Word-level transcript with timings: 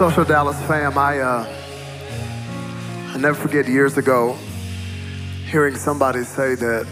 Social 0.00 0.24
Dallas 0.24 0.58
fam, 0.62 0.96
I, 0.96 1.18
uh, 1.18 1.46
I 3.12 3.18
never 3.18 3.34
forget 3.34 3.68
years 3.68 3.98
ago 3.98 4.34
hearing 5.44 5.76
somebody 5.76 6.24
say 6.24 6.54
that 6.54 6.86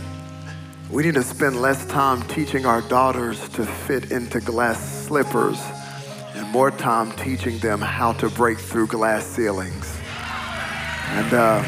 we 0.90 1.04
need 1.04 1.14
to 1.14 1.22
spend 1.22 1.62
less 1.62 1.86
time 1.86 2.20
teaching 2.24 2.66
our 2.66 2.82
daughters 2.82 3.48
to 3.48 3.64
fit 3.64 4.12
into 4.12 4.40
glass 4.40 5.06
slippers 5.06 5.58
and 6.34 6.46
more 6.48 6.70
time 6.70 7.10
teaching 7.12 7.58
them 7.60 7.80
how 7.80 8.12
to 8.12 8.28
break 8.28 8.58
through 8.58 8.88
glass 8.88 9.24
ceilings. 9.24 9.98
And 11.12 11.32
uh, 11.32 11.62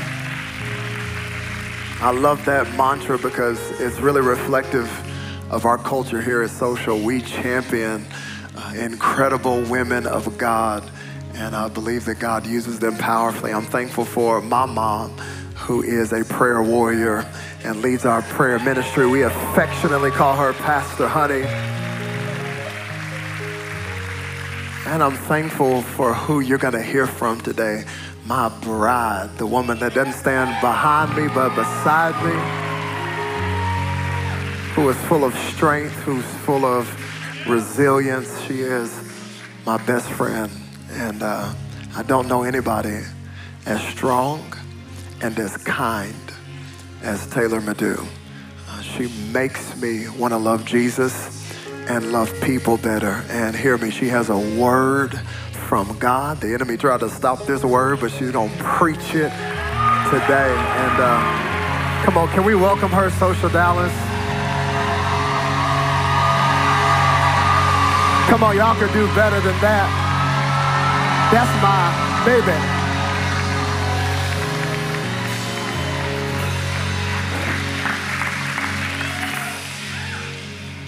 I 2.02 2.10
love 2.14 2.44
that 2.44 2.70
mantra 2.76 3.18
because 3.18 3.58
it's 3.80 3.98
really 3.98 4.20
reflective 4.20 4.90
of 5.50 5.64
our 5.64 5.78
culture 5.78 6.20
here 6.20 6.42
at 6.42 6.50
Social. 6.50 7.00
We 7.00 7.22
champion 7.22 8.04
uh, 8.54 8.74
incredible 8.76 9.62
women 9.62 10.06
of 10.06 10.36
God 10.36 10.84
and 11.40 11.56
I 11.56 11.68
believe 11.68 12.04
that 12.04 12.16
God 12.16 12.46
uses 12.46 12.78
them 12.80 12.98
powerfully. 12.98 13.50
I'm 13.52 13.64
thankful 13.64 14.04
for 14.04 14.42
my 14.42 14.66
mom, 14.66 15.16
who 15.56 15.82
is 15.82 16.12
a 16.12 16.22
prayer 16.22 16.62
warrior 16.62 17.26
and 17.64 17.80
leads 17.80 18.04
our 18.04 18.20
prayer 18.20 18.58
ministry. 18.58 19.06
We 19.06 19.22
affectionately 19.22 20.10
call 20.10 20.36
her 20.36 20.52
Pastor 20.52 21.08
Honey. 21.08 21.44
And 24.86 25.02
I'm 25.02 25.16
thankful 25.16 25.80
for 25.80 26.12
who 26.12 26.40
you're 26.40 26.58
going 26.58 26.74
to 26.74 26.82
hear 26.82 27.06
from 27.06 27.40
today. 27.40 27.84
My 28.26 28.50
bride, 28.60 29.30
the 29.38 29.46
woman 29.46 29.78
that 29.78 29.94
doesn't 29.94 30.12
stand 30.12 30.60
behind 30.60 31.16
me 31.16 31.26
but 31.34 31.54
beside 31.56 32.14
me, 32.22 32.36
who 34.74 34.90
is 34.90 34.96
full 35.06 35.24
of 35.24 35.34
strength, 35.54 35.94
who's 36.02 36.24
full 36.44 36.66
of 36.66 36.86
resilience. 37.48 38.42
She 38.42 38.60
is 38.60 38.94
my 39.64 39.78
best 39.86 40.10
friend. 40.10 40.50
And 40.92 41.22
uh, 41.22 41.52
I 41.94 42.02
don't 42.02 42.28
know 42.28 42.42
anybody 42.42 43.00
as 43.66 43.80
strong 43.88 44.54
and 45.22 45.38
as 45.38 45.56
kind 45.58 46.14
as 47.02 47.26
Taylor 47.28 47.60
Madu. 47.60 48.02
Uh, 48.68 48.82
she 48.82 49.08
makes 49.32 49.80
me 49.80 50.08
want 50.08 50.32
to 50.32 50.38
love 50.38 50.64
Jesus 50.64 51.36
and 51.88 52.12
love 52.12 52.32
people 52.40 52.76
better. 52.76 53.24
And 53.28 53.54
hear 53.54 53.78
me, 53.78 53.90
she 53.90 54.08
has 54.08 54.30
a 54.30 54.38
word 54.58 55.18
from 55.68 55.98
God. 55.98 56.40
The 56.40 56.52
enemy 56.54 56.76
tried 56.76 57.00
to 57.00 57.10
stop 57.10 57.46
this 57.46 57.64
word, 57.64 58.00
but 58.00 58.10
she's 58.12 58.32
going 58.32 58.50
to 58.50 58.64
preach 58.64 59.14
it 59.14 59.30
today. 60.10 60.50
And 60.50 60.96
uh, 61.00 62.04
come 62.04 62.18
on, 62.18 62.28
can 62.28 62.44
we 62.44 62.54
welcome 62.54 62.90
her, 62.90 63.10
Social 63.10 63.48
Dallas? 63.48 63.92
Come 68.28 68.44
on, 68.44 68.56
y'all 68.56 68.76
can 68.76 68.92
do 68.92 69.06
better 69.14 69.40
than 69.40 69.60
that. 69.60 70.09
That's 71.32 71.62
my 71.62 72.24
baby. 72.26 72.58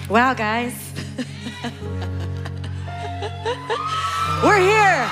Wow, 0.09 0.33
guys. 0.33 0.73
We're 4.43 4.59
here. 4.59 5.09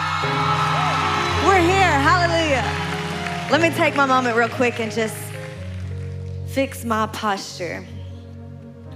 We're 1.47 1.61
here. 1.61 1.95
Hallelujah. 2.01 2.67
Let 3.49 3.61
me 3.61 3.69
take 3.69 3.95
my 3.95 4.05
moment 4.05 4.35
real 4.35 4.49
quick 4.49 4.81
and 4.81 4.91
just 4.91 5.15
fix 6.47 6.83
my 6.83 7.07
posture, 7.07 7.85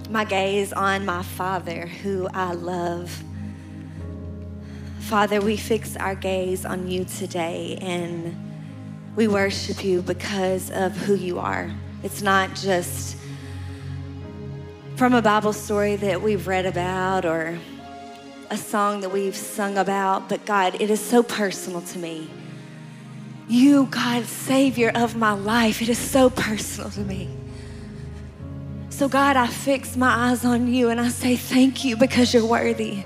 my 0.10 0.26
gaze 0.26 0.74
on 0.74 1.06
my 1.06 1.24
Father 1.24 1.86
who 1.88 2.28
I 2.34 2.52
love. 2.52 3.24
Father, 5.06 5.40
we 5.40 5.56
fix 5.56 5.96
our 5.96 6.16
gaze 6.16 6.66
on 6.66 6.90
you 6.90 7.06
today 7.06 7.78
and 7.80 8.36
we 9.16 9.28
worship 9.28 9.84
you 9.84 10.02
because 10.02 10.72
of 10.72 10.94
who 10.98 11.14
you 11.14 11.38
are. 11.38 11.72
It's 12.02 12.24
not 12.24 12.56
just 12.56 13.16
from 14.96 15.14
a 15.14 15.22
Bible 15.22 15.54
story 15.54 15.96
that 15.98 16.24
we've 16.24 16.48
read 16.48 16.66
about 16.66 17.24
or 17.24 17.60
a 18.50 18.58
song 18.58 19.02
that 19.02 19.10
we've 19.12 19.36
sung 19.36 19.78
about, 19.78 20.28
but 20.28 20.44
God, 20.44 20.82
it 20.82 20.90
is 20.90 21.02
so 21.02 21.22
personal 21.22 21.82
to 21.82 22.00
me. 22.00 22.28
You, 23.48 23.86
God, 23.86 24.26
Savior 24.26 24.92
of 24.96 25.16
my 25.16 25.34
life, 25.34 25.84
it 25.84 25.90
is 25.90 26.00
so 26.00 26.32
personal 26.32 26.90
to 26.90 27.02
me. 27.02 27.30
So, 28.90 29.08
God, 29.08 29.36
I 29.36 29.46
fix 29.46 29.96
my 29.96 30.32
eyes 30.32 30.44
on 30.44 30.74
you 30.74 30.90
and 30.90 31.00
I 31.00 31.10
say 31.10 31.36
thank 31.36 31.86
you 31.86 31.96
because 31.96 32.34
you're 32.34 32.44
worthy. 32.44 33.04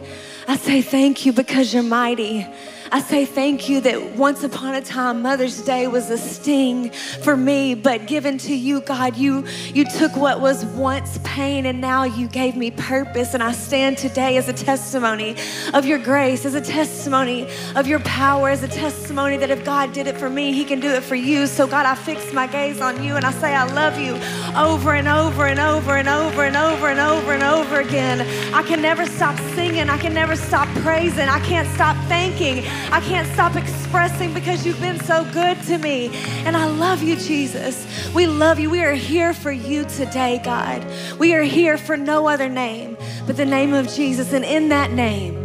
I 0.50 0.58
say 0.58 0.82
thank 0.82 1.28
you 1.28 1.32
because 1.32 1.76
you're 1.76 1.84
mighty. 1.84 2.48
I 2.92 3.02
say 3.02 3.24
thank 3.24 3.70
you 3.70 3.82
that 3.82 4.16
once 4.16 4.44
upon 4.44 4.74
a 4.74 4.82
time 4.82 5.22
Mother's 5.22 5.62
Day 5.62 5.86
was 5.86 6.10
a 6.10 6.18
sting 6.18 6.90
for 6.90 7.38
me, 7.38 7.76
but 7.76 8.08
given 8.08 8.40
to 8.40 8.56
you, 8.56 8.82
God, 8.82 9.16
you 9.16 9.46
you 9.76 9.86
took 9.86 10.16
what 10.16 10.42
was 10.42 10.66
once 10.66 11.20
pain 11.24 11.68
and 11.68 11.80
now 11.82 12.04
you 12.04 12.28
gave 12.28 12.56
me 12.56 12.72
purpose. 12.72 13.36
And 13.36 13.44
I 13.44 13.52
stand 13.52 14.00
today 14.00 14.38
as 14.38 14.50
a 14.50 14.54
testimony 14.54 15.36
of 15.76 15.86
your 15.86 16.00
grace, 16.00 16.46
as 16.46 16.56
a 16.56 16.62
testimony 16.62 17.48
of 17.76 17.86
your 17.86 18.00
power, 18.00 18.50
as 18.50 18.64
a 18.64 18.68
testimony 18.68 19.38
that 19.38 19.52
if 19.52 19.64
God 19.64 19.94
did 19.94 20.08
it 20.08 20.18
for 20.18 20.30
me, 20.30 20.52
He 20.52 20.66
can 20.66 20.80
do 20.80 20.90
it 20.90 21.04
for 21.04 21.16
you. 21.16 21.46
So 21.46 21.68
God, 21.68 21.86
I 21.86 21.94
fix 21.94 22.34
my 22.34 22.48
gaze 22.48 22.82
on 22.82 23.04
you 23.04 23.16
and 23.16 23.26
I 23.26 23.32
say 23.34 23.54
I 23.54 23.72
love 23.74 24.00
you 24.00 24.16
over 24.58 24.96
and 24.96 25.08
over 25.08 25.46
and 25.46 25.60
over 25.60 25.96
and 25.96 26.08
over 26.08 26.44
and 26.44 26.56
over 26.56 26.88
and 26.88 27.00
over 27.00 27.34
and 27.34 27.44
over 27.44 27.82
again. 27.82 28.22
I 28.54 28.64
can 28.64 28.82
never 28.82 29.06
stop 29.06 29.38
singing. 29.54 29.90
I 29.90 29.98
can 30.00 30.14
never 30.14 30.36
stop 30.36 30.68
praising. 30.82 31.30
I 31.30 31.40
can't 31.42 31.68
stop 31.76 31.96
thanking. 32.08 32.66
I 32.92 33.02
can't 33.02 33.28
stop 33.34 33.56
expressing 33.56 34.34
because 34.34 34.66
you've 34.66 34.82
been 34.82 35.00
so 35.02 35.24
good 35.32 35.62
to 35.64 35.78
me. 35.78 36.10
And 36.46 36.58
I 36.58 36.66
love 36.66 37.04
you, 37.04 37.16
Jesus. 37.16 37.86
We 38.14 38.28
love 38.28 38.60
you. 38.60 38.70
We 38.70 38.84
are 38.84 38.94
here 38.94 39.34
for 39.34 39.52
you 39.52 39.86
today, 39.86 40.42
God. 40.44 40.86
We 41.20 41.34
are 41.36 41.44
here 41.44 41.78
for 41.78 41.98
no 41.98 42.28
other 42.28 42.50
name 42.50 42.98
but 43.30 43.38
the 43.38 43.46
name 43.46 43.76
of 43.76 43.88
Jesus. 43.88 44.34
And 44.34 44.44
in 44.44 44.70
that 44.70 44.92
name, 44.92 45.36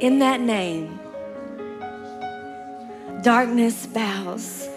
in 0.00 0.18
that 0.18 0.40
name, 0.40 0.98
darkness 3.22 3.86
bows. 3.86 4.68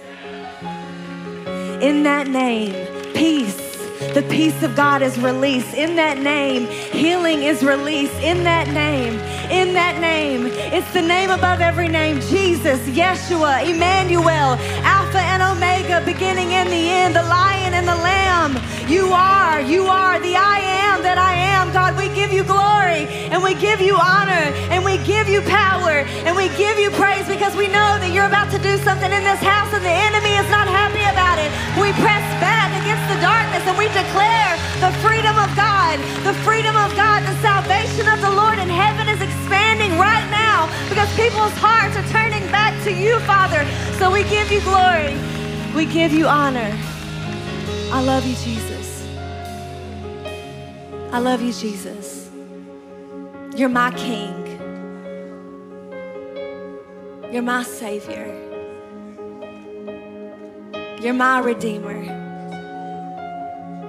In 1.82 2.04
that 2.04 2.28
name, 2.28 2.74
peace 3.16 3.65
the 4.14 4.26
peace 4.30 4.62
of 4.64 4.76
God 4.76 5.02
is 5.02 5.18
released. 5.18 5.74
In 5.74 5.96
that 5.96 6.20
name, 6.20 6.68
healing 6.68 7.44
is 7.44 7.64
released. 7.64 8.16
In 8.22 8.44
that 8.44 8.68
name, 8.68 9.14
in 9.50 9.74
that 9.74 10.00
name, 10.00 10.48
it's 10.48 10.92
the 10.94 11.02
name 11.02 11.30
above 11.30 11.62
every 11.62 11.88
name 11.88 12.20
Jesus, 12.22 12.80
Yeshua, 12.90 13.68
Emmanuel, 13.68 14.58
Alpha 14.84 15.20
and 15.20 15.42
Omega, 15.44 16.04
beginning 16.06 16.54
and 16.54 16.70
the 16.70 16.90
end, 16.90 17.16
the 17.16 17.24
lion 17.24 17.74
and 17.74 17.88
the 17.88 17.96
lamb. 17.96 18.60
You 18.90 19.08
are, 19.14 19.62
you 19.62 19.86
are 19.86 20.20
the 20.20 20.36
I 20.36 20.60
am 20.92 21.02
that 21.04 21.18
I 21.18 21.34
am. 21.34 21.72
God, 21.72 21.98
we 21.98 22.10
give 22.14 22.32
you 22.32 22.44
glory 22.44 23.08
and 23.32 23.42
we 23.42 23.56
give 23.56 23.82
you 23.82 23.96
honor 23.96 24.52
and 24.72 24.84
we 24.84 24.98
give 25.04 25.28
you 25.28 25.42
power 25.42 26.04
and 26.28 26.36
we 26.36 26.50
give 26.56 26.78
you 26.78 26.92
praise 26.92 27.28
because 27.28 27.56
we 27.56 27.68
know 27.68 27.98
that 28.00 28.12
you're 28.14 28.28
about 28.28 28.52
to 28.52 28.60
do 28.60 28.78
something 28.84 29.12
in 29.12 29.24
this 29.24 29.42
house 29.42 29.72
and 29.74 29.84
the 29.84 29.98
enemy 30.12 30.36
is 30.36 30.48
not 30.52 30.68
happy 30.68 31.04
about 31.08 31.40
it. 31.40 31.50
We 31.80 31.92
press 32.00 32.24
back 32.40 32.85
and 33.68 33.78
we 33.78 33.88
declare 33.88 34.58
the 34.80 34.92
freedom 35.02 35.36
of 35.38 35.50
God, 35.56 35.98
the 36.24 36.34
freedom 36.46 36.76
of 36.76 36.96
God, 36.96 37.24
the 37.24 37.36
salvation 37.42 38.08
of 38.08 38.22
the 38.22 38.30
Lord 38.30 38.60
in 38.60 38.70
heaven 38.70 39.10
is 39.10 39.22
expanding 39.22 39.98
right 39.98 40.28
now 40.30 40.70
because 40.88 41.10
people's 41.16 41.54
hearts 41.54 41.98
are 41.98 42.08
turning 42.10 42.46
back 42.52 42.74
to 42.84 42.94
you, 42.94 43.20
Father. 43.22 43.66
So 43.98 44.12
we 44.12 44.24
give 44.26 44.52
you 44.52 44.62
glory, 44.62 45.18
we 45.76 45.86
give 45.86 46.14
you 46.14 46.28
honor. 46.28 46.72
I 47.92 48.04
love 48.04 48.26
you, 48.26 48.36
Jesus. 48.36 49.08
I 51.12 51.20
love 51.20 51.42
you, 51.42 51.54
Jesus. 51.54 52.30
You're 53.56 53.70
my 53.70 53.92
King. 53.92 54.34
You're 57.32 57.42
my 57.42 57.64
Savior. 57.64 58.28
You're 61.02 61.14
my 61.14 61.40
Redeemer. 61.40 62.25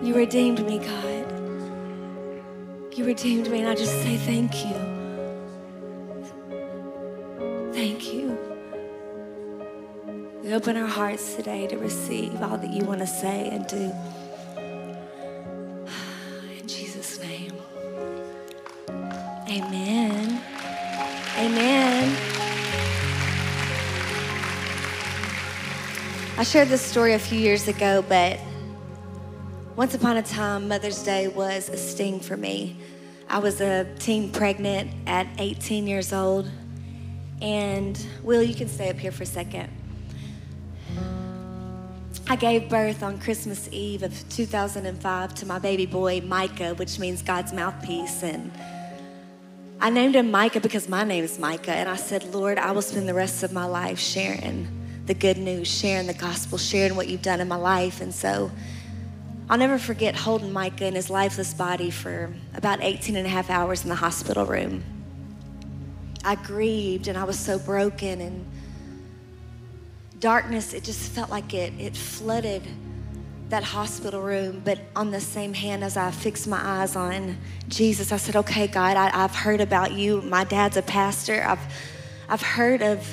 You 0.02 0.14
redeemed 0.14 0.64
me, 0.64 0.78
God. 0.78 1.26
You 2.96 3.04
redeemed 3.04 3.50
me, 3.50 3.60
and 3.60 3.68
I 3.68 3.74
just 3.74 3.92
say 4.02 4.16
thank 4.16 4.64
you. 4.64 4.74
Thank 7.72 8.12
you. 8.12 8.38
We 10.42 10.54
open 10.54 10.76
our 10.76 10.86
hearts 10.86 11.34
today 11.34 11.66
to 11.66 11.76
receive 11.76 12.40
all 12.42 12.56
that 12.56 12.70
you 12.70 12.84
want 12.84 13.00
to 13.00 13.06
say 13.06 13.48
and 13.48 13.66
do. 13.66 13.76
In 16.60 16.68
Jesus' 16.68 17.20
name. 17.20 17.52
Amen. 19.48 20.42
Amen. 21.36 22.16
I 26.38 26.42
shared 26.42 26.68
this 26.68 26.82
story 26.82 27.14
a 27.14 27.18
few 27.18 27.38
years 27.38 27.66
ago, 27.66 28.04
but 28.08 28.38
once 29.76 29.94
upon 29.94 30.16
a 30.16 30.22
time, 30.22 30.68
Mother's 30.68 31.02
Day 31.02 31.28
was 31.28 31.68
a 31.68 31.76
sting 31.76 32.18
for 32.18 32.34
me. 32.34 32.78
I 33.28 33.38
was 33.38 33.60
a 33.60 33.86
teen 33.98 34.32
pregnant 34.32 34.90
at 35.06 35.26
18 35.38 35.86
years 35.86 36.14
old. 36.14 36.50
And 37.42 38.02
Will, 38.22 38.42
you 38.42 38.54
can 38.54 38.68
stay 38.68 38.88
up 38.88 38.96
here 38.96 39.12
for 39.12 39.24
a 39.24 39.26
second. 39.26 39.70
I 42.26 42.36
gave 42.36 42.70
birth 42.70 43.02
on 43.02 43.18
Christmas 43.18 43.68
Eve 43.70 44.02
of 44.02 44.28
2005 44.30 45.34
to 45.34 45.46
my 45.46 45.58
baby 45.58 45.84
boy, 45.84 46.22
Micah, 46.22 46.74
which 46.74 46.98
means 46.98 47.20
God's 47.20 47.52
mouthpiece. 47.52 48.22
And 48.22 48.50
I 49.78 49.90
named 49.90 50.16
him 50.16 50.30
Micah 50.30 50.60
because 50.60 50.88
my 50.88 51.04
name 51.04 51.22
is 51.22 51.38
Micah. 51.38 51.74
And 51.74 51.86
I 51.86 51.96
said, 51.96 52.34
Lord, 52.34 52.56
I 52.56 52.72
will 52.72 52.80
spend 52.80 53.06
the 53.06 53.14
rest 53.14 53.42
of 53.42 53.52
my 53.52 53.66
life 53.66 53.98
sharing 53.98 54.68
the 55.04 55.14
good 55.14 55.36
news, 55.36 55.68
sharing 55.68 56.06
the 56.06 56.14
gospel, 56.14 56.56
sharing 56.56 56.96
what 56.96 57.08
you've 57.08 57.22
done 57.22 57.40
in 57.40 57.48
my 57.48 57.56
life. 57.56 58.00
And 58.00 58.14
so 58.14 58.50
I'll 59.48 59.58
never 59.58 59.78
forget 59.78 60.16
holding 60.16 60.52
Micah 60.52 60.86
in 60.86 60.94
his 60.94 61.08
lifeless 61.08 61.54
body 61.54 61.90
for 61.90 62.34
about 62.54 62.80
18 62.82 63.14
and 63.14 63.26
a 63.26 63.30
half 63.30 63.48
hours 63.48 63.84
in 63.84 63.88
the 63.88 63.94
hospital 63.94 64.44
room. 64.44 64.82
I 66.24 66.34
grieved 66.34 67.06
and 67.06 67.16
I 67.16 67.22
was 67.22 67.38
so 67.38 67.56
broken 67.56 68.20
and 68.20 68.44
darkness, 70.18 70.74
it 70.74 70.82
just 70.82 71.12
felt 71.12 71.30
like 71.30 71.54
it, 71.54 71.72
it 71.78 71.96
flooded 71.96 72.62
that 73.48 73.62
hospital 73.62 74.20
room. 74.20 74.62
But 74.64 74.80
on 74.96 75.12
the 75.12 75.20
same 75.20 75.54
hand, 75.54 75.84
as 75.84 75.96
I 75.96 76.10
fixed 76.10 76.48
my 76.48 76.60
eyes 76.60 76.96
on 76.96 77.36
Jesus, 77.68 78.10
I 78.10 78.16
said, 78.16 78.34
Okay, 78.34 78.66
God, 78.66 78.96
I, 78.96 79.10
have 79.10 79.34
heard 79.34 79.60
about 79.60 79.92
you. 79.92 80.22
My 80.22 80.42
dad's 80.42 80.76
a 80.76 80.82
pastor. 80.82 81.44
I've, 81.46 81.60
I've 82.28 82.42
heard 82.42 82.82
of 82.82 83.06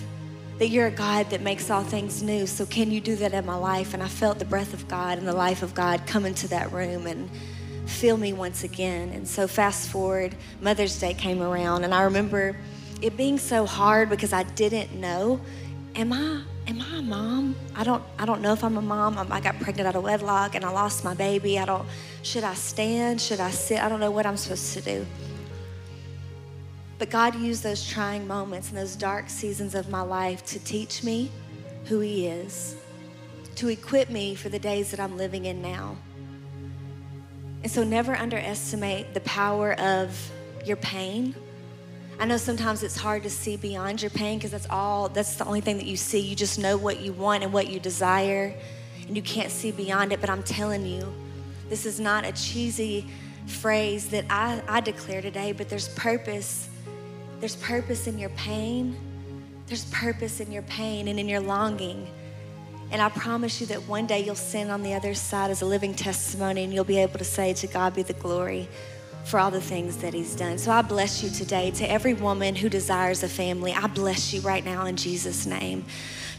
that 0.63 0.69
you're 0.69 0.87
a 0.87 0.91
God 0.91 1.29
that 1.31 1.41
makes 1.41 1.69
all 1.69 1.83
things 1.83 2.23
new. 2.23 2.47
So 2.47 2.65
can 2.65 2.89
you 2.89 3.01
do 3.01 3.17
that 3.17 3.33
in 3.33 3.45
my 3.45 3.57
life? 3.57 3.93
And 3.93 4.01
I 4.01 4.07
felt 4.07 4.39
the 4.39 4.45
breath 4.45 4.73
of 4.73 4.87
God 4.87 5.17
and 5.17 5.27
the 5.27 5.33
life 5.33 5.61
of 5.61 5.73
God 5.73 6.07
come 6.07 6.25
into 6.25 6.47
that 6.47 6.71
room 6.71 7.05
and 7.05 7.29
fill 7.85 8.15
me 8.15 8.31
once 8.31 8.63
again. 8.63 9.09
And 9.09 9.27
so 9.27 9.45
fast 9.45 9.89
forward, 9.89 10.37
Mother's 10.61 10.97
Day 10.97 11.15
came 11.15 11.41
around, 11.41 11.83
and 11.83 11.93
I 11.93 12.03
remember 12.03 12.55
it 13.01 13.17
being 13.17 13.37
so 13.37 13.65
hard 13.65 14.09
because 14.09 14.31
I 14.31 14.43
didn't 14.43 14.97
know, 14.97 15.41
am 15.95 16.13
I 16.13 16.43
am 16.65 16.81
I 16.81 16.99
a 16.99 17.01
mom? 17.01 17.57
I 17.75 17.83
don't, 17.83 18.01
I 18.17 18.25
don't 18.25 18.41
know 18.41 18.53
if 18.53 18.63
I'm 18.63 18.77
a 18.77 18.81
mom. 18.81 19.17
I 19.17 19.41
got 19.41 19.59
pregnant 19.59 19.85
out 19.85 19.97
of 19.97 20.03
wedlock 20.03 20.55
and 20.55 20.63
I 20.63 20.69
lost 20.69 21.03
my 21.03 21.13
baby. 21.13 21.59
I 21.59 21.65
don't, 21.65 21.85
should 22.21 22.45
I 22.45 22.53
stand? 22.53 23.19
Should 23.19 23.41
I 23.41 23.51
sit? 23.51 23.83
I 23.83 23.89
don't 23.89 23.99
know 23.99 24.11
what 24.11 24.25
I'm 24.25 24.37
supposed 24.37 24.71
to 24.75 24.81
do. 24.81 25.05
But 27.03 27.09
God 27.09 27.35
used 27.35 27.63
those 27.63 27.85
trying 27.85 28.25
moments 28.25 28.69
and 28.69 28.77
those 28.77 28.95
dark 28.95 29.29
seasons 29.29 29.75
of 29.75 29.89
my 29.89 29.99
life 29.99 30.45
to 30.45 30.59
teach 30.59 31.03
me 31.03 31.29
who 31.83 31.99
He 31.99 32.27
is, 32.27 32.77
to 33.55 33.67
equip 33.67 34.09
me 34.09 34.35
for 34.35 34.47
the 34.47 34.57
days 34.57 34.89
that 34.91 35.01
I'm 35.01 35.17
living 35.17 35.43
in 35.43 35.61
now. 35.61 35.97
And 37.61 37.69
so 37.69 37.83
never 37.83 38.15
underestimate 38.15 39.13
the 39.13 39.19
power 39.19 39.73
of 39.81 40.17
your 40.63 40.77
pain 40.77 41.35
I 42.19 42.25
know 42.25 42.37
sometimes 42.37 42.83
it's 42.83 42.95
hard 42.95 43.23
to 43.23 43.29
see 43.29 43.57
beyond 43.57 44.01
your 44.01 44.11
pain 44.11 44.37
because 44.37 44.51
that's 44.51 44.69
all, 44.69 45.09
that's 45.09 45.35
the 45.35 45.43
only 45.43 45.59
thing 45.59 45.75
that 45.75 45.85
you 45.85 45.97
see. 45.97 46.21
You 46.21 46.37
just 46.37 46.57
know 46.57 46.77
what 46.77 47.01
you 47.01 47.11
want 47.11 47.43
and 47.43 47.51
what 47.51 47.67
you 47.67 47.81
desire, 47.81 48.55
and 49.07 49.17
you 49.17 49.21
can't 49.21 49.51
see 49.51 49.71
beyond 49.71 50.13
it. 50.13 50.21
But 50.21 50.29
I'm 50.29 50.43
telling 50.43 50.85
you, 50.85 51.11
this 51.67 51.85
is 51.85 51.99
not 51.99 52.23
a 52.23 52.31
cheesy 52.31 53.09
phrase 53.47 54.09
that 54.11 54.23
I, 54.29 54.61
I 54.69 54.79
declare 54.79 55.21
today, 55.21 55.51
but 55.51 55.67
there's 55.67 55.89
purpose. 55.89 56.69
There's 57.43 57.57
purpose 57.57 58.07
in 58.07 58.17
your 58.17 58.29
pain, 58.29 58.95
there's 59.67 59.83
purpose 59.91 60.39
in 60.39 60.49
your 60.49 60.61
pain 60.61 61.09
and 61.09 61.19
in 61.19 61.27
your 61.27 61.41
longing. 61.41 62.07
And 62.89 63.01
I 63.01 63.09
promise 63.09 63.59
you 63.59 63.67
that 63.67 63.85
one 63.85 64.07
day 64.07 64.23
you'll 64.23 64.35
stand 64.35 64.71
on 64.71 64.81
the 64.81 64.93
other 64.93 65.13
side 65.13 65.51
as 65.51 65.61
a 65.61 65.65
living 65.65 65.93
testimony 65.93 66.63
and 66.63 66.73
you'll 66.73 66.85
be 66.85 66.99
able 66.99 67.17
to 67.17 67.25
say, 67.25 67.53
To 67.55 67.67
God 67.67 67.95
be 67.95 68.01
the 68.01 68.13
glory 68.13 68.69
for 69.25 69.41
all 69.41 69.51
the 69.51 69.59
things 69.59 69.97
that 69.97 70.13
He's 70.13 70.37
done. 70.37 70.57
So 70.57 70.71
I 70.71 70.83
bless 70.83 71.21
you 71.21 71.29
today. 71.29 71.71
To 71.71 71.91
every 71.91 72.13
woman 72.13 72.55
who 72.55 72.69
desires 72.69 73.23
a 73.23 73.27
family, 73.27 73.73
I 73.73 73.87
bless 73.87 74.33
you 74.33 74.39
right 74.39 74.63
now 74.63 74.85
in 74.85 74.95
Jesus' 74.95 75.45
name. 75.45 75.83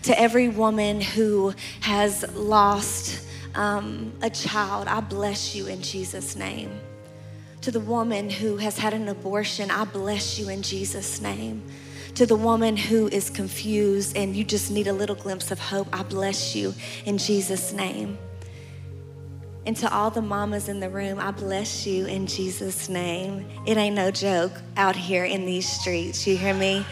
To 0.04 0.18
every 0.18 0.48
woman 0.48 1.02
who 1.02 1.52
has 1.80 2.24
lost 2.34 3.20
um, 3.54 4.10
a 4.22 4.30
child, 4.30 4.88
I 4.88 5.00
bless 5.00 5.54
you 5.54 5.66
in 5.66 5.82
Jesus' 5.82 6.34
name. 6.34 6.70
To 7.64 7.70
the 7.70 7.80
woman 7.80 8.28
who 8.28 8.58
has 8.58 8.76
had 8.76 8.92
an 8.92 9.08
abortion, 9.08 9.70
I 9.70 9.86
bless 9.86 10.38
you 10.38 10.50
in 10.50 10.60
Jesus' 10.60 11.22
name. 11.22 11.62
To 12.16 12.26
the 12.26 12.36
woman 12.36 12.76
who 12.76 13.08
is 13.08 13.30
confused 13.30 14.18
and 14.18 14.36
you 14.36 14.44
just 14.44 14.70
need 14.70 14.86
a 14.86 14.92
little 14.92 15.16
glimpse 15.16 15.50
of 15.50 15.58
hope, 15.58 15.88
I 15.90 16.02
bless 16.02 16.54
you 16.54 16.74
in 17.06 17.16
Jesus' 17.16 17.72
name. 17.72 18.18
And 19.64 19.74
to 19.78 19.90
all 19.90 20.10
the 20.10 20.20
mamas 20.20 20.68
in 20.68 20.78
the 20.78 20.90
room, 20.90 21.18
I 21.18 21.30
bless 21.30 21.86
you 21.86 22.04
in 22.04 22.26
Jesus' 22.26 22.90
name. 22.90 23.48
It 23.64 23.78
ain't 23.78 23.96
no 23.96 24.10
joke 24.10 24.52
out 24.76 24.94
here 24.94 25.24
in 25.24 25.46
these 25.46 25.66
streets. 25.66 26.26
You 26.26 26.36
hear 26.36 26.52
me? 26.52 26.84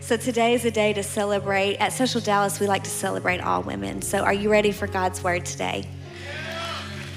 So 0.00 0.16
today 0.16 0.54
is 0.54 0.64
a 0.64 0.70
day 0.70 0.94
to 0.94 1.02
celebrate. 1.02 1.76
At 1.76 1.92
Social 1.92 2.22
Dallas, 2.22 2.60
we 2.60 2.66
like 2.66 2.84
to 2.84 2.90
celebrate 2.90 3.42
all 3.42 3.62
women. 3.62 4.00
So 4.00 4.20
are 4.20 4.32
you 4.32 4.50
ready 4.50 4.72
for 4.72 4.86
God's 4.86 5.22
word 5.22 5.44
today? 5.44 5.86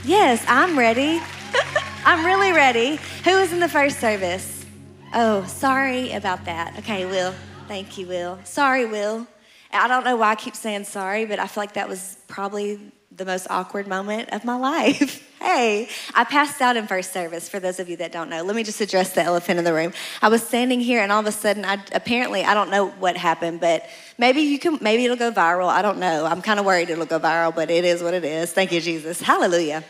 Yes, 0.03 0.43
I'm 0.49 0.77
ready. 0.77 1.21
I'm 2.05 2.25
really 2.25 2.51
ready. 2.51 2.99
Who 3.23 3.39
was 3.39 3.53
in 3.53 3.59
the 3.59 3.69
first 3.69 3.99
service? 3.99 4.65
Oh, 5.13 5.43
sorry 5.45 6.11
about 6.11 6.45
that. 6.45 6.77
Okay, 6.79 7.05
Will. 7.05 7.33
Thank 7.67 7.97
you, 7.97 8.07
Will. 8.07 8.39
Sorry, 8.43 8.85
Will. 8.85 9.27
I 9.71 9.87
don't 9.87 10.03
know 10.03 10.15
why 10.17 10.31
I 10.31 10.35
keep 10.35 10.55
saying 10.55 10.85
sorry, 10.85 11.25
but 11.25 11.39
I 11.39 11.47
feel 11.47 11.61
like 11.61 11.73
that 11.73 11.87
was 11.87 12.17
probably 12.27 12.79
the 13.15 13.25
most 13.25 13.47
awkward 13.49 13.87
moment 13.87 14.29
of 14.31 14.45
my 14.45 14.55
life. 14.57 15.27
hey, 15.39 15.89
I 16.13 16.23
passed 16.23 16.61
out 16.61 16.77
in 16.77 16.87
first 16.87 17.11
service 17.11 17.49
for 17.49 17.59
those 17.59 17.79
of 17.79 17.89
you 17.89 17.97
that 17.97 18.11
don't 18.11 18.29
know. 18.29 18.43
Let 18.43 18.55
me 18.55 18.63
just 18.63 18.79
address 18.79 19.13
the 19.13 19.21
elephant 19.21 19.59
in 19.59 19.65
the 19.65 19.73
room. 19.73 19.93
I 20.21 20.29
was 20.29 20.45
standing 20.45 20.79
here 20.79 21.01
and 21.01 21.11
all 21.11 21.19
of 21.19 21.25
a 21.25 21.31
sudden 21.31 21.65
I 21.65 21.83
apparently 21.93 22.43
I 22.43 22.53
don't 22.53 22.69
know 22.69 22.87
what 22.87 23.17
happened, 23.17 23.59
but 23.59 23.85
maybe 24.17 24.41
you 24.41 24.59
can 24.59 24.77
maybe 24.81 25.03
it'll 25.05 25.17
go 25.17 25.31
viral. 25.31 25.67
I 25.67 25.81
don't 25.81 25.99
know. 25.99 26.25
I'm 26.25 26.41
kind 26.41 26.59
of 26.59 26.65
worried 26.65 26.89
it'll 26.89 27.05
go 27.05 27.19
viral, 27.19 27.53
but 27.53 27.69
it 27.69 27.85
is 27.85 28.01
what 28.01 28.13
it 28.13 28.23
is. 28.23 28.53
Thank 28.53 28.71
you 28.71 28.79
Jesus. 28.79 29.21
Hallelujah. 29.21 29.83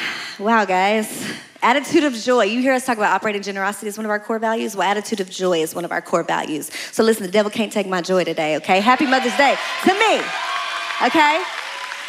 Wow, 0.38 0.64
guys. 0.64 1.22
Attitude 1.62 2.04
of 2.04 2.14
joy. 2.14 2.44
You 2.44 2.62
hear 2.62 2.72
us 2.72 2.86
talk 2.86 2.96
about 2.96 3.12
operating 3.12 3.42
generosity 3.42 3.88
as 3.88 3.98
one 3.98 4.06
of 4.06 4.10
our 4.10 4.18
core 4.18 4.38
values. 4.38 4.74
Well, 4.74 4.88
attitude 4.88 5.20
of 5.20 5.28
joy 5.28 5.58
is 5.60 5.74
one 5.74 5.84
of 5.84 5.92
our 5.92 6.00
core 6.00 6.22
values. 6.22 6.70
So 6.92 7.02
listen, 7.02 7.24
the 7.24 7.30
devil 7.30 7.50
can't 7.50 7.70
take 7.70 7.86
my 7.86 8.00
joy 8.00 8.24
today, 8.24 8.56
okay? 8.56 8.80
Happy 8.80 9.04
Mother's 9.04 9.36
Day 9.36 9.56
to 9.84 9.92
me, 9.92 10.20
okay? 11.06 11.44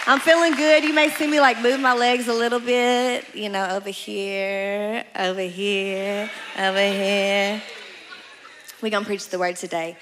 I'm 0.07 0.19
feeling 0.19 0.55
good. 0.55 0.85
You 0.85 0.93
may 0.93 1.09
see 1.09 1.27
me 1.27 1.41
like 1.41 1.61
move 1.61 1.81
my 1.81 1.93
legs 1.93 2.29
a 2.29 2.33
little 2.33 2.61
bit, 2.61 3.25
you 3.35 3.49
know, 3.49 3.67
over 3.71 3.89
here, 3.89 5.03
over 5.15 5.41
here, 5.41 6.31
over 6.57 6.91
here. 6.91 7.61
We're 8.81 8.89
to 8.89 9.01
preach 9.01 9.27
the 9.27 9.37
word 9.37 9.57
today. 9.57 9.97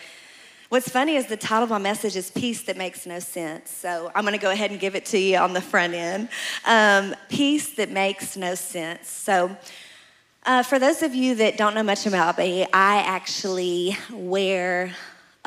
What's 0.70 0.88
funny 0.88 1.16
is 1.16 1.26
the 1.26 1.36
title 1.36 1.64
of 1.64 1.72
my 1.72 1.80
message 1.80 2.16
is 2.16 2.30
Peace 2.30 2.62
That 2.62 2.78
Makes 2.78 3.08
No 3.08 3.18
Sense. 3.18 3.72
So 3.72 4.12
I'm 4.14 4.24
going 4.24 4.36
to 4.36 4.40
go 4.40 4.52
ahead 4.52 4.70
and 4.70 4.80
give 4.80 4.94
it 4.94 5.04
to 5.08 5.18
you 5.18 5.38
on 5.38 5.54
the 5.54 5.62
front 5.62 5.96
end. 5.96 6.30
Um, 6.64 7.16
Peace 7.28 7.74
That 7.74 7.90
Makes 7.90 8.38
No 8.38 8.54
Sense. 8.54 9.10
So, 9.10 9.58
uh, 10.46 10.62
for 10.62 10.78
those 10.78 11.02
of 11.02 11.16
you 11.16 11.34
that 11.34 11.58
don't 11.58 11.74
know 11.74 11.82
much 11.82 12.06
about 12.06 12.38
me, 12.38 12.68
I 12.72 12.98
actually 12.98 13.98
wear 14.12 14.92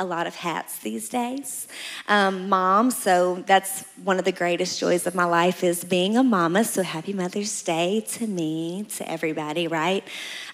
a 0.03 0.05
lot 0.05 0.27
of 0.27 0.35
hats 0.35 0.79
these 0.79 1.09
days. 1.09 1.69
Um, 2.09 2.49
mom, 2.49 2.91
so 2.91 3.43
that's 3.47 3.85
one 4.03 4.19
of 4.19 4.25
the 4.25 4.33
greatest 4.33 4.81
joys 4.81 5.07
of 5.07 5.15
my 5.15 5.25
life 5.25 5.63
is 5.63 5.85
being 5.85 6.17
a 6.17 6.25
mama. 6.25 6.65
So 6.65 6.83
happy 6.83 7.13
Mother's 7.13 7.63
Day 7.63 8.05
to 8.09 8.27
me, 8.27 8.85
to 8.97 9.09
everybody, 9.09 9.69
right? 9.69 10.03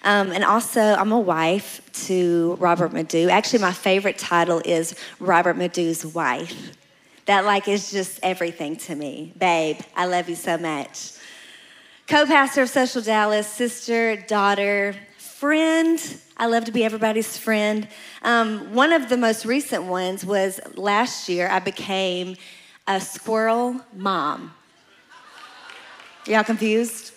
Um, 0.03 0.31
and 0.31 0.43
also, 0.43 0.81
I'm 0.81 1.11
a 1.11 1.19
wife 1.19 1.81
to 2.05 2.55
Robert 2.59 2.93
Madu. 2.93 3.27
Actually, 3.29 3.59
my 3.59 3.73
favorite 3.73 4.19
title 4.19 4.61
is 4.63 4.95
Robert 5.19 5.57
Madu's 5.57 6.05
wife. 6.05 6.77
That 7.25 7.43
like 7.43 7.67
is 7.67 7.91
just 7.91 8.19
everything 8.21 8.77
to 8.77 8.95
me, 8.95 9.33
babe. 9.37 9.77
I 9.95 10.05
love 10.05 10.29
you 10.29 10.35
so 10.35 10.57
much. 10.57 11.13
Co-pastor 12.07 12.63
of 12.63 12.69
Social 12.69 13.01
Dallas, 13.01 13.47
sister, 13.47 14.15
daughter, 14.15 14.95
friend. 15.39 16.19
I 16.35 16.47
love 16.47 16.65
to 16.65 16.71
be 16.73 16.83
everybody's 16.83 17.37
friend. 17.37 17.87
Um, 18.23 18.73
one 18.73 18.91
of 18.91 19.07
the 19.07 19.15
most 19.15 19.45
recent 19.45 19.85
ones 19.85 20.25
was 20.25 20.59
last 20.75 21.29
year, 21.29 21.47
I 21.47 21.59
became 21.59 22.35
a 22.89 22.99
squirrel 22.99 23.79
mom. 23.95 24.53
Y'all 26.27 26.43
confused? 26.43 27.13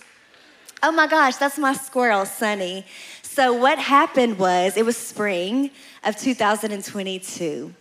Oh 0.84 0.92
my 0.92 1.08
gosh, 1.08 1.34
that's 1.34 1.58
my 1.58 1.72
squirrel, 1.72 2.24
Sunny. 2.24 2.86
So, 3.22 3.52
what 3.54 3.80
happened 3.80 4.38
was 4.38 4.76
it 4.76 4.86
was 4.86 4.96
spring 4.96 5.72
of 6.04 6.14
2022. 6.16 7.74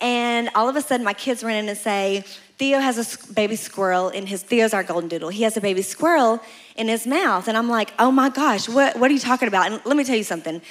And 0.00 0.50
all 0.54 0.68
of 0.68 0.76
a 0.76 0.82
sudden, 0.82 1.04
my 1.04 1.14
kids 1.14 1.42
run 1.42 1.54
in 1.54 1.68
and 1.68 1.78
say, 1.78 2.24
Theo 2.58 2.80
has 2.80 2.96
a 2.98 3.32
baby 3.32 3.56
squirrel 3.56 4.08
in 4.08 4.26
his, 4.26 4.42
Theo's 4.42 4.72
our 4.72 4.82
golden 4.82 5.08
doodle. 5.08 5.28
He 5.28 5.42
has 5.42 5.56
a 5.56 5.60
baby 5.60 5.82
squirrel 5.82 6.40
in 6.76 6.88
his 6.88 7.06
mouth. 7.06 7.48
And 7.48 7.56
I'm 7.56 7.68
like, 7.68 7.92
oh 7.98 8.10
my 8.10 8.28
gosh, 8.30 8.68
what, 8.68 8.98
what 8.98 9.10
are 9.10 9.14
you 9.14 9.20
talking 9.20 9.48
about? 9.48 9.70
And 9.70 9.80
let 9.84 9.96
me 9.96 10.04
tell 10.04 10.16
you 10.16 10.24
something. 10.24 10.62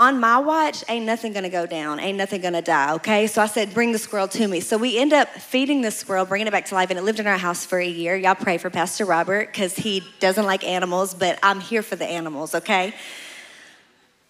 on 0.00 0.18
my 0.18 0.38
watch, 0.38 0.82
ain't 0.88 1.04
nothing 1.04 1.30
gonna 1.34 1.50
go 1.50 1.66
down, 1.66 2.00
ain't 2.00 2.16
nothing 2.16 2.40
gonna 2.40 2.62
die, 2.62 2.94
okay? 2.94 3.26
So 3.26 3.42
I 3.42 3.46
said, 3.46 3.74
bring 3.74 3.92
the 3.92 3.98
squirrel 3.98 4.28
to 4.28 4.48
me. 4.48 4.60
So 4.60 4.78
we 4.78 4.98
end 4.98 5.12
up 5.12 5.28
feeding 5.28 5.82
the 5.82 5.90
squirrel, 5.90 6.24
bringing 6.24 6.46
it 6.46 6.52
back 6.52 6.64
to 6.66 6.74
life, 6.74 6.88
and 6.88 6.98
it 6.98 7.02
lived 7.02 7.20
in 7.20 7.26
our 7.26 7.36
house 7.36 7.66
for 7.66 7.78
a 7.78 7.86
year. 7.86 8.16
Y'all 8.16 8.34
pray 8.34 8.56
for 8.56 8.70
Pastor 8.70 9.04
Robert, 9.04 9.48
because 9.52 9.76
he 9.76 10.02
doesn't 10.18 10.46
like 10.46 10.64
animals, 10.64 11.12
but 11.12 11.38
I'm 11.42 11.60
here 11.60 11.82
for 11.82 11.96
the 11.96 12.06
animals, 12.06 12.54
okay? 12.54 12.94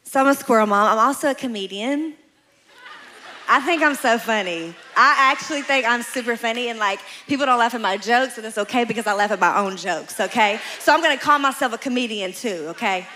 So 0.03 0.21
I'm 0.21 0.27
a 0.27 0.35
squirrel 0.35 0.67
mom. 0.67 0.91
I'm 0.91 0.99
also 0.99 1.31
a 1.31 1.37
comedian. 1.37 2.15
I 3.53 3.59
think 3.59 3.83
I'm 3.83 3.97
so 3.97 4.17
funny. 4.17 4.77
I 4.97 5.33
actually 5.33 5.63
think 5.63 5.85
I'm 5.85 6.05
super 6.05 6.37
funny, 6.37 6.69
and 6.69 6.79
like 6.79 7.01
people 7.27 7.47
don't 7.47 7.59
laugh 7.59 7.75
at 7.75 7.81
my 7.81 7.97
jokes, 7.97 8.39
and 8.39 8.47
it's 8.47 8.57
okay 8.59 8.85
because 8.85 9.09
I 9.09 9.13
laugh 9.13 9.33
at 9.33 9.41
my 9.41 9.59
own 9.59 9.77
jokes, 9.77 10.21
okay? 10.21 10.61
So 10.79 10.95
I'm 10.95 11.03
gonna 11.03 11.19
call 11.19 11.41
myself 11.41 11.73
a 11.73 11.79
comedian 11.79 12.33
too, 12.33 12.67
okay? 12.69 13.09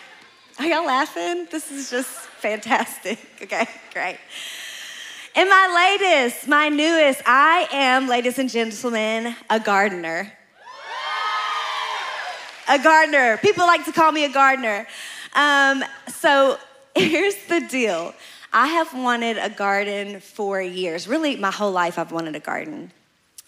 Are 0.59 0.67
y'all 0.67 0.85
laughing? 0.85 1.47
This 1.53 1.71
is 1.71 1.89
just 1.89 2.09
fantastic. 2.09 3.19
Okay, 3.45 3.69
great. 3.93 4.19
And 5.37 5.49
my 5.51 5.99
latest, 6.01 6.49
my 6.49 6.69
newest, 6.69 7.21
I 7.27 7.69
am, 7.71 8.09
ladies 8.09 8.39
and 8.39 8.49
gentlemen, 8.51 9.37
a 9.51 9.61
gardener. 9.61 10.33
A 12.69 12.79
gardener. 12.83 13.37
People 13.37 13.67
like 13.67 13.85
to 13.85 13.93
call 13.93 14.11
me 14.11 14.25
a 14.25 14.31
gardener. 14.31 14.87
Um, 15.35 15.85
so 16.09 16.59
here's 16.97 17.37
the 17.47 17.61
deal 17.69 18.15
I 18.57 18.69
have 18.69 18.95
wanted 18.95 19.37
a 19.37 19.51
garden 19.51 20.21
for 20.21 20.63
years. 20.63 21.09
Really, 21.09 21.35
my 21.35 21.51
whole 21.51 21.73
life, 21.73 21.99
I've 21.99 22.13
wanted 22.13 22.37
a 22.37 22.41
garden. 22.41 22.93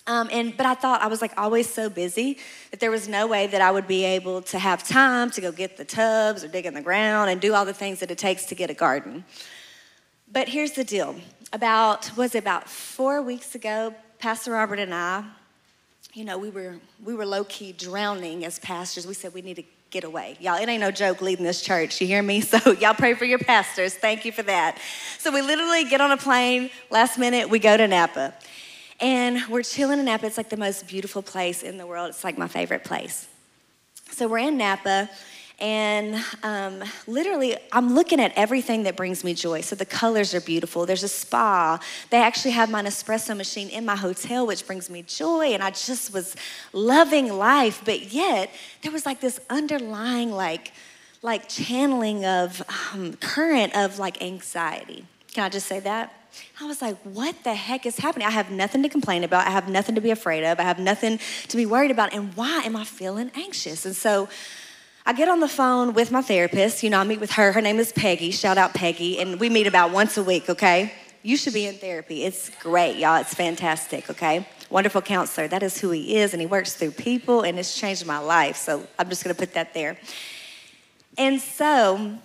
Um, 0.09 0.29
and 0.33 0.57
but 0.57 0.67
I 0.67 0.75
thought 0.75 1.01
I 1.01 1.07
was 1.07 1.23
like 1.23 1.33
always 1.37 1.73
so 1.73 1.89
busy 1.89 2.39
that 2.73 2.81
there 2.81 2.91
was 2.91 3.09
no 3.09 3.29
way 3.29 3.47
that 3.47 3.61
I 3.61 3.71
would 3.71 3.87
be 3.87 4.05
able 4.05 4.43
to 4.43 4.59
have 4.59 4.87
time 4.87 5.31
to 5.31 5.41
go 5.41 5.53
get 5.53 5.77
the 5.77 5.85
tubs 5.85 6.43
or 6.43 6.49
dig 6.49 6.67
in 6.67 6.75
the 6.75 6.83
ground 6.83 7.31
and 7.31 7.41
do 7.41 7.55
all 7.55 7.65
the 7.65 7.73
things 7.73 8.01
that 8.01 8.11
it 8.11 8.19
takes 8.19 8.47
to 8.47 8.57
get 8.57 8.69
a 8.69 8.75
garden. 8.75 9.25
But 10.31 10.49
here's 10.49 10.73
the 10.73 10.85
deal: 10.85 11.15
about 11.53 12.17
was 12.17 12.35
it 12.35 12.39
about 12.39 12.69
four 12.69 13.23
weeks 13.23 13.55
ago, 13.55 13.95
Pastor 14.19 14.53
Robert 14.53 14.81
and 14.81 14.93
I, 14.93 15.25
you 16.15 16.25
know, 16.25 16.37
we 16.37 16.51
were 16.51 16.81
we 17.05 17.15
were 17.15 17.27
low 17.27 17.45
key 17.45 17.73
drowning 17.73 18.45
as 18.45 18.59
pastors. 18.59 19.07
We 19.07 19.15
said 19.15 19.35
we 19.35 19.43
need 19.43 19.57
to 19.57 19.65
get 19.91 20.05
away. 20.05 20.37
Y'all, 20.41 20.61
it 20.61 20.69
ain't 20.69 20.81
no 20.81 20.91
joke 20.91 21.23
leading 21.23 21.45
this 21.45 21.61
church. 21.61 22.01
You 22.01 22.07
hear 22.07 22.23
me? 22.23 22.41
So 22.47 22.73
y'all 22.73 22.95
pray 22.95 23.15
for 23.15 23.25
your 23.25 23.39
pastors. 23.39 23.95
Thank 23.95 24.25
you 24.25 24.33
for 24.33 24.43
that. 24.43 24.79
So 25.19 25.33
we 25.33 25.43
literally 25.43 25.85
get 25.85 26.01
on 26.01 26.11
a 26.11 26.17
plane. 26.17 26.71
Last 26.91 27.19
minute, 27.19 27.51
we 27.51 27.59
go 27.59 27.77
to 27.77 27.87
Napa. 27.87 28.35
And 29.01 29.43
we're 29.49 29.63
chilling 29.63 29.99
in 29.99 30.07
Napa. 30.07 30.27
It's 30.27 30.37
like 30.37 30.49
the 30.49 30.57
most 30.57 30.87
beautiful 30.87 31.23
place 31.23 31.63
in 31.63 31.77
the 31.77 31.87
world. 31.87 32.11
It's 32.11 32.25
like 32.25 32.39
my 32.39 32.49
favorite 32.49 32.85
place. 32.85 33.27
So 34.11 34.29
we're 34.29 34.39
in 34.39 34.57
Napa, 34.57 35.11
and 35.59 36.23
um, 36.43 36.85
literally, 37.07 37.57
I'm 37.73 37.95
looking 37.95 38.21
at 38.21 38.33
everything 38.37 38.83
that 38.83 38.95
brings 38.95 39.25
me 39.25 39.33
joy. 39.33 39.63
So 39.63 39.75
the 39.75 39.87
colors 39.87 40.35
are 40.35 40.41
beautiful. 40.43 40.85
There's 40.85 41.03
a 41.03 41.09
spa. 41.09 41.81
They 42.11 42.19
actually 42.19 42.51
have 42.51 42.71
my 42.71 42.83
Nespresso 42.83 43.35
machine 43.35 43.71
in 43.71 43.87
my 43.87 43.97
hotel, 43.97 44.47
which 44.47 44.67
brings 44.67 44.91
me 44.91 45.03
joy. 45.03 45.55
And 45.55 45.63
I 45.63 45.71
just 45.71 46.13
was 46.13 46.37
loving 46.75 47.33
life. 47.33 47.81
But 47.87 48.13
yet, 48.13 48.51
there 48.83 48.93
was 48.93 49.07
like 49.07 49.21
this 49.21 49.41
underlying, 49.49 50.31
like, 50.31 50.73
like 51.23 51.49
channeling 51.49 52.27
of 52.27 52.63
um, 52.93 53.15
current 53.15 53.75
of 53.75 53.99
like 53.99 54.23
anxiety. 54.23 55.07
Can 55.33 55.45
I 55.45 55.49
just 55.49 55.67
say 55.67 55.81
that? 55.81 56.13
I 56.61 56.67
was 56.67 56.83
like, 56.83 56.99
what 56.99 57.35
the 57.45 57.55
heck 57.55 57.87
is 57.87 57.97
happening? 57.97 58.27
I 58.27 58.31
have 58.31 58.51
nothing 58.51 58.83
to 58.83 58.91
complain 58.91 59.25
about. 59.25 59.47
I 59.47 59.51
have 59.51 59.71
nothing 59.71 59.95
to 59.95 60.03
be 60.03 60.11
afraid 60.11 60.45
of. 60.45 60.61
I 60.61 60.65
have 60.65 60.79
nothing 60.79 61.19
to 61.49 61.57
be 61.57 61.65
worried 61.65 61.91
about. 61.91 62.13
And 62.13 62.35
why 62.35 62.61
am 62.67 62.77
I 62.77 62.85
feeling 62.85 63.31
anxious? 63.35 63.87
And 63.87 63.97
so 63.97 64.29
I 65.09 65.13
get 65.13 65.29
on 65.29 65.39
the 65.39 65.47
phone 65.47 65.95
with 65.95 66.11
my 66.11 66.21
therapist. 66.21 66.83
You 66.83 66.91
know, 66.91 66.99
I 66.99 67.05
meet 67.05 67.21
with 67.21 67.31
her. 67.31 67.53
Her 67.53 67.61
name 67.61 67.79
is 67.79 67.93
Peggy. 67.93 68.33
Shout 68.33 68.59
out 68.59 68.75
Peggy. 68.75 69.21
And 69.21 69.39
we 69.39 69.49
meet 69.49 69.69
about 69.69 69.93
once 69.93 70.17
a 70.17 70.23
week, 70.25 70.51
okay? 70.51 70.93
You 71.23 71.37
should 71.37 71.55
be 71.55 71.67
in 71.67 71.77
therapy. 71.77 72.25
It's 72.25 72.51
great, 72.59 72.97
y'all. 72.97 73.21
It's 73.21 73.33
fantastic, 73.33 74.11
okay? 74.11 74.49
Wonderful 74.69 75.03
counselor. 75.03 75.47
That 75.47 75.63
is 75.63 75.81
who 75.81 75.93
he 75.93 76.17
is, 76.17 76.35
and 76.35 76.41
he 76.41 76.47
works 76.47 76.75
through 76.75 76.91
people, 76.91 77.43
and 77.43 77.57
it's 77.57 77.79
changed 77.79 78.05
my 78.05 78.19
life. 78.19 78.57
So 78.57 78.85
I'm 78.99 79.09
just 79.09 79.23
gonna 79.23 79.37
put 79.37 79.55
that 79.55 79.75
there. 79.75 79.97
And 81.17 81.41
so 81.41 82.19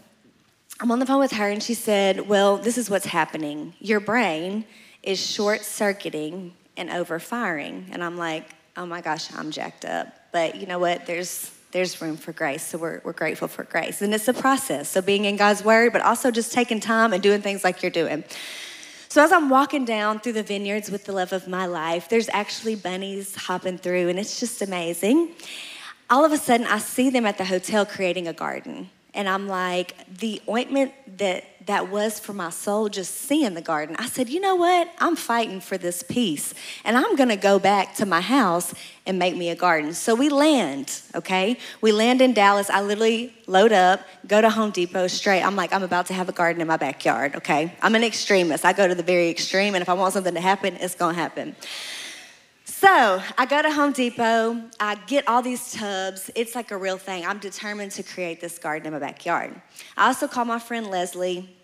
I'm 0.79 0.91
on 0.91 0.97
the 0.97 1.05
phone 1.05 1.19
with 1.19 1.33
her, 1.33 1.49
and 1.49 1.61
she 1.61 1.75
said, 1.75 2.27
Well, 2.27 2.57
this 2.57 2.79
is 2.79 2.89
what's 2.89 3.05
happening. 3.05 3.75
Your 3.79 3.99
brain 3.99 4.65
is 5.03 5.23
short 5.23 5.61
circuiting 5.61 6.55
and 6.75 6.89
overfiring. 6.89 7.89
And 7.91 8.03
I'm 8.03 8.17
like, 8.17 8.49
Oh 8.75 8.87
my 8.87 9.01
gosh, 9.01 9.31
I'm 9.35 9.51
jacked 9.51 9.85
up. 9.85 10.07
But 10.31 10.55
you 10.55 10.65
know 10.65 10.79
what? 10.79 11.05
There's 11.05 11.51
there's 11.71 12.01
room 12.01 12.17
for 12.17 12.31
grace. 12.33 12.65
So 12.65 12.77
we're, 12.77 13.01
we're 13.03 13.13
grateful 13.13 13.47
for 13.47 13.63
grace. 13.63 14.01
And 14.01 14.13
it's 14.13 14.27
a 14.27 14.33
process. 14.33 14.89
So 14.89 15.01
being 15.01 15.25
in 15.25 15.37
God's 15.37 15.63
word, 15.63 15.93
but 15.93 16.01
also 16.01 16.31
just 16.31 16.51
taking 16.51 16.79
time 16.79 17.13
and 17.13 17.21
doing 17.21 17.41
things 17.41 17.63
like 17.63 17.81
you're 17.81 17.91
doing. 17.91 18.23
So 19.09 19.21
as 19.21 19.33
I'm 19.33 19.49
walking 19.49 19.83
down 19.83 20.21
through 20.21 20.33
the 20.33 20.43
vineyards 20.43 20.89
with 20.89 21.03
the 21.03 21.11
love 21.11 21.33
of 21.33 21.47
my 21.47 21.65
life, 21.65 22.07
there's 22.07 22.29
actually 22.29 22.75
bunnies 22.75 23.35
hopping 23.35 23.77
through, 23.77 24.07
and 24.07 24.17
it's 24.17 24.39
just 24.39 24.61
amazing. 24.61 25.31
All 26.09 26.23
of 26.23 26.31
a 26.31 26.37
sudden, 26.37 26.65
I 26.65 26.77
see 26.77 27.09
them 27.09 27.25
at 27.25 27.37
the 27.37 27.43
hotel 27.43 27.85
creating 27.85 28.29
a 28.29 28.33
garden. 28.33 28.89
And 29.13 29.27
I'm 29.27 29.47
like, 29.47 29.95
the 30.07 30.41
ointment 30.47 30.93
that 31.17 31.43
that 31.67 31.89
was 31.89 32.19
for 32.19 32.33
my 32.33 32.49
soul 32.49 32.89
just 32.89 33.13
seeing 33.13 33.53
the 33.53 33.61
garden. 33.61 33.95
I 33.99 34.07
said, 34.07 34.29
you 34.29 34.39
know 34.39 34.55
what? 34.55 34.91
I'm 34.99 35.15
fighting 35.15 35.61
for 35.61 35.77
this 35.77 36.01
peace. 36.01 36.53
And 36.83 36.97
I'm 36.97 37.15
gonna 37.15 37.37
go 37.37 37.59
back 37.59 37.95
to 37.95 38.05
my 38.05 38.21
house 38.21 38.73
and 39.05 39.19
make 39.19 39.35
me 39.35 39.49
a 39.49 39.55
garden. 39.55 39.93
So 39.93 40.15
we 40.15 40.29
land, 40.29 41.01
okay? 41.13 41.57
We 41.81 41.91
land 41.91 42.21
in 42.21 42.33
Dallas. 42.33 42.69
I 42.69 42.81
literally 42.81 43.33
load 43.47 43.71
up, 43.71 44.01
go 44.27 44.41
to 44.41 44.49
Home 44.49 44.71
Depot 44.71 45.07
straight. 45.07 45.43
I'm 45.43 45.55
like, 45.55 45.71
I'm 45.73 45.83
about 45.83 46.07
to 46.07 46.13
have 46.13 46.29
a 46.29 46.33
garden 46.33 46.61
in 46.61 46.67
my 46.67 46.77
backyard, 46.77 47.35
okay? 47.35 47.75
I'm 47.81 47.95
an 47.95 48.03
extremist. 48.03 48.65
I 48.65 48.73
go 48.73 48.87
to 48.87 48.95
the 48.95 49.03
very 49.03 49.29
extreme, 49.29 49.75
and 49.75 49.81
if 49.81 49.89
I 49.89 49.93
want 49.93 50.13
something 50.13 50.33
to 50.33 50.41
happen, 50.41 50.77
it's 50.79 50.95
gonna 50.95 51.13
happen. 51.13 51.55
So 52.81 53.21
I 53.37 53.45
go 53.45 53.61
to 53.61 53.69
Home 53.69 53.91
Depot, 53.91 54.59
I 54.79 54.95
get 55.05 55.27
all 55.27 55.43
these 55.43 55.71
tubs. 55.71 56.31
It's 56.33 56.55
like 56.55 56.71
a 56.71 56.77
real 56.77 56.97
thing. 56.97 57.23
I'm 57.23 57.37
determined 57.37 57.91
to 57.91 58.01
create 58.01 58.41
this 58.41 58.57
garden 58.57 58.87
in 58.87 58.93
my 58.93 58.97
backyard. 58.97 59.61
I 59.95 60.07
also 60.07 60.27
call 60.27 60.45
my 60.45 60.57
friend 60.57 60.87
Leslie, 60.87 61.55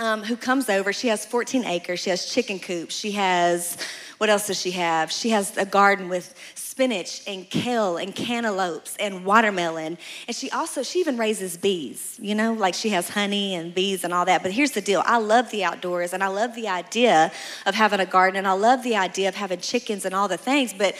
um, 0.00 0.24
who 0.24 0.34
comes 0.34 0.68
over. 0.68 0.92
She 0.92 1.08
has 1.08 1.24
14 1.26 1.64
acres, 1.64 2.00
she 2.00 2.10
has 2.10 2.26
chicken 2.26 2.58
coops, 2.58 2.96
she 2.96 3.12
has, 3.12 3.76
what 4.16 4.30
else 4.30 4.46
does 4.46 4.58
she 4.58 4.72
have? 4.72 5.12
She 5.12 5.30
has 5.30 5.56
a 5.58 5.66
garden 5.66 6.08
with 6.08 6.34
spinach 6.54 7.22
and 7.26 7.48
kale 7.48 7.98
and 7.98 8.14
cantaloupes 8.14 8.96
and 8.98 9.26
watermelon. 9.26 9.98
And 10.26 10.34
she 10.34 10.50
also, 10.50 10.82
she 10.82 11.00
even 11.00 11.18
raises 11.18 11.58
bees, 11.58 12.18
you 12.20 12.34
know, 12.34 12.54
like 12.54 12.74
she 12.74 12.88
has 12.88 13.10
honey 13.10 13.54
and 13.54 13.74
bees 13.74 14.02
and 14.02 14.14
all 14.14 14.24
that. 14.24 14.42
But 14.42 14.52
here's 14.52 14.70
the 14.70 14.80
deal 14.80 15.02
I 15.04 15.18
love 15.18 15.50
the 15.50 15.64
outdoors 15.64 16.14
and 16.14 16.24
I 16.24 16.28
love 16.28 16.54
the 16.54 16.68
idea 16.68 17.30
of 17.66 17.74
having 17.74 18.00
a 18.00 18.06
garden 18.06 18.38
and 18.38 18.48
I 18.48 18.52
love 18.52 18.82
the 18.82 18.96
idea 18.96 19.28
of 19.28 19.34
having 19.34 19.60
chickens 19.60 20.06
and 20.06 20.14
all 20.14 20.28
the 20.28 20.38
things. 20.38 20.72
But 20.72 20.96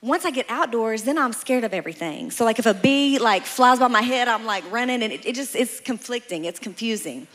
once 0.00 0.24
I 0.24 0.30
get 0.30 0.46
outdoors, 0.48 1.02
then 1.02 1.18
I'm 1.18 1.34
scared 1.34 1.64
of 1.64 1.74
everything. 1.74 2.30
So 2.30 2.46
like 2.46 2.58
if 2.58 2.66
a 2.66 2.74
bee 2.74 3.18
like 3.18 3.44
flies 3.44 3.78
by 3.78 3.88
my 3.88 4.02
head, 4.02 4.26
I'm 4.26 4.46
like 4.46 4.64
running 4.72 5.02
and 5.02 5.12
it, 5.12 5.26
it 5.26 5.34
just, 5.34 5.54
it's 5.54 5.78
conflicting, 5.78 6.46
it's 6.46 6.58
confusing. 6.58 7.28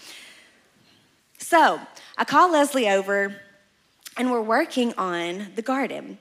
So 1.49 1.79
I 2.17 2.25
call 2.25 2.51
Leslie 2.51 2.89
over 2.89 3.33
and 4.17 4.29
we're 4.29 4.41
working 4.41 4.93
on 4.97 5.47
the 5.55 5.61
garden. 5.61 6.17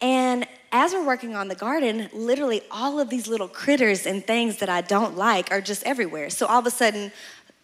And 0.00 0.46
as 0.72 0.94
we're 0.94 1.04
working 1.04 1.34
on 1.36 1.48
the 1.48 1.54
garden, 1.54 2.08
literally 2.14 2.62
all 2.70 2.98
of 2.98 3.10
these 3.10 3.28
little 3.28 3.46
critters 3.46 4.06
and 4.06 4.26
things 4.26 4.56
that 4.60 4.70
I 4.70 4.80
don't 4.80 5.18
like 5.18 5.52
are 5.52 5.60
just 5.60 5.82
everywhere. 5.82 6.30
So 6.30 6.46
all 6.46 6.60
of 6.60 6.66
a 6.66 6.70
sudden, 6.70 7.12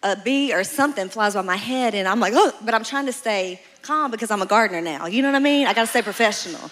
a 0.02 0.14
bee 0.14 0.52
or 0.52 0.62
something 0.62 1.08
flies 1.08 1.32
by 1.32 1.40
my 1.40 1.56
head, 1.56 1.94
and 1.94 2.06
I'm 2.06 2.20
like, 2.20 2.34
oh, 2.36 2.52
but 2.62 2.74
I'm 2.74 2.84
trying 2.84 3.06
to 3.06 3.14
stay 3.14 3.62
calm 3.80 4.10
because 4.10 4.30
I'm 4.30 4.42
a 4.42 4.46
gardener 4.46 4.82
now. 4.82 5.06
You 5.06 5.22
know 5.22 5.28
what 5.28 5.36
I 5.36 5.38
mean? 5.38 5.66
I 5.66 5.72
gotta 5.72 5.86
stay 5.86 6.02
professional. 6.02 6.70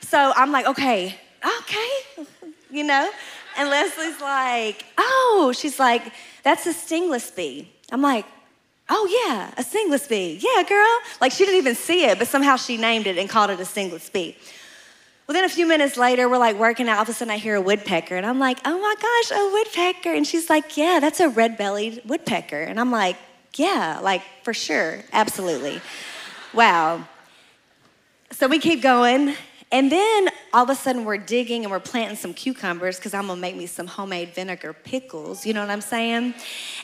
So 0.00 0.32
I'm 0.34 0.50
like, 0.50 0.64
okay, 0.64 1.14
okay, 1.60 2.24
you 2.70 2.84
know? 2.84 3.10
And 3.58 3.68
Leslie's 3.68 4.18
like, 4.18 4.86
oh, 4.96 5.52
she's 5.54 5.78
like, 5.78 6.10
that's 6.42 6.66
a 6.66 6.72
stingless 6.72 7.30
bee. 7.30 7.70
I'm 7.92 8.00
like, 8.00 8.24
oh 8.88 9.24
yeah, 9.26 9.52
a 9.56 9.62
stingless 9.62 10.06
bee. 10.08 10.38
Yeah, 10.40 10.62
girl. 10.62 10.98
Like 11.20 11.32
she 11.32 11.44
didn't 11.44 11.58
even 11.58 11.74
see 11.74 12.04
it, 12.04 12.18
but 12.18 12.28
somehow 12.28 12.56
she 12.56 12.76
named 12.76 13.06
it 13.06 13.18
and 13.18 13.28
called 13.28 13.50
it 13.50 13.60
a 13.60 13.64
stingless 13.64 14.10
bee. 14.10 14.36
Well, 15.26 15.34
then 15.34 15.44
a 15.44 15.48
few 15.48 15.66
minutes 15.66 15.96
later, 15.96 16.28
we're 16.28 16.38
like 16.38 16.56
working 16.56 16.88
out. 16.88 16.98
All 16.98 17.02
of 17.02 17.08
a 17.08 17.12
sudden, 17.12 17.32
I 17.32 17.38
hear 17.38 17.56
a 17.56 17.60
woodpecker, 17.60 18.16
and 18.16 18.24
I'm 18.24 18.38
like, 18.38 18.58
oh 18.64 18.78
my 18.78 18.94
gosh, 19.00 19.38
a 19.38 19.52
woodpecker. 19.52 20.14
And 20.14 20.24
she's 20.26 20.48
like, 20.48 20.76
yeah, 20.76 20.98
that's 21.00 21.18
a 21.18 21.28
red 21.28 21.58
bellied 21.58 22.02
woodpecker. 22.04 22.60
And 22.60 22.78
I'm 22.78 22.92
like, 22.92 23.16
yeah, 23.54 23.98
like 24.02 24.22
for 24.44 24.54
sure, 24.54 25.02
absolutely. 25.12 25.80
wow. 26.54 27.06
So 28.30 28.46
we 28.46 28.58
keep 28.58 28.82
going. 28.82 29.34
And 29.76 29.92
then 29.92 30.30
all 30.54 30.64
of 30.64 30.70
a 30.70 30.74
sudden, 30.74 31.04
we're 31.04 31.18
digging 31.18 31.64
and 31.64 31.70
we're 31.70 31.80
planting 31.80 32.16
some 32.16 32.32
cucumbers 32.32 32.96
because 32.96 33.12
I'm 33.12 33.26
gonna 33.26 33.38
make 33.38 33.56
me 33.56 33.66
some 33.66 33.86
homemade 33.86 34.30
vinegar 34.30 34.72
pickles. 34.72 35.44
You 35.44 35.52
know 35.52 35.60
what 35.60 35.68
I'm 35.68 35.82
saying? 35.82 36.32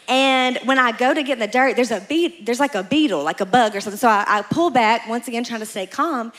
And 0.09 0.59
when 0.67 0.79
I 0.79 0.93
go 0.93 1.15
to 1.15 1.23
get 1.23 1.33
in 1.33 1.39
the 1.39 1.47
dirt, 1.47 1.75
there's 1.75 1.91
a 1.91 2.01
beet, 2.01 2.45
there's 2.45 2.61
like 2.61 2.75
a 2.75 2.83
beetle, 2.83 3.25
like 3.25 3.41
a 3.41 3.47
bug 3.47 3.75
or 3.75 3.81
something. 3.81 3.99
So 3.99 4.09
I, 4.09 4.27
I 4.29 4.43
pull 4.43 4.69
back, 4.69 5.09
once 5.09 5.27
again, 5.27 5.43
trying 5.43 5.61
to 5.61 5.67
stay 5.67 5.87
calm. 5.87 6.35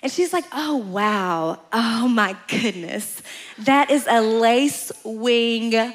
And 0.00 0.12
she's 0.12 0.32
like, 0.32 0.44
oh, 0.52 0.76
wow. 0.76 1.58
Oh, 1.72 2.06
my 2.06 2.36
goodness. 2.46 3.20
That 3.58 3.90
is 3.90 4.06
a 4.08 4.20
lace 4.20 4.92
wing 5.02 5.94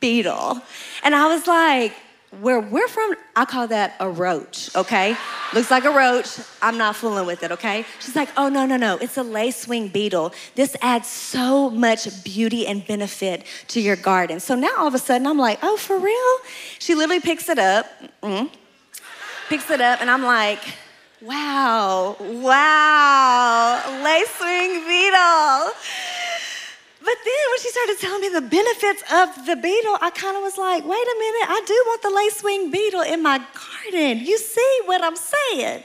beetle. 0.00 0.62
And 1.04 1.14
I 1.14 1.26
was 1.26 1.46
like, 1.46 1.92
where 2.40 2.60
we're 2.60 2.88
from, 2.88 3.14
I 3.36 3.44
call 3.44 3.68
that 3.68 3.94
a 4.00 4.08
roach, 4.08 4.74
okay? 4.74 5.16
Looks 5.52 5.70
like 5.70 5.84
a 5.84 5.90
roach. 5.90 6.40
I'm 6.62 6.78
not 6.78 6.96
fooling 6.96 7.26
with 7.26 7.42
it, 7.42 7.52
okay? 7.52 7.84
She's 8.00 8.16
like, 8.16 8.30
oh, 8.38 8.48
no, 8.48 8.64
no, 8.64 8.76
no. 8.78 8.96
It's 8.96 9.18
a 9.18 9.22
lacewing 9.22 9.92
beetle. 9.92 10.32
This 10.54 10.74
adds 10.80 11.08
so 11.08 11.68
much 11.68 12.24
beauty 12.24 12.66
and 12.66 12.86
benefit 12.86 13.44
to 13.68 13.80
your 13.80 13.96
garden. 13.96 14.40
So 14.40 14.54
now 14.54 14.70
all 14.78 14.86
of 14.86 14.94
a 14.94 14.98
sudden 14.98 15.26
I'm 15.26 15.38
like, 15.38 15.58
oh, 15.62 15.76
for 15.76 15.98
real? 15.98 16.36
She 16.78 16.94
literally 16.94 17.20
picks 17.20 17.50
it 17.50 17.58
up, 17.58 17.86
mm, 18.22 18.48
picks 19.50 19.70
it 19.70 19.82
up, 19.82 20.00
and 20.00 20.10
I'm 20.10 20.22
like, 20.22 20.60
wow, 21.20 22.16
wow, 22.18 23.82
lacewing 24.02 24.88
beetle. 24.88 25.72
But 27.04 27.16
then 27.24 27.44
when 27.50 27.60
she 27.60 27.70
started 27.70 27.98
telling 27.98 28.20
me 28.20 28.28
the 28.28 28.40
benefits 28.42 29.02
of 29.12 29.46
the 29.46 29.56
beetle, 29.56 29.98
I 30.00 30.10
kind 30.10 30.36
of 30.36 30.42
was 30.42 30.56
like, 30.56 30.84
wait 30.84 31.02
a 31.02 31.16
minute, 31.18 31.48
I 31.48 31.62
do 31.66 31.74
want 31.86 32.02
the 32.02 32.08
lacewing 32.08 32.70
beetle 32.70 33.00
in 33.00 33.22
my 33.22 33.38
garden. 33.38 34.24
You 34.24 34.38
see 34.38 34.80
what 34.84 35.02
I'm 35.02 35.16
saying? 35.16 35.82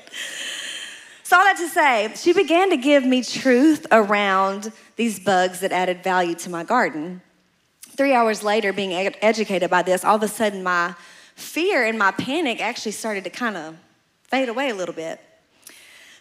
So, 1.23 1.35
all 1.35 1.43
that 1.43 1.57
to 1.57 1.67
say, 1.69 2.13
she 2.15 2.33
began 2.33 2.69
to 2.69 2.77
give 2.77 3.03
me 3.03 3.23
truth 3.23 3.87
around 3.91 4.71
these 4.95 5.19
bugs 5.19 5.59
that 5.61 5.71
added 5.71 6.03
value 6.03 6.35
to 6.35 6.49
my 6.51 6.63
garden. 6.63 7.21
Three 7.97 8.13
hours 8.13 8.43
later, 8.43 8.71
being 8.71 8.93
ed- 8.93 9.17
educated 9.21 9.71
by 9.71 9.81
this, 9.81 10.05
all 10.05 10.17
of 10.17 10.23
a 10.23 10.27
sudden 10.27 10.61
my 10.61 10.93
fear 11.35 11.83
and 11.83 11.97
my 11.97 12.11
panic 12.11 12.61
actually 12.61 12.91
started 12.91 13.23
to 13.23 13.29
kind 13.31 13.57
of 13.57 13.75
fade 14.23 14.49
away 14.49 14.69
a 14.69 14.75
little 14.75 14.93
bit. 14.93 15.19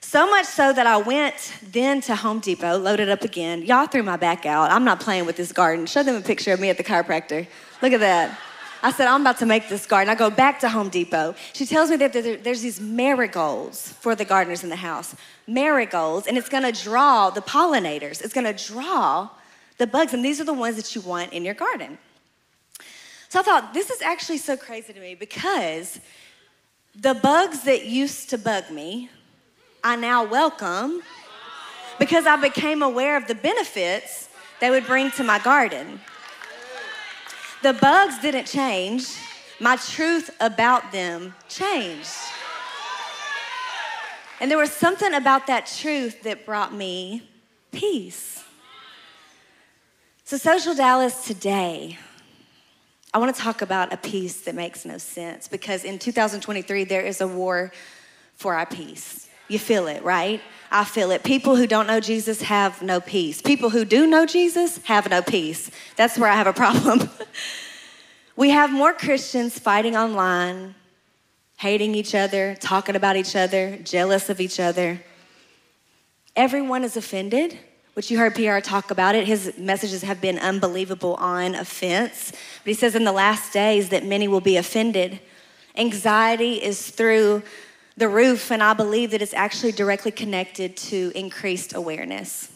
So 0.08 0.24
much 0.30 0.46
so 0.46 0.72
that 0.72 0.86
I 0.86 0.98
went 0.98 1.52
then 1.72 2.00
to 2.02 2.14
Home 2.14 2.38
Depot, 2.38 2.78
loaded 2.78 3.08
up 3.08 3.22
again. 3.22 3.62
Y'all 3.62 3.88
threw 3.88 4.04
my 4.04 4.16
back 4.16 4.46
out. 4.46 4.70
I'm 4.70 4.84
not 4.84 5.00
playing 5.00 5.26
with 5.26 5.36
this 5.36 5.50
garden. 5.50 5.84
Show 5.84 6.04
them 6.04 6.14
a 6.14 6.20
picture 6.20 6.52
of 6.52 6.60
me 6.60 6.70
at 6.70 6.76
the 6.76 6.84
chiropractor. 6.84 7.44
Look 7.82 7.92
at 7.92 7.98
that. 7.98 8.38
I 8.84 8.92
said, 8.92 9.08
I'm 9.08 9.22
about 9.22 9.38
to 9.38 9.46
make 9.46 9.68
this 9.68 9.84
garden. 9.84 10.08
I 10.08 10.14
go 10.14 10.30
back 10.30 10.60
to 10.60 10.68
Home 10.68 10.90
Depot. 10.90 11.34
She 11.54 11.66
tells 11.66 11.90
me 11.90 11.96
that 11.96 12.12
there's 12.12 12.62
these 12.62 12.80
marigolds 12.80 13.94
for 13.94 14.14
the 14.14 14.24
gardeners 14.24 14.62
in 14.62 14.70
the 14.70 14.76
house. 14.76 15.16
Marigolds, 15.48 16.28
and 16.28 16.38
it's 16.38 16.48
gonna 16.48 16.70
draw 16.70 17.30
the 17.30 17.42
pollinators. 17.42 18.22
It's 18.22 18.32
gonna 18.32 18.56
draw 18.56 19.28
the 19.78 19.88
bugs, 19.88 20.14
and 20.14 20.24
these 20.24 20.40
are 20.40 20.44
the 20.44 20.54
ones 20.54 20.76
that 20.76 20.94
you 20.94 21.00
want 21.00 21.32
in 21.32 21.44
your 21.44 21.54
garden. 21.54 21.98
So 23.28 23.40
I 23.40 23.42
thought, 23.42 23.74
this 23.74 23.90
is 23.90 24.02
actually 24.02 24.38
so 24.38 24.56
crazy 24.56 24.92
to 24.92 25.00
me 25.00 25.16
because 25.16 25.98
the 26.94 27.14
bugs 27.14 27.64
that 27.64 27.86
used 27.86 28.30
to 28.30 28.38
bug 28.38 28.70
me, 28.70 29.10
I 29.86 29.94
now 29.94 30.24
welcome 30.24 31.00
because 32.00 32.26
I 32.26 32.34
became 32.34 32.82
aware 32.82 33.16
of 33.16 33.28
the 33.28 33.36
benefits 33.36 34.28
they 34.60 34.68
would 34.68 34.84
bring 34.84 35.12
to 35.12 35.22
my 35.22 35.38
garden. 35.38 36.00
The 37.62 37.72
bugs 37.72 38.18
didn't 38.18 38.46
change, 38.46 39.06
my 39.60 39.76
truth 39.76 40.30
about 40.40 40.90
them 40.90 41.36
changed. 41.48 42.10
And 44.40 44.50
there 44.50 44.58
was 44.58 44.72
something 44.72 45.14
about 45.14 45.46
that 45.46 45.66
truth 45.66 46.20
that 46.24 46.44
brought 46.44 46.74
me 46.74 47.22
peace. 47.70 48.42
So, 50.24 50.36
Social 50.36 50.74
Dallas 50.74 51.28
today, 51.28 51.96
I 53.14 53.18
want 53.18 53.36
to 53.36 53.40
talk 53.40 53.62
about 53.62 53.92
a 53.92 53.98
peace 53.98 54.40
that 54.40 54.56
makes 54.56 54.84
no 54.84 54.98
sense 54.98 55.46
because 55.46 55.84
in 55.84 56.00
2023, 56.00 56.82
there 56.82 57.02
is 57.02 57.20
a 57.20 57.28
war 57.28 57.70
for 58.34 58.56
our 58.56 58.66
peace. 58.66 59.25
You 59.48 59.58
feel 59.58 59.86
it, 59.86 60.02
right? 60.02 60.40
I 60.70 60.84
feel 60.84 61.10
it. 61.10 61.22
People 61.22 61.56
who 61.56 61.66
don't 61.66 61.86
know 61.86 62.00
Jesus 62.00 62.42
have 62.42 62.82
no 62.82 63.00
peace. 63.00 63.40
People 63.40 63.70
who 63.70 63.84
do 63.84 64.06
know 64.06 64.26
Jesus 64.26 64.78
have 64.84 65.08
no 65.08 65.22
peace. 65.22 65.70
That's 65.96 66.18
where 66.18 66.28
I 66.28 66.34
have 66.34 66.46
a 66.46 66.52
problem. 66.52 67.08
we 68.36 68.50
have 68.50 68.72
more 68.72 68.92
Christians 68.92 69.58
fighting 69.58 69.96
online, 69.96 70.74
hating 71.58 71.94
each 71.94 72.14
other, 72.14 72.56
talking 72.56 72.96
about 72.96 73.16
each 73.16 73.36
other, 73.36 73.76
jealous 73.78 74.28
of 74.28 74.40
each 74.40 74.58
other. 74.58 75.00
Everyone 76.34 76.82
is 76.82 76.96
offended, 76.96 77.58
which 77.94 78.10
you 78.10 78.18
heard 78.18 78.34
PR 78.34 78.58
talk 78.58 78.90
about 78.90 79.14
it. 79.14 79.26
His 79.26 79.56
messages 79.56 80.02
have 80.02 80.20
been 80.20 80.38
unbelievable 80.38 81.14
on 81.14 81.54
offense. 81.54 82.32
But 82.32 82.70
he 82.70 82.74
says 82.74 82.94
in 82.94 83.04
the 83.04 83.12
last 83.12 83.52
days 83.52 83.88
that 83.90 84.04
many 84.04 84.26
will 84.26 84.42
be 84.42 84.56
offended. 84.56 85.20
Anxiety 85.76 86.62
is 86.62 86.90
through 86.90 87.42
the 87.96 88.08
roof, 88.08 88.50
and 88.50 88.62
I 88.62 88.74
believe 88.74 89.12
that 89.12 89.22
it's 89.22 89.34
actually 89.34 89.72
directly 89.72 90.10
connected 90.10 90.76
to 90.76 91.12
increased 91.14 91.74
awareness. 91.74 92.52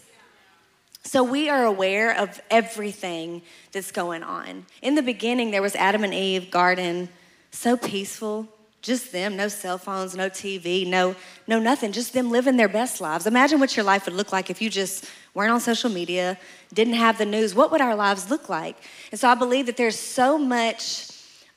So 1.03 1.25
we 1.25 1.49
are 1.49 1.65
aware 1.65 2.17
of 2.17 2.41
everything 2.51 3.43
that's 3.73 3.91
going 3.91 4.23
on. 4.23 4.67
In 4.83 4.95
the 4.95 5.03
beginning, 5.03 5.51
there 5.51 5.63
was 5.63 5.75
Adam 5.75 6.05
and 6.05 6.13
Eve 6.13 6.51
garden, 6.51 7.09
so 7.51 7.77
peaceful, 7.77 8.47
just 8.83 9.13
them, 9.13 9.37
no 9.37 9.49
cell 9.49 9.79
phones, 9.79 10.15
no 10.15 10.29
TV, 10.29 10.87
no, 10.87 11.17
no 11.47 11.59
nothing, 11.59 11.93
just 11.93 12.13
them 12.13 12.31
living 12.31 12.57
their 12.57 12.69
best 12.69 13.01
lives. 13.01 13.27
Imagine 13.27 13.61
what 13.61 13.77
your 13.77 13.85
life 13.85 14.05
would 14.07 14.15
look 14.15 14.33
like 14.33 14.51
if 14.51 14.61
you 14.61 14.69
just 14.69 15.07
weren't 15.33 15.51
on 15.51 15.61
social 15.61 15.91
media, 15.91 16.39
didn't 16.73 16.95
have 16.95 17.17
the 17.17 17.27
news. 17.27 17.55
What 17.55 17.71
would 17.73 17.81
our 17.81 17.95
lives 17.95 18.31
look 18.31 18.49
like? 18.49 18.77
And 19.11 19.19
so 19.19 19.29
I 19.29 19.35
believe 19.35 19.67
that 19.67 19.77
there's 19.77 19.99
so 19.99 20.39
much 20.39 21.09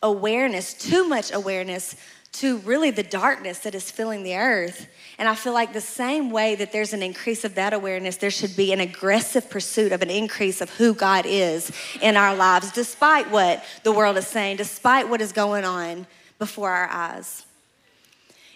awareness, 0.02 0.74
too 0.74 1.08
much 1.08 1.34
awareness 1.34 1.96
to 2.34 2.58
really 2.60 2.90
the 2.90 3.04
darkness 3.04 3.60
that 3.60 3.76
is 3.76 3.92
filling 3.92 4.24
the 4.24 4.36
earth. 4.36 4.88
And 5.20 5.30
I 5.30 5.36
feel 5.36 5.54
like 5.54 5.72
the 5.72 5.80
same 5.82 6.32
way 6.32 6.56
that 6.56 6.72
there's 6.72 6.92
an 6.92 7.04
increase 7.04 7.44
of 7.44 7.56
that 7.56 7.74
awareness, 7.74 8.18
there 8.18 8.32
should 8.32 8.56
be 8.56 8.74
an 8.74 8.80
aggressive 8.80 9.50
pursuit 9.50 9.92
of 9.92 10.02
an 10.02 10.10
increase 10.10 10.60
of 10.60 10.72
who 10.72 10.96
God 10.96 11.26
is 11.28 11.72
in 12.02 12.18
our 12.18 12.36
lives, 12.36 12.72
despite 12.72 13.30
what 13.30 13.64
the 13.84 13.92
world 13.92 14.18
is 14.18 14.26
saying, 14.26 14.58
despite 14.58 15.08
what 15.08 15.22
is 15.22 15.32
going 15.32 15.64
on 15.64 16.08
before 16.40 16.72
our 16.72 16.90
eyes. 16.90 17.46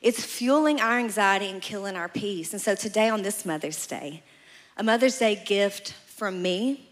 It's 0.01 0.23
fueling 0.23 0.81
our 0.81 0.97
anxiety 0.97 1.49
and 1.49 1.61
killing 1.61 1.95
our 1.95 2.09
peace. 2.09 2.53
And 2.53 2.61
so 2.61 2.73
today, 2.73 3.09
on 3.09 3.21
this 3.21 3.45
Mother's 3.45 3.85
Day, 3.85 4.23
a 4.75 4.83
Mother's 4.83 5.19
Day 5.19 5.41
gift 5.45 5.91
from 5.91 6.41
me 6.41 6.89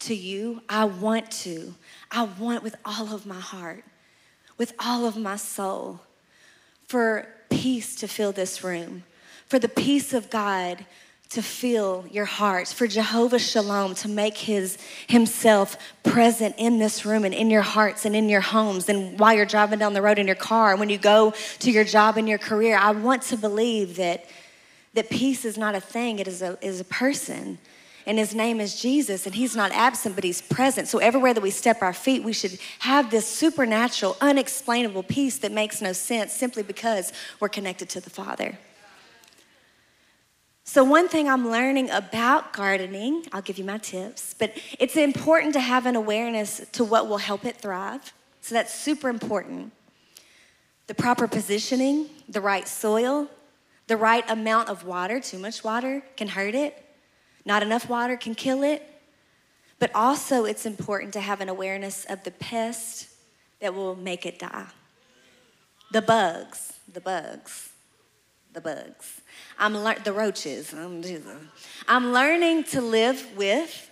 to 0.00 0.14
you, 0.14 0.62
I 0.68 0.84
want 0.84 1.30
to, 1.32 1.74
I 2.10 2.22
want 2.22 2.62
with 2.62 2.76
all 2.84 3.12
of 3.14 3.26
my 3.26 3.40
heart, 3.40 3.84
with 4.58 4.72
all 4.78 5.06
of 5.06 5.16
my 5.16 5.36
soul 5.36 6.00
for 6.90 7.24
peace 7.50 7.94
to 7.94 8.08
fill 8.08 8.32
this 8.32 8.64
room, 8.64 9.04
for 9.46 9.60
the 9.60 9.68
peace 9.68 10.12
of 10.12 10.28
God 10.28 10.84
to 11.28 11.40
fill 11.40 12.04
your 12.10 12.24
hearts, 12.24 12.72
for 12.72 12.88
Jehovah 12.88 13.38
Shalom 13.38 13.94
to 13.94 14.08
make 14.08 14.36
his 14.36 14.76
himself 15.06 15.76
present 16.02 16.56
in 16.58 16.80
this 16.80 17.06
room 17.06 17.24
and 17.24 17.32
in 17.32 17.48
your 17.48 17.62
hearts 17.62 18.06
and 18.06 18.16
in 18.16 18.28
your 18.28 18.40
homes 18.40 18.88
and 18.88 19.20
while 19.20 19.32
you're 19.32 19.46
driving 19.46 19.78
down 19.78 19.92
the 19.92 20.02
road 20.02 20.18
in 20.18 20.26
your 20.26 20.34
car 20.34 20.72
and 20.72 20.80
when 20.80 20.90
you 20.90 20.98
go 20.98 21.32
to 21.60 21.70
your 21.70 21.84
job 21.84 22.16
and 22.16 22.28
your 22.28 22.38
career. 22.38 22.76
I 22.76 22.90
want 22.90 23.22
to 23.22 23.36
believe 23.36 23.94
that 23.94 24.24
that 24.94 25.10
peace 25.10 25.44
is 25.44 25.56
not 25.56 25.76
a 25.76 25.80
thing, 25.80 26.18
it 26.18 26.26
is 26.26 26.42
a, 26.42 26.58
is 26.60 26.80
a 26.80 26.84
person 26.84 27.58
and 28.10 28.18
his 28.18 28.34
name 28.34 28.60
is 28.60 28.74
Jesus, 28.74 29.24
and 29.24 29.36
he's 29.36 29.54
not 29.54 29.70
absent, 29.70 30.16
but 30.16 30.24
he's 30.24 30.42
present. 30.42 30.88
So 30.88 30.98
everywhere 30.98 31.32
that 31.32 31.42
we 31.42 31.52
step 31.52 31.80
our 31.80 31.92
feet, 31.92 32.24
we 32.24 32.32
should 32.32 32.58
have 32.80 33.08
this 33.08 33.24
supernatural, 33.24 34.16
unexplainable 34.20 35.04
peace 35.04 35.38
that 35.38 35.52
makes 35.52 35.80
no 35.80 35.92
sense 35.92 36.32
simply 36.32 36.64
because 36.64 37.12
we're 37.38 37.48
connected 37.48 37.88
to 37.90 38.00
the 38.00 38.10
Father. 38.10 38.58
So, 40.64 40.82
one 40.82 41.06
thing 41.06 41.28
I'm 41.28 41.48
learning 41.48 41.88
about 41.90 42.52
gardening, 42.52 43.26
I'll 43.32 43.42
give 43.42 43.58
you 43.58 43.64
my 43.64 43.78
tips, 43.78 44.34
but 44.36 44.60
it's 44.80 44.96
important 44.96 45.52
to 45.52 45.60
have 45.60 45.86
an 45.86 45.94
awareness 45.94 46.66
to 46.72 46.82
what 46.82 47.06
will 47.06 47.18
help 47.18 47.44
it 47.44 47.58
thrive. 47.58 48.12
So, 48.40 48.56
that's 48.56 48.74
super 48.74 49.08
important. 49.08 49.70
The 50.88 50.94
proper 50.94 51.28
positioning, 51.28 52.08
the 52.28 52.40
right 52.40 52.66
soil, 52.66 53.28
the 53.86 53.96
right 53.96 54.28
amount 54.28 54.68
of 54.68 54.84
water, 54.84 55.20
too 55.20 55.38
much 55.38 55.62
water 55.62 56.02
can 56.16 56.26
hurt 56.26 56.56
it. 56.56 56.89
Not 57.44 57.62
enough 57.62 57.88
water 57.88 58.16
can 58.16 58.34
kill 58.34 58.62
it, 58.62 58.86
but 59.78 59.90
also 59.94 60.44
it's 60.44 60.66
important 60.66 61.12
to 61.14 61.20
have 61.20 61.40
an 61.40 61.48
awareness 61.48 62.04
of 62.04 62.22
the 62.24 62.30
pest 62.30 63.08
that 63.60 63.74
will 63.74 63.96
make 63.96 64.26
it 64.26 64.38
die. 64.38 64.66
The 65.92 66.02
bugs, 66.02 66.74
the 66.92 67.00
bugs, 67.00 67.70
the 68.52 68.60
bugs. 68.60 69.20
I'm 69.58 69.74
lear- 69.74 69.98
the 70.02 70.12
roaches. 70.12 70.72
I'm, 70.72 71.02
I'm 71.88 72.12
learning 72.12 72.64
to 72.64 72.80
live 72.80 73.26
with, 73.36 73.90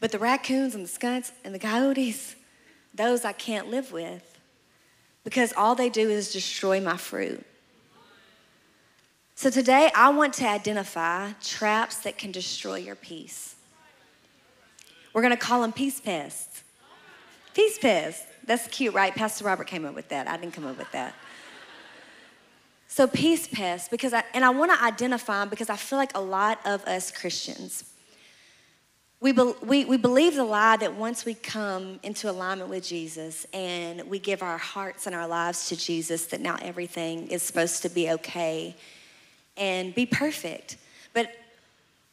but 0.00 0.12
the 0.12 0.18
raccoons 0.18 0.74
and 0.74 0.84
the 0.84 0.88
skunks 0.88 1.32
and 1.44 1.54
the 1.54 1.58
coyotes, 1.58 2.34
those 2.94 3.24
I 3.24 3.32
can't 3.32 3.70
live 3.70 3.92
with 3.92 4.38
because 5.24 5.52
all 5.56 5.74
they 5.74 5.88
do 5.88 6.08
is 6.08 6.32
destroy 6.32 6.80
my 6.80 6.96
fruit. 6.96 7.44
So 9.40 9.48
today, 9.48 9.90
I 9.94 10.10
want 10.10 10.34
to 10.34 10.46
identify 10.46 11.32
traps 11.42 12.00
that 12.00 12.18
can 12.18 12.30
destroy 12.30 12.74
your 12.74 12.94
peace. 12.94 13.54
We're 15.14 15.22
going 15.22 15.32
to 15.32 15.40
call 15.40 15.62
them 15.62 15.72
peace 15.72 15.98
pests. 15.98 16.62
Peace 17.54 17.78
pests. 17.78 18.26
That's 18.44 18.66
cute, 18.66 18.92
right? 18.92 19.14
Pastor 19.14 19.46
Robert 19.46 19.66
came 19.66 19.86
up 19.86 19.94
with 19.94 20.10
that. 20.10 20.28
I 20.28 20.36
didn't 20.36 20.52
come 20.52 20.66
up 20.66 20.76
with 20.76 20.92
that. 20.92 21.14
So 22.86 23.06
peace 23.06 23.46
pests, 23.46 23.88
because 23.88 24.12
I, 24.12 24.24
and 24.34 24.44
I 24.44 24.50
want 24.50 24.72
to 24.72 24.84
identify 24.84 25.40
them 25.40 25.48
because 25.48 25.70
I 25.70 25.76
feel 25.76 25.98
like 25.98 26.14
a 26.14 26.20
lot 26.20 26.58
of 26.66 26.84
us 26.84 27.10
Christians, 27.10 27.84
we, 29.20 29.32
be, 29.32 29.54
we, 29.62 29.86
we 29.86 29.96
believe 29.96 30.34
the 30.34 30.44
lie 30.44 30.76
that 30.76 30.96
once 30.96 31.24
we 31.24 31.32
come 31.32 31.98
into 32.02 32.30
alignment 32.30 32.68
with 32.68 32.86
Jesus 32.86 33.46
and 33.54 34.02
we 34.02 34.18
give 34.18 34.42
our 34.42 34.58
hearts 34.58 35.06
and 35.06 35.16
our 35.16 35.26
lives 35.26 35.66
to 35.70 35.76
Jesus, 35.76 36.26
that 36.26 36.42
now 36.42 36.58
everything 36.60 37.28
is 37.28 37.42
supposed 37.42 37.80
to 37.80 37.88
be 37.88 38.10
okay 38.10 38.76
and 39.60 39.94
be 39.94 40.06
perfect. 40.06 40.76
But 41.12 41.32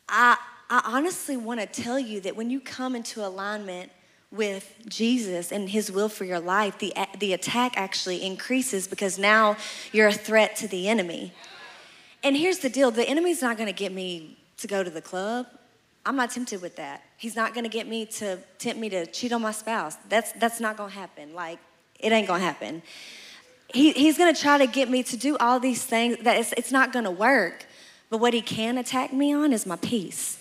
I, 0.08 0.38
I 0.70 0.82
honestly 0.86 1.36
want 1.36 1.60
to 1.62 1.66
tell 1.66 1.98
you 1.98 2.22
that 2.22 2.36
when 2.36 2.52
you 2.52 2.60
come 2.60 2.96
into 2.96 3.26
alignment 3.26 3.92
with 4.32 4.76
Jesus 4.88 5.52
and 5.52 5.70
his 5.70 5.92
will 5.92 6.10
for 6.10 6.26
your 6.26 6.40
life, 6.40 6.78
the, 6.78 6.94
the 7.18 7.34
attack 7.34 7.74
actually 7.76 8.24
increases 8.24 8.88
because 8.88 9.18
now 9.18 9.58
you're 9.92 10.10
a 10.10 10.14
threat 10.14 10.56
to 10.58 10.68
the 10.68 10.88
enemy. 10.88 11.34
And 12.24 12.38
here's 12.38 12.60
the 12.60 12.70
deal 12.70 12.92
the 12.92 13.08
enemy's 13.08 13.42
not 13.42 13.58
going 13.58 13.68
to 13.68 13.74
get 13.74 13.92
me 13.92 14.38
to 14.58 14.68
go 14.68 14.84
to 14.84 14.90
the 14.90 15.02
club 15.02 15.48
I'm 16.08 16.16
not 16.16 16.32
tempted 16.32 16.62
with 16.62 16.78
that. 16.78 17.04
He's 17.18 17.36
not 17.36 17.54
gonna 17.54 17.68
get 17.68 17.86
me 17.86 18.06
to 18.06 18.40
tempt 18.60 18.80
me 18.80 18.88
to 18.88 19.06
cheat 19.08 19.34
on 19.34 19.42
my 19.42 19.52
spouse. 19.52 19.98
That's, 20.08 20.32
that's 20.34 20.62
not 20.62 20.78
gonna 20.78 20.90
happen. 20.90 21.34
Like, 21.34 21.60
it 22.00 22.14
ain't 22.14 22.30
gonna 22.30 22.42
happen. 22.42 22.82
He, 23.74 23.92
he's 23.92 24.18
gonna 24.18 24.34
try 24.34 24.58
to 24.58 24.68
get 24.68 24.90
me 24.90 25.04
to 25.04 25.18
do 25.18 25.38
all 25.38 25.60
these 25.60 25.84
things 25.84 26.18
that 26.24 26.38
it's, 26.38 26.54
it's 26.54 26.72
not 26.72 26.94
gonna 26.94 27.12
work. 27.12 27.66
But 28.10 28.20
what 28.20 28.34
he 28.34 28.42
can 28.42 28.78
attack 28.78 29.12
me 29.12 29.34
on 29.34 29.52
is 29.52 29.66
my 29.66 29.76
peace. 29.76 30.40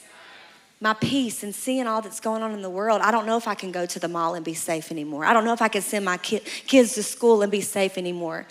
My 0.81 0.93
peace 0.93 1.43
and 1.43 1.55
seeing 1.55 1.87
all 1.87 2.03
that's 2.03 2.21
going 2.21 2.43
on 2.43 2.53
in 2.53 2.62
the 2.62 2.71
world. 2.71 3.01
I 3.01 3.11
don't 3.11 3.27
know 3.27 3.37
if 3.37 3.49
I 3.49 3.55
can 3.55 3.73
go 3.73 3.87
to 3.87 3.99
the 3.99 4.09
mall 4.09 4.35
and 4.35 4.45
be 4.45 4.55
safe 4.55 4.93
anymore. 4.93 5.25
I 5.25 5.33
don't 5.33 5.45
know 5.45 5.55
if 5.55 5.62
I 5.62 5.69
can 5.69 5.83
send 5.83 6.05
my 6.05 6.19
ki- 6.19 6.43
kids 6.67 6.95
to 6.95 7.03
school 7.03 7.43
and 7.43 7.51
be 7.51 7.62
safe 7.62 7.97
anymore. 7.97 8.47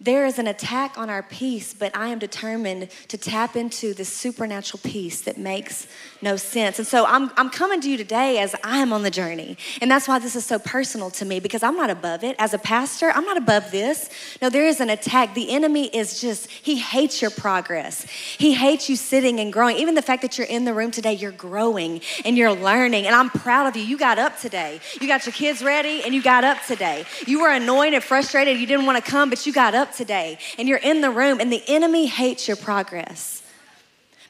There 0.00 0.26
is 0.26 0.38
an 0.38 0.48
attack 0.48 0.98
on 0.98 1.08
our 1.08 1.22
peace, 1.22 1.72
but 1.72 1.96
I 1.96 2.08
am 2.08 2.18
determined 2.18 2.90
to 3.08 3.16
tap 3.16 3.54
into 3.54 3.94
this 3.94 4.12
supernatural 4.12 4.80
peace 4.82 5.20
that 5.22 5.38
makes 5.38 5.86
no 6.20 6.36
sense. 6.36 6.78
And 6.78 6.86
so 6.86 7.06
I'm, 7.06 7.30
I'm 7.36 7.48
coming 7.48 7.80
to 7.80 7.88
you 7.88 7.96
today 7.96 8.38
as 8.40 8.56
I 8.64 8.78
am 8.78 8.92
on 8.92 9.02
the 9.02 9.10
journey. 9.10 9.56
And 9.80 9.90
that's 9.90 10.08
why 10.08 10.18
this 10.18 10.34
is 10.34 10.44
so 10.44 10.58
personal 10.58 11.10
to 11.10 11.24
me 11.24 11.38
because 11.38 11.62
I'm 11.62 11.76
not 11.76 11.90
above 11.90 12.24
it. 12.24 12.34
As 12.40 12.52
a 12.52 12.58
pastor, 12.58 13.10
I'm 13.10 13.24
not 13.24 13.36
above 13.36 13.70
this. 13.70 14.10
No, 14.42 14.50
there 14.50 14.66
is 14.66 14.80
an 14.80 14.90
attack. 14.90 15.34
The 15.34 15.50
enemy 15.50 15.86
is 15.86 16.20
just, 16.20 16.50
he 16.50 16.76
hates 16.76 17.22
your 17.22 17.30
progress. 17.30 18.04
He 18.04 18.52
hates 18.52 18.88
you 18.90 18.96
sitting 18.96 19.38
and 19.38 19.52
growing. 19.52 19.76
Even 19.76 19.94
the 19.94 20.02
fact 20.02 20.22
that 20.22 20.36
you're 20.36 20.46
in 20.48 20.64
the 20.64 20.74
room 20.74 20.90
today, 20.90 21.12
you're 21.14 21.30
growing 21.30 22.00
and 22.24 22.36
you're 22.36 22.52
learning. 22.52 23.06
And 23.06 23.14
I'm 23.14 23.30
proud 23.30 23.68
of 23.68 23.76
you. 23.76 23.84
You 23.84 23.96
got 23.96 24.18
up 24.18 24.38
today. 24.40 24.80
You 25.00 25.06
got 25.06 25.24
your 25.24 25.32
kids 25.32 25.62
ready 25.62 26.02
and 26.02 26.12
you 26.12 26.22
got 26.22 26.42
up 26.42 26.58
today. 26.66 27.04
You 27.26 27.42
were 27.42 27.50
annoyed 27.50 27.94
and 27.94 28.02
frustrated. 28.02 28.58
You 28.58 28.66
didn't 28.66 28.86
want 28.86 29.02
to 29.02 29.08
come, 29.08 29.30
but 29.30 29.46
you 29.46 29.52
got 29.52 29.74
up 29.74 29.83
today 29.92 30.38
and 30.58 30.68
you're 30.68 30.78
in 30.78 31.00
the 31.00 31.10
room 31.10 31.40
and 31.40 31.52
the 31.52 31.62
enemy 31.68 32.06
hates 32.06 32.48
your 32.48 32.56
progress 32.56 33.42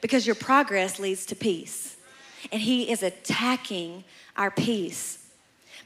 because 0.01 0.27
your 0.27 0.37
progress 0.37 0.99
leads 0.99 1.25
to 1.27 1.37
peace. 1.37 1.97
And 2.53 2.61
He 2.61 2.90
is 2.90 3.03
attacking 3.03 4.05
our 4.37 4.51
peace. 4.51 5.19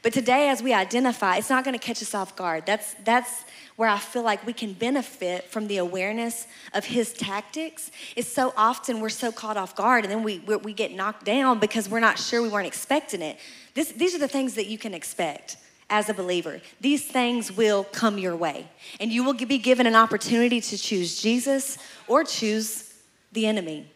But 0.01 0.13
today, 0.13 0.49
as 0.49 0.63
we 0.63 0.73
identify, 0.73 1.37
it's 1.37 1.49
not 1.49 1.65
going 1.65 1.77
to 1.77 1.85
catch 1.85 2.01
us 2.01 2.15
off 2.15 2.35
guard. 2.35 2.65
That's, 2.65 2.95
that's 3.03 3.43
where 3.75 3.89
I 3.89 3.97
feel 3.97 4.23
like 4.23 4.45
we 4.45 4.53
can 4.53 4.73
benefit 4.73 5.45
from 5.45 5.67
the 5.67 5.77
awareness 5.77 6.47
of 6.73 6.85
his 6.85 7.13
tactics. 7.13 7.91
Is 8.15 8.31
so 8.31 8.53
often 8.55 9.01
we're 9.01 9.09
so 9.09 9.31
caught 9.31 9.57
off 9.57 9.75
guard 9.75 10.05
and 10.05 10.11
then 10.11 10.23
we, 10.23 10.39
we 10.39 10.73
get 10.73 10.93
knocked 10.93 11.25
down 11.25 11.59
because 11.59 11.89
we're 11.89 11.99
not 11.99 12.17
sure 12.17 12.41
we 12.41 12.49
weren't 12.49 12.67
expecting 12.67 13.21
it. 13.21 13.37
This, 13.73 13.91
these 13.91 14.15
are 14.15 14.19
the 14.19 14.27
things 14.27 14.55
that 14.55 14.67
you 14.67 14.77
can 14.77 14.93
expect 14.93 15.57
as 15.89 16.09
a 16.09 16.13
believer. 16.13 16.61
These 16.79 17.05
things 17.05 17.51
will 17.51 17.83
come 17.83 18.17
your 18.17 18.35
way, 18.35 18.67
and 18.99 19.11
you 19.11 19.23
will 19.23 19.33
be 19.33 19.57
given 19.57 19.87
an 19.87 19.95
opportunity 19.95 20.61
to 20.61 20.77
choose 20.77 21.21
Jesus 21.21 21.77
or 22.07 22.23
choose 22.23 22.93
the 23.31 23.45
enemy. 23.47 23.91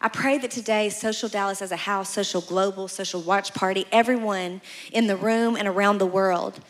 I 0.00 0.08
pray 0.08 0.38
that 0.38 0.50
today, 0.50 0.90
Social 0.90 1.28
Dallas 1.28 1.62
as 1.62 1.72
a 1.72 1.76
house, 1.76 2.10
Social 2.10 2.42
Global, 2.42 2.88
Social 2.88 3.22
Watch 3.22 3.54
Party, 3.54 3.86
everyone 3.90 4.60
in 4.92 5.06
the 5.06 5.16
room 5.16 5.56
and 5.56 5.66
around 5.66 5.98
the 5.98 6.06
world, 6.06 6.60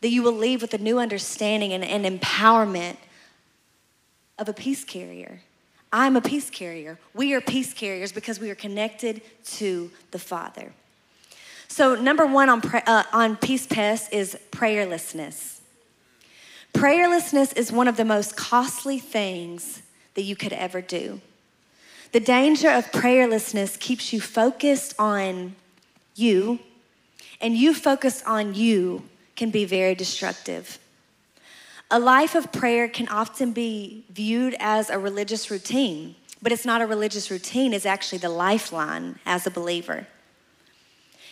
that 0.00 0.08
you 0.08 0.22
will 0.22 0.32
leave 0.32 0.62
with 0.62 0.72
a 0.72 0.78
new 0.78 0.98
understanding 0.98 1.72
and, 1.72 1.84
and 1.84 2.20
empowerment 2.20 2.96
of 4.38 4.48
a 4.48 4.52
peace 4.52 4.84
carrier. 4.84 5.40
I'm 5.92 6.16
a 6.16 6.20
peace 6.20 6.50
carrier. 6.50 6.98
We 7.14 7.34
are 7.34 7.40
peace 7.40 7.72
carriers 7.72 8.12
because 8.12 8.40
we 8.40 8.50
are 8.50 8.54
connected 8.54 9.22
to 9.44 9.90
the 10.10 10.18
Father. 10.18 10.72
So, 11.68 11.94
number 11.94 12.26
one 12.26 12.48
on, 12.48 12.62
uh, 12.64 13.02
on 13.12 13.36
Peace 13.36 13.66
Pest 13.66 14.12
is 14.12 14.36
prayerlessness. 14.50 15.60
Prayerlessness 16.72 17.56
is 17.56 17.72
one 17.72 17.88
of 17.88 17.96
the 17.96 18.04
most 18.04 18.36
costly 18.36 18.98
things 18.98 19.82
that 20.14 20.22
you 20.22 20.36
could 20.36 20.52
ever 20.52 20.80
do. 20.80 21.20
The 22.12 22.20
danger 22.20 22.70
of 22.70 22.90
prayerlessness 22.92 23.78
keeps 23.78 24.12
you 24.12 24.20
focused 24.20 24.94
on 24.98 25.56
you, 26.14 26.60
and 27.40 27.56
you 27.56 27.74
focused 27.74 28.26
on 28.26 28.54
you 28.54 29.02
can 29.36 29.50
be 29.50 29.64
very 29.64 29.94
destructive. 29.94 30.78
A 31.90 31.98
life 31.98 32.34
of 32.34 32.52
prayer 32.52 32.88
can 32.88 33.08
often 33.08 33.52
be 33.52 34.04
viewed 34.10 34.56
as 34.58 34.90
a 34.90 34.98
religious 34.98 35.50
routine, 35.50 36.16
but 36.42 36.52
it's 36.52 36.64
not 36.64 36.80
a 36.80 36.86
religious 36.86 37.30
routine, 37.30 37.72
it's 37.72 37.86
actually 37.86 38.18
the 38.18 38.28
lifeline 38.28 39.18
as 39.24 39.46
a 39.46 39.50
believer. 39.50 40.06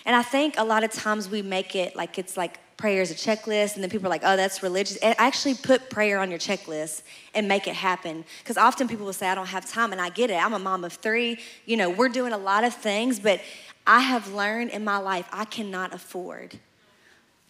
And 0.06 0.14
I 0.14 0.22
think 0.22 0.54
a 0.58 0.64
lot 0.64 0.84
of 0.84 0.92
times 0.92 1.28
we 1.28 1.42
make 1.42 1.74
it 1.74 1.96
like 1.96 2.18
it's 2.18 2.36
like 2.36 2.58
prayer 2.76 3.02
is 3.02 3.10
a 3.10 3.14
checklist, 3.14 3.74
and 3.74 3.82
then 3.82 3.90
people 3.90 4.06
are 4.06 4.10
like, 4.10 4.22
oh, 4.24 4.36
that's 4.36 4.62
religious. 4.62 4.96
And 4.96 5.14
actually 5.18 5.54
put 5.54 5.88
prayer 5.90 6.18
on 6.18 6.30
your 6.30 6.38
checklist 6.38 7.02
and 7.34 7.48
make 7.48 7.66
it 7.66 7.74
happen. 7.74 8.24
Because 8.40 8.56
often 8.56 8.88
people 8.88 9.06
will 9.06 9.12
say, 9.12 9.28
I 9.28 9.34
don't 9.34 9.46
have 9.46 9.68
time, 9.68 9.92
and 9.92 10.00
I 10.00 10.10
get 10.10 10.30
it. 10.30 10.34
I'm 10.34 10.52
a 10.52 10.58
mom 10.58 10.84
of 10.84 10.94
three. 10.94 11.38
You 11.66 11.76
know, 11.76 11.88
we're 11.88 12.08
doing 12.08 12.32
a 12.32 12.38
lot 12.38 12.64
of 12.64 12.74
things, 12.74 13.18
but 13.18 13.40
I 13.86 14.00
have 14.00 14.32
learned 14.32 14.70
in 14.70 14.84
my 14.84 14.98
life 14.98 15.28
I 15.32 15.44
cannot 15.44 15.94
afford 15.94 16.58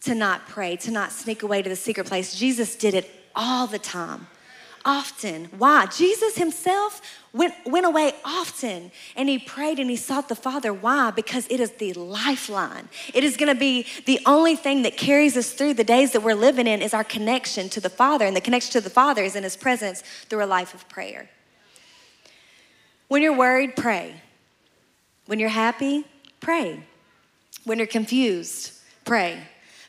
to 0.03 0.15
not 0.15 0.47
pray, 0.47 0.77
to 0.77 0.91
not 0.91 1.13
sneak 1.13 1.43
away 1.43 1.63
to 1.63 1.69
the 1.69 1.77
secret 1.77 2.07
place. 2.07 2.37
Jesus 2.37 2.77
did 2.77 2.95
it 2.95 3.11
all 3.35 3.67
the 3.67 3.79
time 3.79 4.27
often. 4.85 5.47
Why? 5.57 5.87
Jesus 5.87 6.37
himself 6.37 7.01
went, 7.33 7.55
went 7.67 7.87
away 7.87 8.13
often 8.25 8.93
and 9.17 9.29
he 9.29 9.39
prayed 9.39 9.79
and 9.79 9.91
he 9.91 9.97
sought 9.97 10.29
the 10.29 10.37
Father. 10.37 10.73
Why? 10.73 11.11
Because 11.11 11.47
it 11.49 11.61
is 11.61 11.73
the 11.73 11.93
lifeline. 11.95 12.89
It 13.13 13.25
is 13.25 13.37
going 13.37 13.53
to 13.53 13.59
be 13.59 13.87
the 14.07 14.21
only 14.27 14.57
thing 14.57 14.83
that 14.83 14.97
carries 14.97 15.37
us 15.37 15.53
through 15.53 15.75
the 15.75 15.85
days 15.85 16.13
that 16.13 16.23
we're 16.23 16.35
living 16.35 16.67
in 16.67 16.83
is 16.83 16.95
our 16.95 17.05
connection 17.05 17.69
to 17.71 17.81
the 17.81 17.91
Father. 17.91 18.25
And 18.25 18.37
the 18.37 18.41
connection 18.41 18.73
to 18.73 18.81
the 18.81 18.91
Father 18.91 19.23
is 19.23 19.37
in 19.37 19.43
his 19.43 19.57
presence 19.57 20.03
through 20.29 20.45
a 20.45 20.47
life 20.47 20.75
of 20.75 20.89
prayer. 20.89 21.29
When 23.09 23.23
you're 23.23 23.37
worried, 23.37 23.77
pray. 23.77 24.15
When 25.27 25.39
you're 25.39 25.49
happy, 25.49 26.05
pray. 26.41 26.81
When 27.65 27.79
you're 27.79 27.87
confused, 27.87 28.73
pray. 29.05 29.39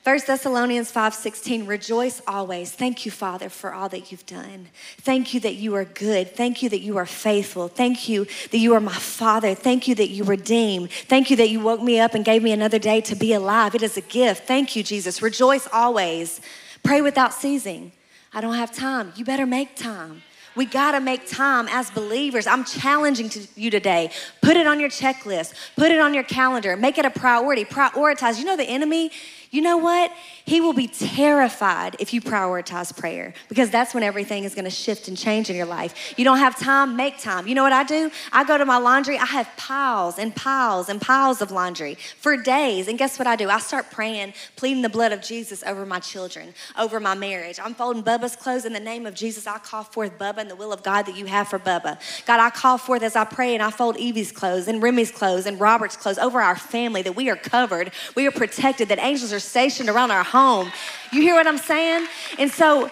1 0.06 0.28
Thessalonians 0.28 0.92
5:16 0.92 1.66
Rejoice 1.66 2.22
always. 2.28 2.72
Thank 2.72 3.08
you, 3.08 3.12
Father, 3.12 3.50
for 3.50 3.74
all 3.74 3.90
that 3.90 4.12
you've 4.12 4.26
done. 4.28 4.68
Thank 5.02 5.34
you 5.34 5.40
that 5.40 5.56
you 5.56 5.74
are 5.74 5.84
good. 5.84 6.36
Thank 6.36 6.62
you 6.62 6.70
that 6.70 6.82
you 6.82 6.98
are 6.98 7.08
faithful. 7.08 7.70
Thank 7.70 8.08
you 8.08 8.28
that 8.52 8.60
you 8.60 8.76
are 8.76 8.80
my 8.80 8.94
Father. 8.94 9.56
Thank 9.56 9.88
you 9.88 9.96
that 9.96 10.10
you 10.10 10.24
redeem. 10.24 10.90
Thank 10.90 11.32
you 11.32 11.36
that 11.38 11.50
you 11.50 11.60
woke 11.60 11.82
me 11.82 12.00
up 12.00 12.14
and 12.14 12.24
gave 12.24 12.44
me 12.44 12.52
another 12.52 12.78
day 12.78 13.02
to 13.02 13.16
be 13.16 13.34
alive. 13.34 13.74
It 13.74 13.82
is 13.82 13.98
a 13.98 14.02
gift. 14.02 14.46
Thank 14.46 14.76
you, 14.76 14.84
Jesus. 14.84 15.24
Rejoice 15.24 15.68
always. 15.74 16.40
Pray 16.84 17.02
without 17.02 17.34
ceasing. 17.34 17.92
I 18.32 18.42
don't 18.42 18.54
have 18.54 18.72
time. 18.72 19.12
You 19.16 19.26
better 19.26 19.48
make 19.48 19.76
time. 19.76 20.22
We 20.56 20.66
gotta 20.66 21.02
make 21.02 21.28
time 21.28 21.68
as 21.70 21.90
believers. 21.92 22.48
I'm 22.48 22.64
challenging 22.64 23.28
to 23.30 23.46
you 23.56 23.70
today. 23.70 24.12
Put 24.42 24.56
it 24.56 24.68
on 24.68 24.80
your 24.80 24.90
checklist, 24.90 25.54
put 25.76 25.92
it 25.92 26.00
on 26.00 26.14
your 26.14 26.24
calendar, 26.24 26.78
make 26.78 26.98
it 26.98 27.06
a 27.06 27.10
priority. 27.10 27.66
Prioritize. 27.66 28.40
You 28.40 28.46
know, 28.46 28.56
the 28.56 28.64
enemy, 28.64 29.12
you 29.52 29.62
know 29.62 29.78
what? 29.78 30.12
He 30.46 30.62
will 30.62 30.74
be 30.74 30.88
terrified 30.88 31.96
if 32.00 32.14
you 32.14 32.22
prioritize 32.22 32.96
prayer 32.96 33.34
because 33.50 33.70
that's 33.70 33.94
when 33.94 34.04
everything 34.04 34.44
is 34.44 34.54
going 34.54 34.66
to 34.66 34.72
shift 34.72 35.08
and 35.08 35.18
change 35.18 35.50
in 35.50 35.56
your 35.56 35.66
life. 35.66 36.14
You 36.18 36.26
don't 36.26 36.38
have 36.38 36.58
time, 36.58 36.96
make 36.96 37.20
time. 37.20 37.48
You 37.48 37.56
know 37.56 37.64
what 37.64 37.74
I 37.74 37.84
do? 37.84 38.12
I 38.32 38.44
go 38.44 38.58
to 38.58 38.66
my 38.66 38.78
laundry, 38.78 39.18
I 39.18 39.26
have 39.26 39.50
piles 39.58 40.20
and 40.20 40.36
piles 40.36 40.90
and 40.90 41.02
piles 41.02 41.42
of 41.42 41.52
laundry 41.52 41.96
for 42.18 42.38
days. 42.38 42.88
And 42.88 42.98
guess 42.98 43.18
what 43.18 43.28
I 43.28 43.36
do? 43.36 43.50
I 43.50 43.60
start 43.60 43.92
praying, 43.92 44.34
pleading 44.56 44.82
the 44.82 44.90
blood 44.90 45.12
of 45.12 45.22
Jesus 45.22 45.64
over 45.64 45.86
my 45.86 46.00
children, 46.00 46.54
over 46.78 47.00
my 47.00 47.16
marriage. 47.16 47.60
I'm 47.62 47.74
folding 47.74 48.04
Bubba's 48.04 48.36
clothes 48.36 48.66
in 48.66 48.74
the 48.74 48.80
name 48.80 49.06
of 49.06 49.14
Jesus. 49.14 49.48
I 49.48 49.58
call 49.58 49.84
forth 49.84 50.18
Bubba 50.18 50.38
and 50.38 50.50
the 50.50 50.56
will 50.56 50.74
of 50.74 50.84
God 50.84 51.04
that 51.04 51.16
you 51.16 51.26
have 51.26 51.48
for 51.48 51.60
Bubba. 51.60 51.98
God, 52.26 52.40
I 52.40 52.50
call 52.50 52.78
forth 52.78 53.04
as 53.04 53.16
I 53.16 53.26
pray 53.26 53.54
and 53.54 53.64
I 53.64 53.72
fold 53.72 53.98
Evie's 53.98 54.32
clothes 54.32 54.68
and 54.68 54.82
Remy's 54.82 55.12
clothes 55.12 55.46
and 55.46 55.60
Robert's 55.60 55.96
clothes 55.96 56.18
over 56.18 56.42
our 56.42 56.56
family 56.56 57.02
that 57.02 57.16
we 57.16 57.30
are 57.30 57.36
covered, 57.36 57.92
we 58.16 58.28
are 58.28 58.32
protected, 58.32 58.90
that 58.90 59.00
angels 59.00 59.34
are 59.36 59.40
stationed 59.40 59.90
around 59.90 60.12
our 60.12 60.24
home. 60.24 60.72
You 61.12 61.22
hear 61.22 61.36
what 61.36 61.46
I'm 61.46 61.58
saying? 61.58 62.08
And 62.40 62.50
so, 62.50 62.90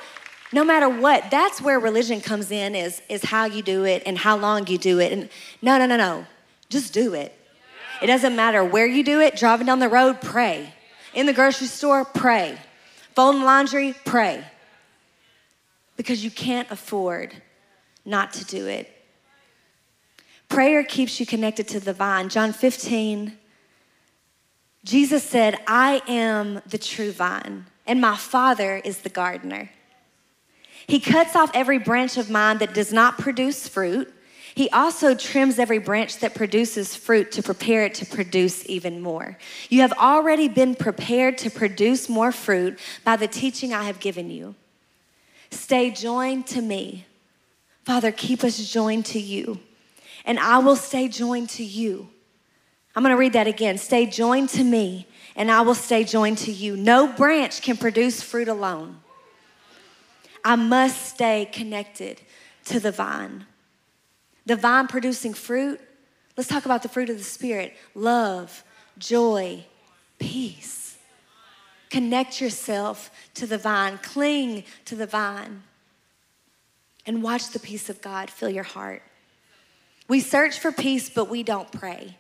no 0.52 0.64
matter 0.64 0.88
what, 0.88 1.32
that's 1.32 1.62
where 1.62 1.80
religion 1.80 2.22
comes 2.22 2.52
in 2.52 2.76
is, 2.76 3.02
is 3.10 3.24
how 3.24 3.46
you 3.46 3.64
do 3.64 3.86
it 3.86 4.04
and 4.06 4.18
how 4.18 4.38
long 4.38 4.68
you 4.68 4.78
do 4.78 5.00
it. 5.00 5.12
And 5.12 5.30
no, 5.62 5.78
no, 5.78 5.88
no, 5.88 5.98
no. 5.98 6.26
Just 6.70 6.94
do 6.94 7.14
it. 7.14 7.34
It 8.02 8.08
doesn't 8.08 8.36
matter 8.36 8.64
where 8.64 8.86
you 8.86 9.04
do 9.04 9.20
it, 9.20 9.36
driving 9.36 9.66
down 9.66 9.80
the 9.80 9.90
road, 9.90 10.22
pray. 10.22 10.74
In 11.14 11.26
the 11.26 11.34
grocery 11.34 11.68
store, 11.68 12.06
pray. 12.06 12.58
Folding 13.16 13.44
laundry, 13.44 13.96
pray. 14.06 14.44
Because 15.96 16.24
you 16.24 16.32
can't 16.32 16.70
afford 16.70 17.34
not 18.06 18.34
to 18.34 18.46
do 18.46 18.68
it. 18.68 18.92
Prayer 20.50 20.84
keeps 20.84 21.20
you 21.20 21.26
connected 21.26 21.68
to 21.70 21.80
the 21.80 21.94
vine. 21.94 22.30
John 22.30 22.54
15, 22.54 23.38
Jesus 24.84 25.24
said, 25.24 25.58
I 25.66 26.02
am 26.08 26.62
the 26.68 26.78
true 26.78 27.12
vine, 27.12 27.66
and 27.88 28.02
my 28.02 28.18
Father 28.18 28.82
is 28.84 29.00
the 29.00 29.10
gardener. 29.10 29.70
He 30.88 31.00
cuts 31.00 31.36
off 31.36 31.52
every 31.54 31.80
branch 31.80 32.18
of 32.18 32.30
mine 32.30 32.58
that 32.58 32.74
does 32.74 32.92
not 32.92 33.18
produce 33.18 33.68
fruit. 33.68 34.14
He 34.56 34.70
also 34.70 35.16
trims 35.16 35.58
every 35.58 35.80
branch 35.80 36.20
that 36.20 36.36
produces 36.36 36.96
fruit 36.96 37.32
to 37.32 37.42
prepare 37.42 37.86
it 37.86 37.96
to 37.96 38.06
produce 38.06 38.68
even 38.70 39.02
more. 39.02 39.38
You 39.70 39.82
have 39.82 39.94
already 39.94 40.48
been 40.50 40.76
prepared 40.76 41.38
to 41.40 41.50
produce 41.50 42.10
more 42.10 42.32
fruit 42.32 42.78
by 43.06 43.16
the 43.16 43.28
teaching 43.28 43.74
I 43.74 43.84
have 43.84 44.00
given 44.00 44.30
you. 44.30 44.56
Stay 45.50 45.92
joined 45.92 46.46
to 46.48 46.62
me. 46.62 47.06
Father, 47.84 48.12
keep 48.12 48.44
us 48.44 48.72
joined 48.72 49.06
to 49.08 49.20
you, 49.20 49.60
and 50.26 50.40
I 50.40 50.60
will 50.60 50.76
stay 50.76 51.08
joined 51.08 51.50
to 51.52 51.64
you. 51.64 52.10
I'm 52.96 53.04
gonna 53.04 53.18
read 53.18 53.34
that 53.34 53.48
again. 53.48 53.78
Stay 53.78 54.06
joined 54.06 54.50
to 54.50 54.64
me, 54.64 55.08
and 55.36 55.50
I 55.50 55.62
will 55.62 55.76
stay 55.76 56.04
joined 56.04 56.38
to 56.40 56.52
you. 56.52 56.78
No 56.78 57.08
branch 57.08 57.62
can 57.62 57.78
produce 57.78 58.22
fruit 58.22 58.48
alone. 58.48 59.00
I 60.44 60.56
must 60.56 61.06
stay 61.06 61.50
connected 61.52 62.22
to 62.66 62.80
the 62.80 62.92
vine. 62.92 63.46
The 64.46 64.56
vine 64.56 64.88
producing 64.88 65.34
fruit, 65.34 65.80
let's 66.36 66.50
talk 66.50 66.66
about 66.66 66.84
the 66.84 66.90
fruit 66.90 67.10
of 67.10 67.18
the 67.18 67.24
Spirit 67.24 67.74
love, 67.96 68.64
joy, 68.98 69.66
peace. 70.20 70.98
Connect 71.90 72.42
yourself 72.42 73.12
to 73.36 73.46
the 73.46 73.58
vine, 73.58 74.00
cling 74.00 74.64
to 74.86 74.96
the 74.96 75.06
vine, 75.06 75.64
and 77.06 77.22
watch 77.22 77.50
the 77.50 77.60
peace 77.60 77.90
of 77.90 78.02
God 78.02 78.30
fill 78.30 78.50
your 78.50 78.64
heart. 78.64 79.04
We 80.08 80.20
search 80.20 80.60
for 80.60 80.72
peace, 80.72 81.10
but 81.10 81.30
we 81.30 81.44
don't 81.44 81.72
pray. 81.72 82.18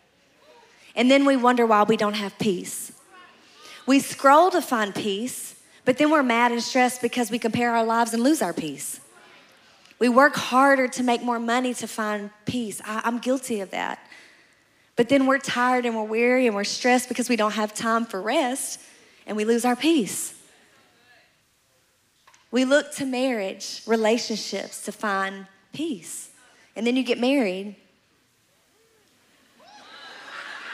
And 0.95 1.09
then 1.09 1.25
we 1.25 1.35
wonder 1.35 1.65
why 1.65 1.83
we 1.83 1.97
don't 1.97 2.15
have 2.15 2.37
peace. 2.39 2.91
We 3.85 3.99
scroll 3.99 4.51
to 4.51 4.61
find 4.61 4.93
peace, 4.93 5.55
but 5.85 5.97
then 5.97 6.09
we're 6.11 6.23
mad 6.23 6.51
and 6.51 6.61
stressed 6.61 7.01
because 7.01 7.29
we 7.31 7.39
compare 7.39 7.75
our 7.75 7.83
lives 7.83 8.13
and 8.13 8.23
lose 8.23 8.41
our 8.41 8.53
peace. 8.53 8.99
We 9.99 10.09
work 10.09 10.35
harder 10.35 10.87
to 10.89 11.03
make 11.03 11.21
more 11.23 11.39
money 11.39 11.73
to 11.75 11.87
find 11.87 12.29
peace. 12.45 12.81
I, 12.85 13.01
am 13.05 13.19
guilty 13.19 13.59
of 13.61 13.71
that. 13.71 13.99
But 14.95 15.09
then 15.09 15.25
we're 15.25 15.39
tired 15.39 15.85
and 15.85 15.95
we're 15.95 16.03
weary 16.03 16.45
and 16.45 16.55
we're 16.55 16.63
stressed 16.63 17.09
because 17.09 17.29
we 17.29 17.35
don't 17.35 17.53
have 17.53 17.73
time 17.73 18.05
for 18.05 18.21
rest 18.21 18.79
and 19.25 19.35
we 19.35 19.45
lose 19.45 19.65
our 19.65 19.75
peace. 19.75 20.35
We 22.51 22.65
look 22.65 22.93
to 22.95 23.05
marriage, 23.05 23.81
relationships 23.87 24.83
to 24.83 24.91
find 24.91 25.47
peace. 25.73 26.29
And 26.75 26.85
then 26.85 26.95
you 26.95 27.03
get 27.03 27.19
married. 27.19 27.75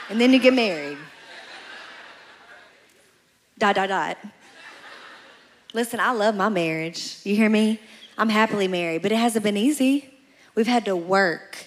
And 0.09 0.19
then 0.19 0.33
you 0.33 0.39
get 0.39 0.53
married. 0.53 0.97
Dot, 3.57 3.75
dot, 3.75 3.89
dot. 3.89 4.17
Listen, 5.73 5.99
I 5.99 6.11
love 6.11 6.35
my 6.35 6.49
marriage. 6.49 7.19
You 7.23 7.35
hear 7.35 7.49
me? 7.49 7.79
I'm 8.17 8.29
happily 8.29 8.67
married, 8.67 9.01
but 9.01 9.11
it 9.11 9.17
hasn't 9.17 9.43
been 9.43 9.57
easy. 9.57 10.13
We've 10.55 10.67
had 10.67 10.85
to 10.85 10.95
work. 10.95 11.57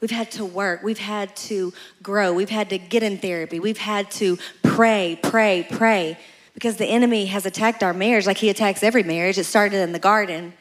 We've 0.00 0.10
had 0.10 0.30
to 0.32 0.44
work. 0.44 0.82
We've 0.82 0.98
had 0.98 1.34
to 1.36 1.72
grow. 2.02 2.32
We've 2.32 2.50
had 2.50 2.70
to 2.70 2.78
get 2.78 3.02
in 3.02 3.18
therapy. 3.18 3.58
We've 3.58 3.78
had 3.78 4.10
to 4.12 4.38
pray, 4.62 5.18
pray, 5.22 5.66
pray 5.68 6.18
because 6.54 6.76
the 6.76 6.86
enemy 6.86 7.26
has 7.26 7.44
attacked 7.44 7.82
our 7.82 7.92
marriage 7.92 8.26
like 8.26 8.38
he 8.38 8.48
attacks 8.48 8.82
every 8.82 9.02
marriage. 9.02 9.36
It 9.36 9.44
started 9.44 9.80
in 9.80 9.92
the 9.92 9.98
garden. 9.98 10.54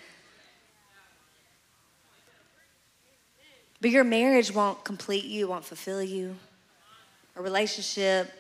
But 3.80 3.92
your 3.92 4.04
marriage 4.04 4.52
won't 4.52 4.84
complete 4.84 5.26
you, 5.26 5.48
won't 5.48 5.66
fulfill 5.66 6.02
you. 6.02 6.36
A 7.36 7.42
relationship, 7.42 8.32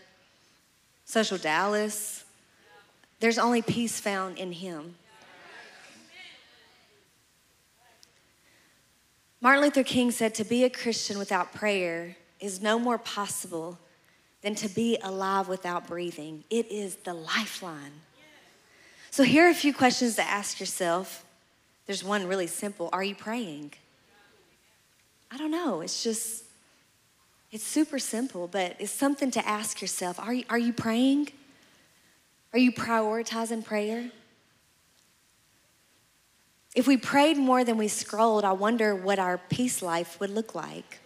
social 1.05 1.37
Dallas, 1.37 2.23
there's 3.19 3.37
only 3.37 3.61
peace 3.61 3.99
found 3.99 4.37
in 4.37 4.51
him. 4.51 4.95
Martin 9.41 9.63
Luther 9.63 9.83
King 9.83 10.11
said 10.11 10.33
to 10.35 10.43
be 10.43 10.63
a 10.63 10.69
Christian 10.69 11.17
without 11.17 11.53
prayer 11.53 12.15
is 12.39 12.61
no 12.61 12.79
more 12.79 12.97
possible 12.97 13.77
than 14.41 14.55
to 14.55 14.69
be 14.69 14.97
alive 15.03 15.47
without 15.47 15.87
breathing. 15.87 16.43
It 16.49 16.69
is 16.71 16.95
the 16.97 17.13
lifeline. 17.13 17.91
So, 19.11 19.23
here 19.23 19.45
are 19.45 19.49
a 19.49 19.53
few 19.53 19.73
questions 19.73 20.15
to 20.15 20.23
ask 20.23 20.59
yourself. 20.59 21.25
There's 21.85 22.03
one 22.03 22.27
really 22.27 22.47
simple 22.47 22.89
Are 22.93 23.03
you 23.03 23.15
praying? 23.15 23.73
I 25.31 25.37
don't 25.37 25.51
know. 25.51 25.81
It's 25.81 26.03
just, 26.03 26.42
it's 27.53 27.63
super 27.63 27.99
simple, 27.99 28.47
but 28.47 28.75
it's 28.79 28.91
something 28.91 29.29
to 29.29 29.47
ask 29.47 29.79
yourself. 29.79 30.19
Are 30.19 30.33
you, 30.33 30.43
are 30.49 30.57
you 30.57 30.73
praying? 30.73 31.29
Are 32.51 32.57
you 32.57 32.71
prioritizing 32.71 33.63
prayer? 33.63 34.09
If 36.75 36.87
we 36.87 36.97
prayed 36.97 37.37
more 37.37 37.63
than 37.63 37.77
we 37.77 37.87
scrolled, 37.87 38.43
I 38.43 38.53
wonder 38.53 38.95
what 38.95 39.19
our 39.19 39.37
peace 39.37 39.83
life 39.83 40.19
would 40.19 40.31
look 40.31 40.55
like. 40.55 40.99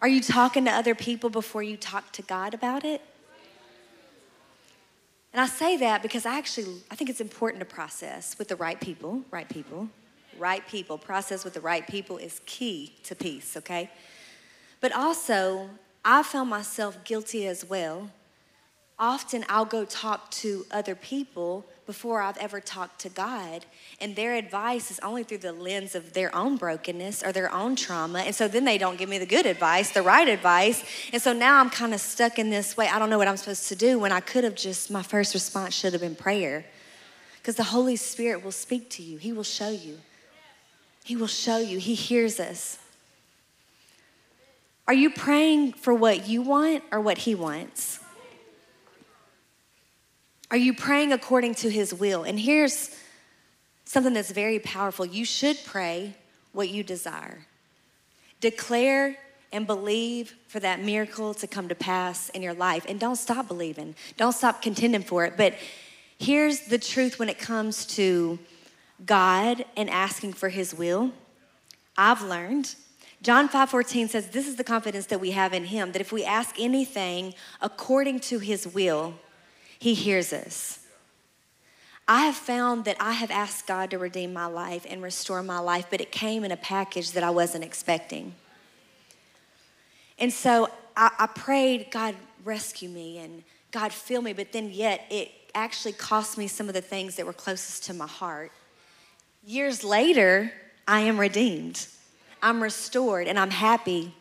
Are 0.00 0.08
you 0.08 0.20
talking 0.20 0.64
to 0.64 0.72
other 0.72 0.96
people 0.96 1.30
before 1.30 1.62
you 1.62 1.76
talk 1.76 2.10
to 2.14 2.22
God 2.22 2.54
about 2.54 2.84
it? 2.84 3.00
And 5.32 5.40
I 5.40 5.46
say 5.46 5.76
that 5.76 6.02
because 6.02 6.26
I 6.26 6.36
actually 6.36 6.82
I 6.90 6.96
think 6.96 7.08
it's 7.08 7.20
important 7.20 7.60
to 7.60 7.66
process 7.66 8.36
with 8.36 8.48
the 8.48 8.56
right 8.56 8.80
people, 8.80 9.22
right 9.30 9.48
people, 9.48 9.90
right 10.40 10.66
people. 10.66 10.98
Process 10.98 11.44
with 11.44 11.54
the 11.54 11.60
right 11.60 11.86
people 11.86 12.16
is 12.16 12.40
key 12.46 12.94
to 13.04 13.14
peace, 13.14 13.56
okay? 13.56 13.90
But 14.80 14.92
also, 14.92 15.70
I 16.04 16.22
found 16.22 16.50
myself 16.50 17.04
guilty 17.04 17.46
as 17.46 17.64
well. 17.64 18.10
Often 18.98 19.46
I'll 19.48 19.64
go 19.64 19.84
talk 19.84 20.30
to 20.32 20.66
other 20.70 20.94
people 20.94 21.64
before 21.86 22.20
I've 22.20 22.36
ever 22.36 22.60
talked 22.60 23.00
to 23.00 23.08
God. 23.08 23.64
And 24.00 24.14
their 24.14 24.34
advice 24.34 24.90
is 24.90 25.00
only 25.00 25.22
through 25.22 25.38
the 25.38 25.52
lens 25.52 25.94
of 25.94 26.12
their 26.12 26.34
own 26.34 26.56
brokenness 26.56 27.22
or 27.22 27.32
their 27.32 27.52
own 27.52 27.76
trauma. 27.76 28.20
And 28.20 28.34
so 28.34 28.46
then 28.46 28.64
they 28.64 28.78
don't 28.78 28.98
give 28.98 29.08
me 29.08 29.18
the 29.18 29.26
good 29.26 29.46
advice, 29.46 29.90
the 29.90 30.02
right 30.02 30.28
advice. 30.28 30.84
And 31.12 31.20
so 31.20 31.32
now 31.32 31.60
I'm 31.60 31.70
kind 31.70 31.94
of 31.94 32.00
stuck 32.00 32.38
in 32.38 32.50
this 32.50 32.76
way. 32.76 32.88
I 32.88 32.98
don't 32.98 33.08
know 33.08 33.18
what 33.18 33.26
I'm 33.26 33.38
supposed 33.38 33.68
to 33.68 33.76
do 33.76 33.98
when 33.98 34.12
I 34.12 34.20
could 34.20 34.44
have 34.44 34.54
just, 34.54 34.90
my 34.90 35.02
first 35.02 35.32
response 35.32 35.74
should 35.74 35.92
have 35.94 36.02
been 36.02 36.14
prayer. 36.14 36.66
Because 37.38 37.56
the 37.56 37.64
Holy 37.64 37.96
Spirit 37.96 38.44
will 38.44 38.52
speak 38.52 38.90
to 38.90 39.02
you, 39.02 39.16
He 39.16 39.32
will 39.32 39.42
show 39.42 39.70
you. 39.70 39.98
He 41.04 41.16
will 41.16 41.26
show 41.26 41.58
you, 41.58 41.78
He 41.78 41.94
hears 41.94 42.38
us. 42.38 42.78
Are 44.86 44.94
you 44.94 45.10
praying 45.10 45.74
for 45.74 45.94
what 45.94 46.28
you 46.28 46.42
want 46.42 46.82
or 46.90 47.00
what 47.00 47.18
He 47.18 47.34
wants? 47.34 48.00
Are 50.50 50.56
you 50.56 50.74
praying 50.74 51.12
according 51.12 51.54
to 51.56 51.70
His 51.70 51.94
will? 51.94 52.24
And 52.24 52.38
here's 52.38 52.96
something 53.84 54.12
that's 54.12 54.32
very 54.32 54.58
powerful 54.58 55.06
you 55.06 55.24
should 55.24 55.58
pray 55.64 56.14
what 56.52 56.68
you 56.68 56.82
desire. 56.82 57.46
Declare 58.40 59.16
and 59.52 59.66
believe 59.66 60.34
for 60.48 60.60
that 60.60 60.80
miracle 60.80 61.34
to 61.34 61.46
come 61.46 61.68
to 61.68 61.74
pass 61.74 62.28
in 62.30 62.42
your 62.42 62.54
life. 62.54 62.86
And 62.88 63.00
don't 63.00 63.16
stop 63.16 63.48
believing, 63.48 63.94
don't 64.16 64.32
stop 64.32 64.62
contending 64.62 65.02
for 65.02 65.24
it. 65.24 65.36
But 65.36 65.54
here's 66.18 66.60
the 66.60 66.78
truth 66.78 67.18
when 67.18 67.28
it 67.28 67.38
comes 67.38 67.86
to 67.96 68.38
God 69.04 69.64
and 69.76 69.88
asking 69.90 70.34
for 70.34 70.48
His 70.48 70.74
will. 70.74 71.12
I've 71.96 72.22
learned. 72.22 72.74
John 73.22 73.48
5:14 73.48 74.08
says 74.08 74.28
this 74.28 74.48
is 74.48 74.56
the 74.56 74.64
confidence 74.64 75.06
that 75.06 75.20
we 75.20 75.32
have 75.32 75.52
in 75.52 75.66
him 75.66 75.92
that 75.92 76.00
if 76.00 76.10
we 76.10 76.24
ask 76.24 76.54
anything 76.58 77.34
according 77.60 78.20
to 78.20 78.38
his 78.38 78.66
will 78.66 79.14
he 79.78 79.94
hears 79.94 80.32
us. 80.32 80.80
I 82.06 82.26
have 82.26 82.34
found 82.34 82.84
that 82.86 82.96
I 82.98 83.12
have 83.12 83.30
asked 83.30 83.66
God 83.66 83.90
to 83.90 83.98
redeem 83.98 84.32
my 84.32 84.46
life 84.46 84.84
and 84.88 85.02
restore 85.02 85.42
my 85.42 85.58
life, 85.58 85.86
but 85.90 86.00
it 86.00 86.10
came 86.10 86.44
in 86.44 86.50
a 86.50 86.56
package 86.56 87.12
that 87.12 87.22
I 87.22 87.30
wasn't 87.30 87.64
expecting. 87.64 88.34
And 90.18 90.32
so 90.32 90.68
I, 90.96 91.10
I 91.18 91.26
prayed, 91.28 91.88
God, 91.90 92.14
rescue 92.44 92.88
me 92.88 93.18
and 93.18 93.42
God, 93.70 93.92
fill 93.92 94.22
me, 94.22 94.32
but 94.32 94.52
then 94.52 94.70
yet 94.70 95.06
it 95.08 95.30
actually 95.54 95.92
cost 95.92 96.36
me 96.36 96.46
some 96.46 96.68
of 96.68 96.74
the 96.74 96.82
things 96.82 97.16
that 97.16 97.24
were 97.24 97.32
closest 97.32 97.84
to 97.84 97.94
my 97.94 98.06
heart. 98.06 98.52
Years 99.44 99.82
later, 99.84 100.52
I 100.86 101.00
am 101.00 101.18
redeemed. 101.18 101.86
I'm 102.42 102.62
restored 102.62 103.26
and 103.26 103.38
I'm 103.38 103.50
happy. 103.50 104.14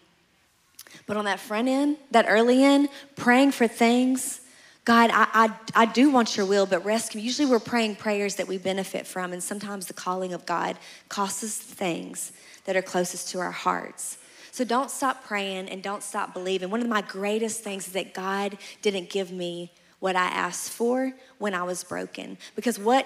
But 1.05 1.17
on 1.17 1.25
that 1.25 1.39
front 1.39 1.67
end, 1.67 1.97
that 2.11 2.25
early 2.27 2.63
end, 2.63 2.89
praying 3.15 3.51
for 3.51 3.67
things 3.67 4.41
God, 4.89 5.11
I, 5.13 5.27
I, 5.33 5.83
I 5.83 5.85
do 5.85 6.09
want 6.09 6.35
your 6.35 6.47
will, 6.47 6.65
but 6.65 6.83
rescue. 6.83 7.21
Usually 7.21 7.47
we're 7.47 7.59
praying 7.59 7.97
prayers 7.97 8.37
that 8.37 8.47
we 8.47 8.57
benefit 8.57 9.05
from, 9.05 9.33
and 9.33 9.43
sometimes 9.43 9.85
the 9.85 9.93
calling 9.93 10.33
of 10.33 10.47
God 10.47 10.79
costs 11.09 11.43
us 11.43 11.55
things 11.57 12.31
that 12.65 12.75
are 12.75 12.81
closest 12.81 13.29
to 13.29 13.39
our 13.39 13.51
hearts. 13.51 14.17
So 14.51 14.63
don't 14.63 14.89
stop 14.89 15.23
praying 15.25 15.69
and 15.69 15.83
don't 15.83 16.01
stop 16.01 16.33
believing. 16.33 16.71
One 16.71 16.81
of 16.81 16.87
my 16.87 17.01
greatest 17.01 17.61
things 17.63 17.85
is 17.85 17.93
that 17.93 18.15
God 18.15 18.57
didn't 18.81 19.11
give 19.11 19.31
me 19.31 19.71
what 19.99 20.15
I 20.15 20.25
asked 20.25 20.71
for 20.71 21.13
when 21.37 21.53
I 21.53 21.61
was 21.61 21.83
broken. 21.83 22.39
Because 22.55 22.79
what 22.79 23.05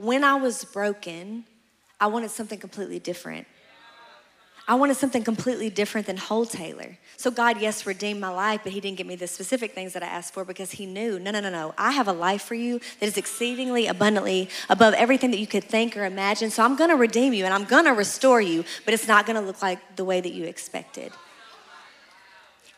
when 0.00 0.24
I 0.24 0.34
was 0.36 0.64
broken, 0.64 1.44
I 2.00 2.06
wanted 2.06 2.30
something 2.30 2.58
completely 2.58 2.98
different. 2.98 3.46
I 4.66 4.74
wanted 4.74 4.96
something 4.96 5.22
completely 5.22 5.68
different 5.68 6.06
than 6.06 6.16
whole 6.16 6.46
Taylor. 6.46 6.96
So 7.18 7.30
God, 7.30 7.60
yes, 7.60 7.84
redeemed 7.84 8.18
my 8.18 8.30
life, 8.30 8.60
but 8.62 8.72
He 8.72 8.80
didn't 8.80 8.96
give 8.96 9.06
me 9.06 9.16
the 9.16 9.26
specific 9.26 9.74
things 9.74 9.92
that 9.92 10.02
I 10.02 10.06
asked 10.06 10.32
for 10.32 10.44
because 10.44 10.70
He 10.70 10.86
knew, 10.86 11.18
no, 11.18 11.30
no, 11.30 11.40
no, 11.40 11.50
no. 11.50 11.74
I 11.76 11.90
have 11.90 12.08
a 12.08 12.14
life 12.14 12.42
for 12.42 12.54
you 12.54 12.78
that 12.98 13.06
is 13.06 13.18
exceedingly 13.18 13.88
abundantly 13.88 14.48
above 14.70 14.94
everything 14.94 15.32
that 15.32 15.38
you 15.38 15.46
could 15.46 15.64
think 15.64 15.96
or 15.98 16.06
imagine. 16.06 16.50
So 16.50 16.62
I'm 16.62 16.76
gonna 16.76 16.96
redeem 16.96 17.34
you 17.34 17.44
and 17.44 17.52
I'm 17.52 17.64
gonna 17.64 17.92
restore 17.92 18.40
you, 18.40 18.64
but 18.86 18.94
it's 18.94 19.08
not 19.08 19.26
gonna 19.26 19.42
look 19.42 19.60
like 19.60 19.96
the 19.96 20.04
way 20.04 20.22
that 20.22 20.32
you 20.32 20.44
expected. 20.44 21.12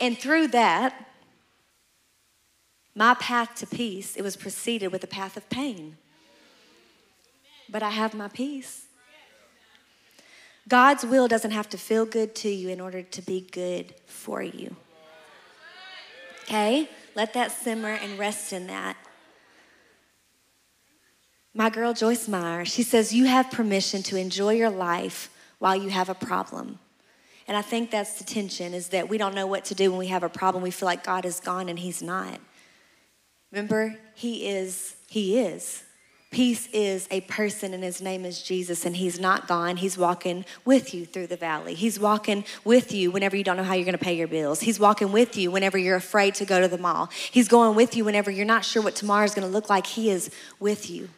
And 0.01 0.19
through 0.19 0.49
that, 0.49 1.09
my 2.97 3.15
path 3.15 3.55
to 3.57 3.67
peace, 3.67 4.17
it 4.17 4.23
was 4.23 4.35
preceded 4.35 4.91
with 4.91 5.05
a 5.05 5.09
path 5.09 5.37
of 5.37 5.49
pain. 5.49 5.99
But 7.73 7.83
I 7.83 7.89
have 7.89 8.13
my 8.13 8.29
peace. 8.29 8.85
God's 10.69 11.05
will 11.05 11.27
doesn't 11.27 11.51
have 11.51 11.69
to 11.71 11.79
feel 11.79 12.05
good 12.05 12.35
to 12.37 12.51
you 12.51 12.69
in 12.69 12.81
order 12.81 13.03
to 13.03 13.23
be 13.23 13.41
good 13.41 13.95
for 14.07 14.43
you. 14.43 14.77
Okay? 16.43 16.89
Let 17.15 17.33
that 17.33 17.51
simmer 17.51 17.95
and 17.95 18.19
rest 18.19 18.53
in 18.53 18.67
that. 18.67 18.97
My 21.55 21.71
girl 21.71 21.95
Joyce 21.95 22.29
Meyer, 22.29 22.65
she 22.65 22.83
says, 22.83 23.15
You 23.15 23.25
have 23.25 23.51
permission 23.51 24.03
to 24.05 24.17
enjoy 24.17 24.55
your 24.55 24.71
life 24.71 25.31
while 25.59 25.77
you 25.77 25.89
have 25.89 26.11
a 26.11 26.15
problem. 26.15 26.79
And 27.49 27.57
I 27.57 27.63
think 27.63 27.91
that's 27.91 28.19
the 28.19 28.25
tension 28.25 28.73
is 28.75 28.89
that 28.89 29.09
we 29.09 29.19
don't 29.19 29.35
know 29.35 29.47
what 29.47 29.65
to 29.67 29.75
do 29.75 29.91
when 29.91 29.99
we 29.99 30.07
have 30.09 30.23
a 30.23 30.29
problem. 30.29 30.63
We 30.63 30.71
feel 30.71 30.87
like 30.87 31.05
God 31.05 31.25
is 31.25 31.41
gone 31.41 31.69
and 31.69 31.79
He's 31.79 32.03
not. 32.03 32.39
Remember, 33.51 33.99
He 34.15 34.49
is, 34.49 34.97
He 35.09 35.39
is. 35.39 35.83
Peace 36.33 36.67
is 36.73 37.07
a 37.11 37.21
person, 37.21 37.75
and 37.75 37.85
his 37.85 38.01
name 38.01 38.25
is 38.25 38.43
Jesus, 38.43 38.87
and 38.87 38.97
he's 38.97 39.21
not 39.21 39.47
gone. 39.47 39.77
He's 39.77 39.99
walking 39.99 40.47
with 40.65 40.95
you 40.95 41.05
through 41.05 41.27
the 41.27 41.37
valley. 41.37 41.75
He's 41.75 42.01
walking 42.01 42.47
with 42.65 42.91
you 42.91 43.11
whenever 43.11 43.37
you 43.37 43.45
don't 43.45 43.59
know 43.59 43.63
how 43.63 43.75
you're 43.75 43.85
going 43.85 43.99
to 43.99 44.03
pay 44.03 44.17
your 44.17 44.29
bills. 44.29 44.63
He's 44.63 44.81
walking 44.81 45.13
with 45.13 45.37
you 45.37 45.51
whenever 45.51 45.77
you're 45.77 45.95
afraid 45.95 46.35
to 46.37 46.47
go 46.47 46.59
to 46.59 46.69
the 46.69 46.79
mall. 46.79 47.11
He's 47.31 47.49
going 47.49 47.77
with 47.77 47.95
you 47.95 48.07
whenever 48.07 48.31
you're 48.31 48.47
not 48.47 48.65
sure 48.65 48.83
what 48.83 48.97
tomorrow 48.97 49.25
is 49.25 49.35
going 49.35 49.47
to 49.47 49.53
look 49.53 49.69
like. 49.69 49.87
He 49.87 50.09
is 50.09 50.31
with 50.59 50.89
you. 50.89 51.11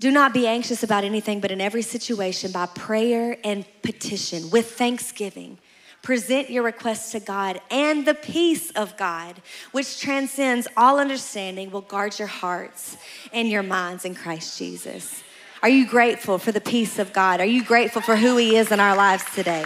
Do 0.00 0.10
not 0.10 0.34
be 0.34 0.46
anxious 0.46 0.82
about 0.82 1.02
anything, 1.02 1.40
but 1.40 1.50
in 1.50 1.62
every 1.62 1.80
situation, 1.80 2.52
by 2.52 2.66
prayer 2.66 3.38
and 3.42 3.64
petition, 3.80 4.50
with 4.50 4.72
thanksgiving 4.72 5.56
present 6.04 6.50
your 6.50 6.62
requests 6.62 7.12
to 7.12 7.18
God, 7.18 7.60
and 7.70 8.06
the 8.06 8.14
peace 8.14 8.70
of 8.72 8.94
God, 8.98 9.40
which 9.72 9.98
transcends 10.00 10.68
all 10.76 11.00
understanding, 11.00 11.70
will 11.70 11.80
guard 11.80 12.18
your 12.18 12.28
hearts 12.28 12.98
and 13.32 13.48
your 13.48 13.62
minds 13.62 14.04
in 14.04 14.14
Christ 14.14 14.58
Jesus. 14.58 15.24
Are 15.62 15.68
you 15.68 15.88
grateful 15.88 16.36
for 16.36 16.52
the 16.52 16.60
peace 16.60 16.98
of 16.98 17.14
God? 17.14 17.40
Are 17.40 17.46
you 17.46 17.64
grateful 17.64 18.02
for 18.02 18.16
who 18.16 18.36
He 18.36 18.54
is 18.54 18.70
in 18.70 18.80
our 18.80 18.94
lives 18.94 19.24
today? 19.34 19.64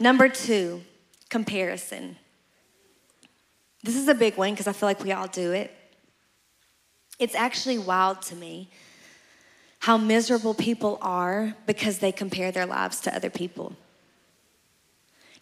Number 0.00 0.28
two, 0.28 0.82
comparison. 1.30 2.16
This 3.84 3.94
is 3.94 4.08
a 4.08 4.14
big 4.14 4.36
one 4.36 4.50
because 4.50 4.66
I 4.66 4.72
feel 4.72 4.88
like 4.88 5.04
we 5.04 5.12
all 5.12 5.28
do 5.28 5.52
it. 5.52 5.72
It's 7.20 7.36
actually 7.36 7.78
wild 7.78 8.22
to 8.22 8.34
me 8.34 8.70
how 9.82 9.96
miserable 9.96 10.54
people 10.54 10.96
are 11.02 11.56
because 11.66 11.98
they 11.98 12.12
compare 12.12 12.52
their 12.52 12.66
lives 12.66 13.00
to 13.00 13.12
other 13.12 13.28
people. 13.28 13.74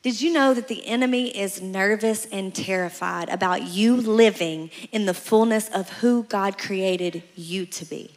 Did 0.02 0.22
you 0.22 0.32
know 0.32 0.54
that 0.54 0.66
the 0.66 0.86
enemy 0.86 1.28
is 1.28 1.60
nervous 1.60 2.24
and 2.24 2.54
terrified 2.54 3.28
about 3.28 3.64
you 3.64 3.94
living 3.96 4.70
in 4.92 5.04
the 5.04 5.12
fullness 5.12 5.68
of 5.68 5.90
who 6.00 6.22
God 6.22 6.56
created 6.56 7.22
you 7.36 7.66
to 7.66 7.84
be? 7.84 8.14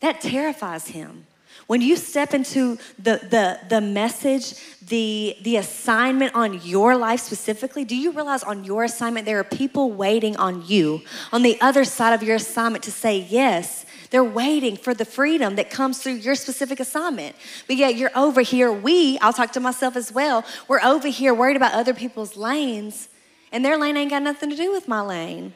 That 0.00 0.20
terrifies 0.20 0.88
him. 0.88 1.28
When 1.68 1.80
you 1.80 1.94
step 1.94 2.34
into 2.34 2.76
the, 2.98 3.20
the, 3.30 3.60
the 3.68 3.80
message, 3.80 4.54
the, 4.80 5.36
the 5.42 5.58
assignment 5.58 6.34
on 6.34 6.60
your 6.64 6.96
life 6.96 7.20
specifically, 7.20 7.84
do 7.84 7.96
you 7.96 8.10
realize 8.10 8.42
on 8.42 8.64
your 8.64 8.82
assignment 8.82 9.26
there 9.26 9.38
are 9.38 9.44
people 9.44 9.92
waiting 9.92 10.36
on 10.38 10.66
you 10.66 11.02
on 11.32 11.42
the 11.42 11.56
other 11.60 11.84
side 11.84 12.14
of 12.14 12.24
your 12.24 12.34
assignment 12.34 12.82
to 12.84 12.90
say 12.90 13.18
yes 13.18 13.83
they're 14.10 14.24
waiting 14.24 14.76
for 14.76 14.94
the 14.94 15.04
freedom 15.04 15.56
that 15.56 15.70
comes 15.70 16.02
through 16.02 16.14
your 16.14 16.34
specific 16.34 16.80
assignment. 16.80 17.36
But 17.66 17.76
yet 17.76 17.96
you're 17.96 18.16
over 18.16 18.40
here, 18.42 18.72
we, 18.72 19.18
I'll 19.18 19.32
talk 19.32 19.52
to 19.52 19.60
myself 19.60 19.96
as 19.96 20.12
well, 20.12 20.44
we're 20.68 20.82
over 20.82 21.08
here 21.08 21.34
worried 21.34 21.56
about 21.56 21.72
other 21.72 21.94
people's 21.94 22.36
lanes, 22.36 23.08
and 23.52 23.64
their 23.64 23.76
lane 23.76 23.96
ain't 23.96 24.10
got 24.10 24.22
nothing 24.22 24.50
to 24.50 24.56
do 24.56 24.72
with 24.72 24.88
my 24.88 25.00
lane. 25.00 25.54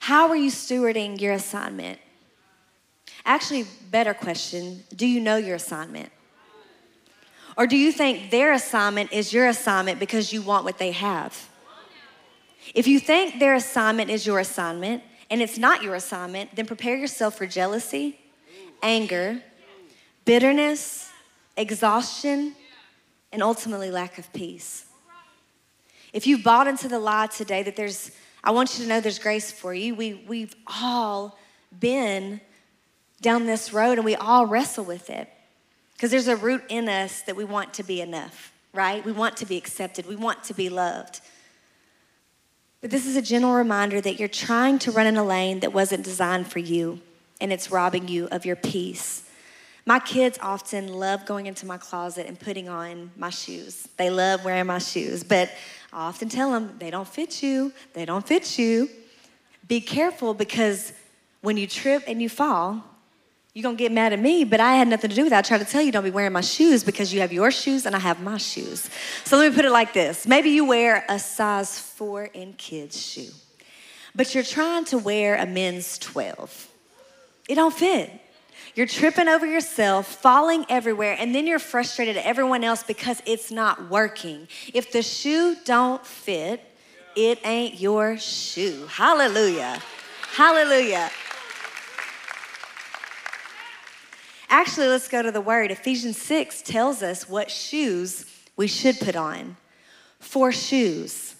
How 0.00 0.28
are 0.28 0.36
you 0.36 0.50
stewarding 0.50 1.20
your 1.20 1.34
assignment? 1.34 1.98
Actually, 3.26 3.66
better 3.90 4.14
question 4.14 4.82
do 4.94 5.06
you 5.06 5.20
know 5.20 5.36
your 5.36 5.56
assignment? 5.56 6.10
Or 7.58 7.66
do 7.66 7.76
you 7.76 7.90
think 7.90 8.30
their 8.30 8.52
assignment 8.52 9.12
is 9.12 9.32
your 9.32 9.48
assignment 9.48 9.98
because 9.98 10.32
you 10.32 10.42
want 10.42 10.64
what 10.64 10.78
they 10.78 10.92
have? 10.92 11.48
If 12.74 12.86
you 12.86 13.00
think 13.00 13.40
their 13.40 13.54
assignment 13.54 14.10
is 14.10 14.26
your 14.26 14.38
assignment, 14.38 15.02
and 15.30 15.42
it's 15.42 15.58
not 15.58 15.82
your 15.82 15.94
assignment, 15.94 16.54
then 16.56 16.66
prepare 16.66 16.96
yourself 16.96 17.36
for 17.36 17.46
jealousy, 17.46 18.18
anger, 18.82 19.42
bitterness, 20.24 21.10
exhaustion, 21.56 22.54
and 23.32 23.42
ultimately 23.42 23.90
lack 23.90 24.18
of 24.18 24.32
peace. 24.32 24.86
If 26.12 26.26
you've 26.26 26.42
bought 26.42 26.66
into 26.66 26.88
the 26.88 26.98
lie 26.98 27.26
today 27.26 27.62
that 27.62 27.76
there's, 27.76 28.10
I 28.42 28.52
want 28.52 28.78
you 28.78 28.84
to 28.84 28.88
know 28.88 29.00
there's 29.00 29.18
grace 29.18 29.52
for 29.52 29.74
you. 29.74 29.94
We, 29.94 30.24
we've 30.26 30.54
all 30.66 31.38
been 31.78 32.40
down 33.20 33.46
this 33.46 33.72
road 33.72 33.98
and 33.98 34.04
we 34.04 34.16
all 34.16 34.46
wrestle 34.46 34.84
with 34.84 35.10
it 35.10 35.28
because 35.92 36.10
there's 36.10 36.28
a 36.28 36.36
root 36.36 36.62
in 36.68 36.88
us 36.88 37.22
that 37.22 37.36
we 37.36 37.44
want 37.44 37.74
to 37.74 37.82
be 37.82 38.00
enough, 38.00 38.52
right? 38.72 39.04
We 39.04 39.12
want 39.12 39.36
to 39.38 39.46
be 39.46 39.56
accepted, 39.56 40.06
we 40.06 40.16
want 40.16 40.44
to 40.44 40.54
be 40.54 40.70
loved. 40.70 41.20
But 42.80 42.90
this 42.90 43.06
is 43.06 43.16
a 43.16 43.22
gentle 43.22 43.54
reminder 43.54 44.00
that 44.00 44.20
you're 44.20 44.28
trying 44.28 44.78
to 44.80 44.92
run 44.92 45.06
in 45.06 45.16
a 45.16 45.24
lane 45.24 45.60
that 45.60 45.72
wasn't 45.72 46.04
designed 46.04 46.50
for 46.50 46.60
you, 46.60 47.00
and 47.40 47.52
it's 47.52 47.72
robbing 47.72 48.06
you 48.06 48.28
of 48.28 48.46
your 48.46 48.54
peace. 48.54 49.28
My 49.84 49.98
kids 49.98 50.38
often 50.40 50.88
love 50.88 51.26
going 51.26 51.46
into 51.46 51.66
my 51.66 51.78
closet 51.78 52.26
and 52.26 52.38
putting 52.38 52.68
on 52.68 53.10
my 53.16 53.30
shoes. 53.30 53.88
They 53.96 54.10
love 54.10 54.44
wearing 54.44 54.66
my 54.66 54.78
shoes, 54.78 55.24
but 55.24 55.50
I 55.92 56.06
often 56.06 56.28
tell 56.28 56.52
them 56.52 56.76
they 56.78 56.90
don't 56.90 57.08
fit 57.08 57.42
you. 57.42 57.72
They 57.94 58.04
don't 58.04 58.24
fit 58.24 58.58
you. 58.58 58.90
Be 59.66 59.80
careful 59.80 60.34
because 60.34 60.92
when 61.40 61.56
you 61.56 61.66
trip 61.66 62.04
and 62.06 62.22
you 62.22 62.28
fall, 62.28 62.84
you're 63.58 63.64
gonna 63.64 63.76
get 63.76 63.90
mad 63.90 64.12
at 64.12 64.20
me, 64.20 64.44
but 64.44 64.60
I 64.60 64.76
had 64.76 64.86
nothing 64.86 65.10
to 65.10 65.16
do 65.16 65.22
with 65.24 65.30
that. 65.30 65.44
I 65.44 65.48
try 65.48 65.58
to 65.58 65.64
tell 65.64 65.82
you 65.82 65.90
don't 65.90 66.04
be 66.04 66.12
wearing 66.12 66.32
my 66.32 66.42
shoes 66.42 66.84
because 66.84 67.12
you 67.12 67.18
have 67.22 67.32
your 67.32 67.50
shoes 67.50 67.86
and 67.86 67.96
I 67.96 67.98
have 67.98 68.22
my 68.22 68.36
shoes. 68.36 68.88
So 69.24 69.36
let 69.36 69.50
me 69.50 69.56
put 69.56 69.64
it 69.64 69.72
like 69.72 69.92
this 69.92 70.28
maybe 70.28 70.50
you 70.50 70.64
wear 70.64 71.04
a 71.08 71.18
size 71.18 71.76
four 71.76 72.26
in 72.26 72.52
kids' 72.52 73.04
shoe, 73.04 73.32
but 74.14 74.32
you're 74.32 74.44
trying 74.44 74.84
to 74.84 74.98
wear 74.98 75.34
a 75.34 75.44
men's 75.44 75.98
12. 75.98 76.68
It 77.48 77.56
don't 77.56 77.74
fit. 77.74 78.12
You're 78.76 78.86
tripping 78.86 79.26
over 79.26 79.44
yourself, 79.44 80.06
falling 80.06 80.64
everywhere, 80.68 81.16
and 81.18 81.34
then 81.34 81.48
you're 81.48 81.58
frustrated 81.58 82.16
at 82.16 82.24
everyone 82.24 82.62
else 82.62 82.84
because 82.84 83.20
it's 83.26 83.50
not 83.50 83.90
working. 83.90 84.46
If 84.72 84.92
the 84.92 85.02
shoe 85.02 85.56
don't 85.64 86.06
fit, 86.06 86.62
it 87.16 87.40
ain't 87.44 87.80
your 87.80 88.18
shoe. 88.18 88.86
Hallelujah. 88.88 89.82
Hallelujah. 90.30 91.10
Actually, 94.48 94.88
let's 94.88 95.08
go 95.08 95.22
to 95.22 95.30
the 95.30 95.40
word. 95.40 95.70
Ephesians 95.70 96.16
6 96.16 96.62
tells 96.62 97.02
us 97.02 97.28
what 97.28 97.50
shoes 97.50 98.24
we 98.56 98.66
should 98.66 98.98
put 98.98 99.14
on. 99.14 99.56
Four 100.20 100.52
shoes. 100.52 101.34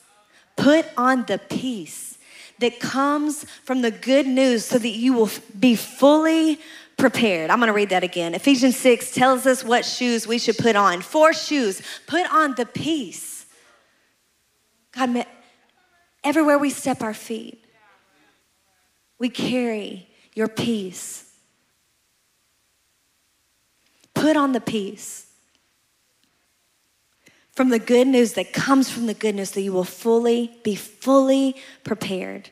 Put 0.56 0.86
on 0.96 1.24
the 1.26 1.38
peace 1.38 2.18
that 2.58 2.80
comes 2.80 3.44
from 3.64 3.82
the 3.82 3.90
good 3.90 4.26
news 4.26 4.64
so 4.64 4.78
that 4.78 4.88
you 4.88 5.12
will 5.12 5.30
be 5.58 5.74
fully 5.74 6.60
prepared. 6.96 7.50
I'm 7.50 7.58
going 7.58 7.68
to 7.68 7.72
read 7.72 7.90
that 7.90 8.02
again. 8.02 8.34
Ephesians 8.34 8.76
6 8.76 9.12
tells 9.12 9.46
us 9.46 9.64
what 9.64 9.84
shoes 9.84 10.26
we 10.26 10.38
should 10.38 10.58
put 10.58 10.76
on. 10.76 11.00
Four 11.00 11.32
shoes. 11.32 11.80
Put 12.06 12.30
on 12.32 12.56
the 12.56 12.66
peace. 12.66 13.46
God, 14.92 15.24
everywhere 16.24 16.58
we 16.58 16.70
step 16.70 17.02
our 17.02 17.14
feet, 17.14 17.64
we 19.18 19.28
carry 19.28 20.08
your 20.34 20.48
peace. 20.48 21.27
Put 24.18 24.36
on 24.36 24.52
the 24.52 24.60
peace 24.60 25.26
from 27.52 27.68
the 27.68 27.78
good 27.78 28.08
news 28.08 28.32
that 28.32 28.52
comes 28.52 28.90
from 28.90 29.06
the 29.06 29.14
good 29.14 29.36
news 29.36 29.52
that 29.52 29.62
you 29.62 29.72
will 29.72 29.84
fully 29.84 30.58
be 30.64 30.74
fully 30.74 31.54
prepared. 31.84 32.50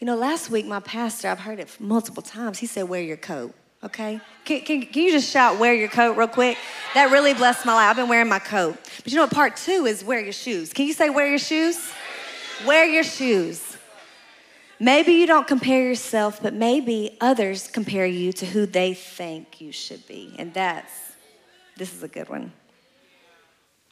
You 0.00 0.06
know, 0.06 0.16
last 0.16 0.48
week 0.48 0.64
my 0.64 0.80
pastor, 0.80 1.28
I've 1.28 1.40
heard 1.40 1.60
it 1.60 1.68
multiple 1.78 2.22
times, 2.22 2.60
he 2.60 2.66
said, 2.66 2.88
Wear 2.88 3.02
your 3.02 3.18
coat, 3.18 3.54
okay? 3.84 4.22
Can, 4.46 4.62
can, 4.62 4.86
can, 4.86 5.02
you 5.02 5.12
just 5.12 5.30
shout, 5.30 5.58
Wear 5.58 5.74
your 5.74 5.88
coat, 5.90 6.16
real 6.16 6.28
quick? 6.28 6.56
That 6.94 7.10
really 7.12 7.34
blessed 7.34 7.66
my 7.66 7.74
life. 7.74 7.90
I've 7.90 7.96
been 7.96 8.08
wearing 8.08 8.30
my 8.30 8.38
coat. 8.38 8.78
But 9.04 9.12
you 9.12 9.16
know 9.16 9.24
what? 9.24 9.32
Part 9.32 9.56
two 9.56 9.84
is 9.84 10.02
wear 10.02 10.18
your 10.18 10.32
shoes. 10.32 10.72
Can 10.72 10.86
you 10.86 10.94
say, 10.94 11.10
Wear 11.10 11.28
your 11.28 11.38
shoes? 11.38 11.92
Wear 12.64 12.86
your 12.86 13.04
shoes. 13.04 13.76
Maybe 14.82 15.12
you 15.12 15.28
don't 15.28 15.46
compare 15.46 15.80
yourself, 15.80 16.42
but 16.42 16.54
maybe 16.54 17.16
others 17.20 17.68
compare 17.68 18.04
you 18.04 18.32
to 18.32 18.44
who 18.44 18.66
they 18.66 18.94
think 18.94 19.60
you 19.60 19.70
should 19.70 20.04
be. 20.08 20.34
And 20.40 20.52
that's, 20.52 20.92
this 21.76 21.94
is 21.94 22.02
a 22.02 22.08
good 22.08 22.28
one. 22.28 22.52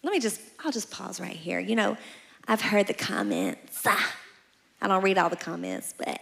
Let 0.03 0.13
me 0.13 0.19
just, 0.19 0.41
I'll 0.59 0.73
just 0.73 0.91
pause 0.91 1.21
right 1.21 1.37
here. 1.37 1.61
You 1.61 1.77
know, 1.77 1.97
I've 2.49 2.61
heard 2.61 2.89
the 2.89 2.95
comments. 2.95 3.83
Ah, 3.87 4.17
I 4.83 4.89
don't 4.89 5.05
read 5.05 5.17
all 5.17 5.31
the 5.31 5.37
comments, 5.37 5.95
but 5.97 6.21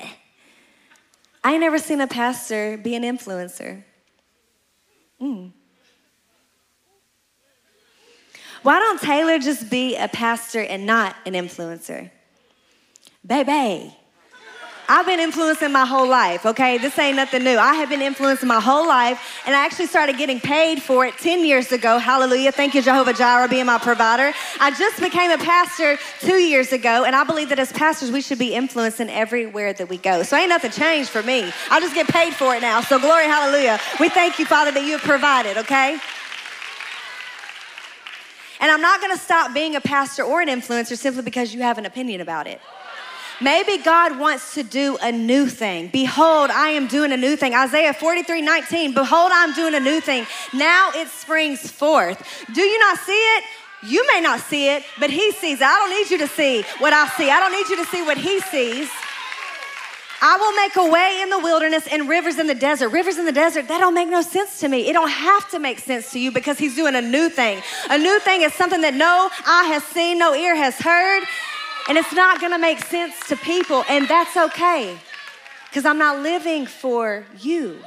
I 1.42 1.52
ain't 1.52 1.60
never 1.60 1.78
seen 1.78 2.02
a 2.02 2.06
pastor 2.06 2.76
be 2.76 2.94
an 2.94 3.04
influencer. 3.04 3.82
Mm. 5.18 5.50
Why 8.62 8.78
don't 8.80 9.00
Taylor 9.00 9.38
just 9.38 9.70
be 9.70 9.96
a 9.96 10.08
pastor 10.08 10.60
and 10.60 10.84
not 10.84 11.16
an 11.24 11.32
influencer? 11.32 12.10
Baby. 13.26 13.94
I've 14.90 15.04
been 15.04 15.20
influencing 15.20 15.70
my 15.70 15.84
whole 15.84 16.08
life, 16.08 16.46
okay? 16.46 16.78
This 16.78 16.98
ain't 16.98 17.16
nothing 17.16 17.44
new. 17.44 17.58
I 17.58 17.74
have 17.74 17.90
been 17.90 18.00
influencing 18.00 18.48
my 18.48 18.58
whole 18.58 18.88
life, 18.88 19.20
and 19.44 19.54
I 19.54 19.66
actually 19.66 19.86
started 19.86 20.16
getting 20.16 20.40
paid 20.40 20.82
for 20.82 21.04
it 21.04 21.18
10 21.18 21.44
years 21.44 21.72
ago. 21.72 21.98
Hallelujah. 21.98 22.52
Thank 22.52 22.74
you, 22.74 22.80
Jehovah 22.80 23.12
Jireh, 23.12 23.48
being 23.48 23.66
my 23.66 23.76
provider. 23.76 24.32
I 24.58 24.70
just 24.70 24.98
became 24.98 25.30
a 25.30 25.36
pastor 25.36 25.98
two 26.20 26.38
years 26.38 26.72
ago, 26.72 27.04
and 27.04 27.14
I 27.14 27.22
believe 27.24 27.50
that 27.50 27.58
as 27.58 27.70
pastors, 27.70 28.10
we 28.10 28.22
should 28.22 28.38
be 28.38 28.54
influencing 28.54 29.10
everywhere 29.10 29.74
that 29.74 29.90
we 29.90 29.98
go. 29.98 30.22
So 30.22 30.38
ain't 30.38 30.48
nothing 30.48 30.70
changed 30.70 31.10
for 31.10 31.22
me. 31.22 31.52
I 31.70 31.80
just 31.80 31.94
get 31.94 32.08
paid 32.08 32.32
for 32.32 32.54
it 32.54 32.62
now. 32.62 32.80
So 32.80 32.98
glory, 32.98 33.24
hallelujah. 33.24 33.78
We 34.00 34.08
thank 34.08 34.38
you, 34.38 34.46
Father, 34.46 34.72
that 34.72 34.84
you 34.84 34.92
have 34.92 35.02
provided, 35.02 35.58
okay? 35.58 35.98
And 38.60 38.70
I'm 38.70 38.80
not 38.80 39.02
gonna 39.02 39.18
stop 39.18 39.52
being 39.52 39.76
a 39.76 39.82
pastor 39.82 40.22
or 40.22 40.40
an 40.40 40.48
influencer 40.48 40.96
simply 40.96 41.22
because 41.22 41.52
you 41.52 41.60
have 41.60 41.76
an 41.76 41.84
opinion 41.84 42.22
about 42.22 42.46
it. 42.46 42.60
Maybe 43.40 43.78
God 43.78 44.18
wants 44.18 44.54
to 44.54 44.64
do 44.64 44.98
a 45.00 45.12
new 45.12 45.46
thing. 45.46 45.88
Behold, 45.92 46.50
I 46.50 46.70
am 46.70 46.88
doing 46.88 47.12
a 47.12 47.16
new 47.16 47.36
thing. 47.36 47.54
Isaiah 47.54 47.94
43 47.94 48.42
19, 48.42 48.94
behold, 48.94 49.30
I'm 49.32 49.54
doing 49.54 49.74
a 49.74 49.80
new 49.80 50.00
thing. 50.00 50.26
Now 50.52 50.90
it 50.94 51.08
springs 51.08 51.70
forth. 51.70 52.20
Do 52.52 52.62
you 52.62 52.78
not 52.80 52.98
see 52.98 53.12
it? 53.12 53.44
You 53.84 54.04
may 54.12 54.20
not 54.20 54.40
see 54.40 54.74
it, 54.74 54.82
but 54.98 55.10
He 55.10 55.30
sees 55.32 55.60
it. 55.60 55.64
I 55.64 55.78
don't 55.78 55.90
need 55.90 56.10
you 56.10 56.18
to 56.18 56.26
see 56.26 56.62
what 56.78 56.92
I 56.92 57.06
see, 57.16 57.30
I 57.30 57.38
don't 57.38 57.52
need 57.52 57.68
you 57.68 57.76
to 57.84 57.90
see 57.90 58.02
what 58.02 58.18
He 58.18 58.40
sees. 58.40 58.90
I 60.20 60.36
will 60.36 60.52
make 60.56 60.74
a 60.74 60.92
way 60.92 61.20
in 61.22 61.30
the 61.30 61.38
wilderness 61.38 61.86
and 61.86 62.08
rivers 62.08 62.38
in 62.38 62.48
the 62.48 62.54
desert. 62.54 62.88
Rivers 62.88 63.18
in 63.18 63.24
the 63.24 63.32
desert, 63.32 63.68
that 63.68 63.78
don't 63.78 63.94
make 63.94 64.08
no 64.08 64.20
sense 64.20 64.58
to 64.60 64.68
me. 64.68 64.88
It 64.88 64.92
don't 64.92 65.10
have 65.10 65.48
to 65.50 65.60
make 65.60 65.78
sense 65.78 66.10
to 66.10 66.18
you 66.18 66.32
because 66.32 66.58
he's 66.58 66.74
doing 66.74 66.96
a 66.96 67.00
new 67.00 67.28
thing. 67.28 67.62
A 67.88 67.98
new 67.98 68.18
thing 68.20 68.42
is 68.42 68.52
something 68.52 68.80
that 68.80 68.94
no 68.94 69.30
eye 69.46 69.68
has 69.68 69.84
seen, 69.84 70.18
no 70.18 70.34
ear 70.34 70.56
has 70.56 70.76
heard. 70.76 71.22
And 71.88 71.96
it's 71.96 72.12
not 72.12 72.40
gonna 72.40 72.58
make 72.58 72.80
sense 72.84 73.14
to 73.28 73.36
people, 73.36 73.84
and 73.88 74.06
that's 74.06 74.36
okay. 74.36 74.98
Because 75.68 75.84
I'm 75.84 75.98
not 75.98 76.22
living 76.22 76.66
for 76.66 77.24
you. 77.40 77.78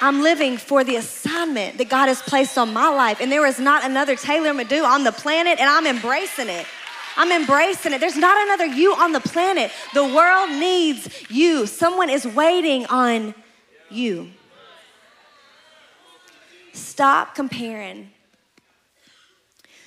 I'm 0.00 0.22
living 0.22 0.56
for 0.56 0.84
the 0.84 0.96
assignment 0.96 1.78
that 1.78 1.88
God 1.88 2.06
has 2.06 2.20
placed 2.22 2.58
on 2.58 2.72
my 2.72 2.88
life. 2.88 3.20
And 3.20 3.32
there 3.32 3.46
is 3.46 3.58
not 3.58 3.84
another 3.84 4.14
Taylor 4.14 4.52
Madu 4.52 4.84
on 4.84 5.04
the 5.04 5.12
planet, 5.12 5.58
and 5.58 5.68
I'm 5.68 5.86
embracing 5.86 6.48
it. 6.48 6.66
I'm 7.16 7.32
embracing 7.32 7.92
it. 7.92 8.00
There's 8.00 8.16
not 8.16 8.36
another 8.46 8.66
you 8.66 8.94
on 8.94 9.12
the 9.12 9.20
planet. 9.20 9.70
The 9.94 10.04
world 10.04 10.50
needs 10.50 11.08
you. 11.30 11.66
Someone 11.66 12.10
is 12.10 12.26
waiting 12.26 12.84
on 12.86 13.34
you. 13.90 14.30
Stop 16.74 17.34
comparing 17.34 18.10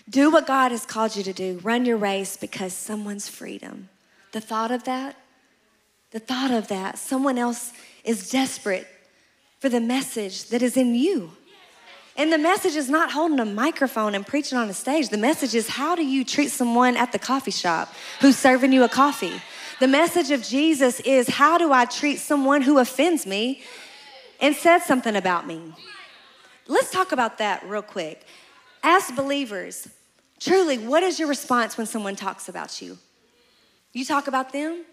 do 0.09 0.31
what 0.31 0.47
God 0.47 0.71
has 0.71 0.85
called 0.85 1.15
you 1.15 1.23
to 1.23 1.33
do. 1.33 1.59
Run 1.63 1.85
your 1.85 1.97
race 1.97 2.35
because 2.37 2.73
someone's 2.73 3.27
freedom. 3.27 3.89
The 4.31 4.41
thought 4.41 4.71
of 4.71 4.83
that, 4.85 5.15
the 6.11 6.19
thought 6.19 6.51
of 6.51 6.67
that, 6.69 6.97
someone 6.97 7.37
else 7.37 7.71
is 8.03 8.29
desperate 8.29 8.87
for 9.59 9.69
the 9.69 9.79
message 9.79 10.45
that 10.49 10.61
is 10.61 10.77
in 10.77 10.95
you. 10.95 11.31
And 12.15 12.33
the 12.33 12.37
message 12.37 12.75
is 12.75 12.89
not 12.89 13.11
holding 13.11 13.39
a 13.39 13.45
microphone 13.45 14.13
and 14.15 14.25
preaching 14.25 14.57
on 14.57 14.69
a 14.69 14.73
stage. 14.73 15.09
The 15.09 15.17
message 15.17 15.55
is 15.55 15.69
how 15.69 15.95
do 15.95 16.05
you 16.05 16.25
treat 16.25 16.49
someone 16.49 16.97
at 16.97 17.11
the 17.11 17.19
coffee 17.19 17.51
shop 17.51 17.93
who's 18.19 18.37
serving 18.37 18.73
you 18.73 18.83
a 18.83 18.89
coffee? 18.89 19.41
The 19.79 19.87
message 19.87 20.31
of 20.31 20.43
Jesus 20.43 20.99
is 21.01 21.29
how 21.29 21.57
do 21.57 21.71
I 21.71 21.85
treat 21.85 22.17
someone 22.17 22.61
who 22.61 22.79
offends 22.79 23.25
me 23.25 23.61
and 24.41 24.55
said 24.55 24.79
something 24.79 25.15
about 25.15 25.47
me? 25.47 25.73
Let's 26.67 26.91
talk 26.91 27.13
about 27.13 27.37
that 27.37 27.63
real 27.65 27.81
quick. 27.81 28.25
As 28.83 29.11
believers, 29.11 29.87
Truly, 30.39 30.77
what 30.77 31.03
is 31.03 31.19
your 31.19 31.27
response 31.27 31.77
when 31.77 31.85
someone 31.85 32.15
talks 32.15 32.47
about 32.47 32.81
you? 32.81 32.97
You 33.93 34.05
talk 34.05 34.27
about 34.27 34.53
them? 34.53 34.85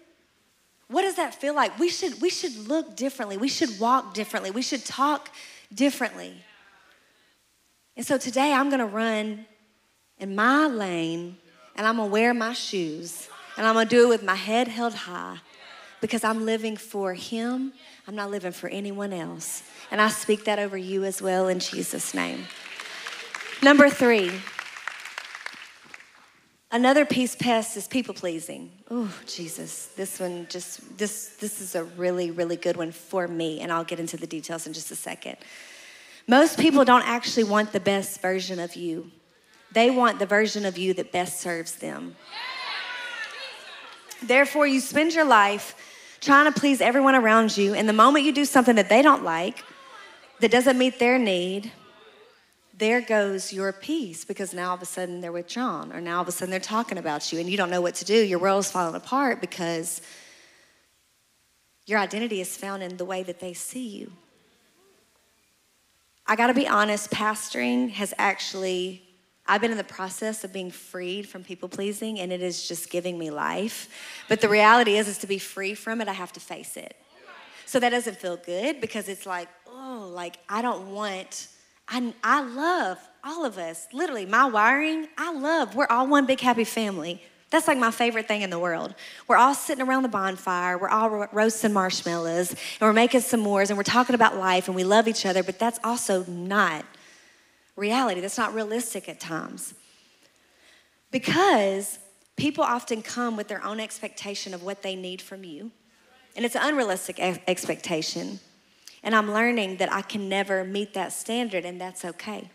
What 0.89 1.01
does 1.01 1.15
that 1.15 1.35
feel 1.35 1.53
like? 1.53 1.77
We 1.79 1.89
should, 1.89 2.21
we 2.21 2.29
should 2.29 2.67
look 2.67 2.95
differently. 2.95 3.37
We 3.37 3.49
should 3.49 3.79
walk 3.79 4.13
differently. 4.13 4.51
We 4.51 4.61
should 4.61 4.85
talk 4.85 5.29
differently. 5.73 6.33
And 7.95 8.05
so 8.05 8.17
today 8.17 8.53
I'm 8.53 8.69
gonna 8.69 8.85
run 8.85 9.45
in 10.19 10.35
my 10.35 10.67
lane 10.67 11.37
and 11.75 11.85
I'm 11.85 11.97
gonna 11.97 12.09
wear 12.09 12.33
my 12.33 12.53
shoes 12.53 13.29
and 13.57 13.65
I'm 13.65 13.73
gonna 13.73 13.89
do 13.89 14.05
it 14.05 14.09
with 14.09 14.23
my 14.23 14.35
head 14.35 14.67
held 14.67 14.93
high 14.93 15.39
because 15.99 16.23
I'm 16.23 16.45
living 16.45 16.77
for 16.77 17.13
Him. 17.13 17.73
I'm 18.07 18.15
not 18.15 18.31
living 18.31 18.51
for 18.51 18.69
anyone 18.69 19.13
else. 19.13 19.63
And 19.91 19.99
I 19.99 20.09
speak 20.09 20.45
that 20.45 20.59
over 20.59 20.77
you 20.77 21.03
as 21.03 21.21
well 21.21 21.47
in 21.47 21.59
Jesus' 21.59 22.13
name. 22.13 22.45
Number 23.63 23.89
three, 23.89 24.31
Another 26.69 27.05
peace 27.05 27.35
pest 27.35 27.77
is 27.77 27.87
people 27.87 28.13
pleasing. 28.13 28.71
Oh, 28.91 29.13
Jesus. 29.25 29.87
This 29.95 30.19
one 30.19 30.47
just 30.49 30.97
this 30.97 31.37
this 31.39 31.61
is 31.61 31.75
a 31.75 31.85
really 31.85 32.29
really 32.29 32.57
good 32.57 32.75
one 32.75 32.91
for 32.91 33.27
me 33.27 33.61
and 33.61 33.71
I'll 33.71 33.85
get 33.85 33.99
into 33.99 34.17
the 34.17 34.27
details 34.27 34.67
in 34.67 34.73
just 34.73 34.91
a 34.91 34.95
second. 34.95 35.37
Most 36.27 36.59
people 36.59 36.83
don't 36.83 37.07
actually 37.07 37.45
want 37.45 37.71
the 37.71 37.79
best 37.79 38.21
version 38.21 38.59
of 38.59 38.75
you. 38.75 39.11
They 39.71 39.89
want 39.89 40.19
the 40.19 40.25
version 40.25 40.65
of 40.65 40.77
you 40.77 40.93
that 40.95 41.13
best 41.13 41.39
serves 41.39 41.75
them. 41.75 42.15
Therefore, 44.23 44.67
you 44.67 44.81
spend 44.81 45.13
your 45.13 45.25
life 45.25 45.75
trying 46.19 46.51
to 46.51 46.59
please 46.59 46.81
everyone 46.81 47.15
around 47.15 47.55
you, 47.55 47.75
and 47.75 47.87
the 47.87 47.93
moment 47.93 48.25
you 48.25 48.31
do 48.31 48.45
something 48.45 48.75
that 48.75 48.89
they 48.89 49.01
don't 49.01 49.23
like, 49.23 49.63
that 50.39 50.51
doesn't 50.51 50.77
meet 50.77 50.99
their 50.99 51.19
need, 51.19 51.71
there 52.77 53.01
goes 53.01 53.51
your 53.51 53.71
peace 53.73 54.23
because 54.23 54.53
now 54.53 54.69
all 54.69 54.75
of 54.75 54.81
a 54.81 54.85
sudden 54.85 55.19
they're 55.19 55.31
withdrawn 55.31 55.91
or 55.91 55.99
now 55.99 56.17
all 56.17 56.21
of 56.21 56.27
a 56.27 56.31
sudden 56.31 56.51
they're 56.51 56.59
talking 56.59 56.99
about 56.99 57.31
you 57.33 57.39
and 57.39 57.49
you 57.49 57.57
don't 57.57 57.71
know 57.71 57.81
what 57.81 57.95
to 57.95 58.05
do. 58.05 58.13
Your 58.13 58.37
world's 58.37 58.69
falling 58.69 58.95
apart 58.95 59.41
because 59.41 60.01
your 61.87 61.97
identity 61.97 62.39
is 62.39 62.55
found 62.55 62.83
in 62.83 62.97
the 62.97 63.05
way 63.05 63.23
that 63.23 63.39
they 63.39 63.53
see 63.53 63.87
you. 63.87 64.11
I 66.27 66.35
got 66.35 66.47
to 66.47 66.53
be 66.53 66.67
honest, 66.67 67.09
pastoring 67.09 67.89
has 67.91 68.13
actually, 68.17 69.01
I've 69.47 69.61
been 69.61 69.71
in 69.71 69.77
the 69.77 69.83
process 69.83 70.43
of 70.43 70.53
being 70.53 70.69
freed 70.69 71.27
from 71.27 71.43
people 71.43 71.69
pleasing 71.69 72.19
and 72.19 72.31
it 72.31 72.43
is 72.43 72.67
just 72.67 72.91
giving 72.91 73.17
me 73.17 73.31
life. 73.31 73.89
But 74.29 74.41
the 74.41 74.49
reality 74.49 74.97
is, 74.97 75.07
is 75.07 75.17
to 75.19 75.27
be 75.27 75.39
free 75.39 75.73
from 75.73 75.99
it, 75.99 76.07
I 76.07 76.13
have 76.13 76.33
to 76.33 76.39
face 76.39 76.77
it. 76.77 76.95
So 77.65 77.79
that 77.79 77.89
doesn't 77.89 78.17
feel 78.17 78.37
good 78.37 78.81
because 78.81 79.09
it's 79.09 79.25
like, 79.25 79.47
oh, 79.67 80.11
like 80.13 80.37
I 80.47 80.61
don't 80.61 80.91
want 80.91 81.47
I, 81.89 82.13
I 82.23 82.41
love 82.41 82.99
all 83.23 83.45
of 83.45 83.57
us. 83.57 83.87
Literally, 83.93 84.25
my 84.25 84.45
wiring, 84.45 85.07
I 85.17 85.33
love. 85.33 85.75
We're 85.75 85.87
all 85.89 86.07
one 86.07 86.25
big 86.25 86.39
happy 86.39 86.63
family. 86.63 87.21
That's 87.49 87.67
like 87.67 87.77
my 87.77 87.91
favorite 87.91 88.27
thing 88.27 88.41
in 88.41 88.49
the 88.49 88.59
world. 88.59 88.93
We're 89.27 89.37
all 89.37 89.55
sitting 89.55 89.87
around 89.87 90.03
the 90.03 90.09
bonfire, 90.09 90.77
we're 90.77 90.89
all 90.89 91.09
roasting 91.31 91.71
marshmallows, 91.71 92.51
and 92.51 92.81
we're 92.81 92.93
making 92.93 93.21
s'mores, 93.21 93.69
and 93.69 93.77
we're 93.77 93.83
talking 93.83 94.15
about 94.15 94.37
life, 94.37 94.67
and 94.67 94.75
we 94.75 94.83
love 94.83 95.07
each 95.07 95.25
other, 95.25 95.43
but 95.43 95.57
that's 95.57 95.79
also 95.83 96.25
not 96.25 96.83
reality. 97.77 98.19
That's 98.19 98.37
not 98.37 98.53
realistic 98.53 99.07
at 99.07 99.21
times. 99.21 99.73
Because 101.09 101.99
people 102.35 102.65
often 102.65 103.01
come 103.01 103.37
with 103.37 103.47
their 103.47 103.63
own 103.63 103.79
expectation 103.79 104.53
of 104.53 104.61
what 104.61 104.81
they 104.81 104.95
need 104.95 105.21
from 105.21 105.45
you, 105.45 105.71
and 106.35 106.43
it's 106.43 106.55
an 106.55 106.63
unrealistic 106.63 107.17
expectation. 107.17 108.41
And 109.03 109.15
I'm 109.15 109.31
learning 109.31 109.77
that 109.77 109.91
I 109.91 110.01
can 110.01 110.27
never 110.27 110.63
meet 110.63 110.93
that 110.93 111.13
standard, 111.13 111.65
and 111.65 111.79
that's 111.79 112.03
okay. 112.03 112.49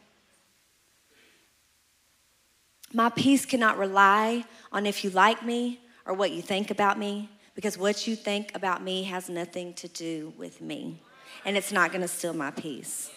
My 2.93 3.09
peace 3.09 3.47
cannot 3.47 3.79
rely 3.79 4.45
on 4.71 4.85
if 4.85 5.03
you 5.03 5.11
like 5.11 5.45
me 5.45 5.81
or 6.05 6.15
what 6.15 6.33
you 6.33 6.43
think 6.43 6.71
about 6.71 6.99
me, 6.99 7.31
because 7.55 7.79
what 7.79 8.07
you 8.07 8.17
think 8.17 8.55
about 8.55 8.83
me 8.83 9.05
has 9.05 9.29
nothing 9.29 9.73
to 9.75 9.89
do 9.89 10.33
with 10.37 10.61
me, 10.61 11.01
and 11.45 11.57
it's 11.57 11.73
not 11.73 11.93
gonna 11.93 12.09
steal 12.09 12.35
my 12.35 12.51
peace. 12.51 13.11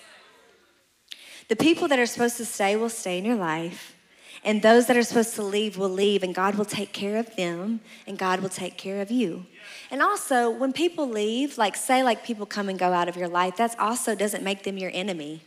The 1.48 1.56
people 1.56 1.88
that 1.90 2.00
are 2.00 2.06
supposed 2.06 2.38
to 2.38 2.46
stay 2.46 2.76
will 2.76 2.90
stay 2.90 3.18
in 3.18 3.26
your 3.26 3.36
life, 3.36 3.95
and 4.46 4.62
those 4.62 4.86
that 4.86 4.96
are 4.96 5.04
supposed 5.04 5.36
to 5.36 5.44
leave 5.44 5.78
will 5.78 5.90
leave, 5.90 6.24
and 6.24 6.34
God 6.34 6.56
will 6.56 6.66
take 6.66 6.94
care 6.94 7.18
of 7.18 7.36
them, 7.36 7.82
and 8.08 8.18
God 8.18 8.40
will 8.40 8.50
take 8.50 8.78
care 8.78 9.02
of 9.02 9.12
you. 9.12 9.46
And 9.92 10.02
also, 10.02 10.50
when 10.50 10.72
people 10.72 11.10
leave, 11.10 11.58
like 11.58 11.76
say, 11.76 12.04
like 12.04 12.24
people 12.24 12.46
come 12.46 12.70
and 12.70 12.80
go 12.80 12.94
out 12.94 13.10
of 13.10 13.18
your 13.18 13.28
life, 13.28 13.58
that 13.58 13.78
also 13.80 14.16
doesn't 14.16 14.44
make 14.44 14.64
them 14.64 14.78
your 14.78 14.92
enemy. 14.94 15.42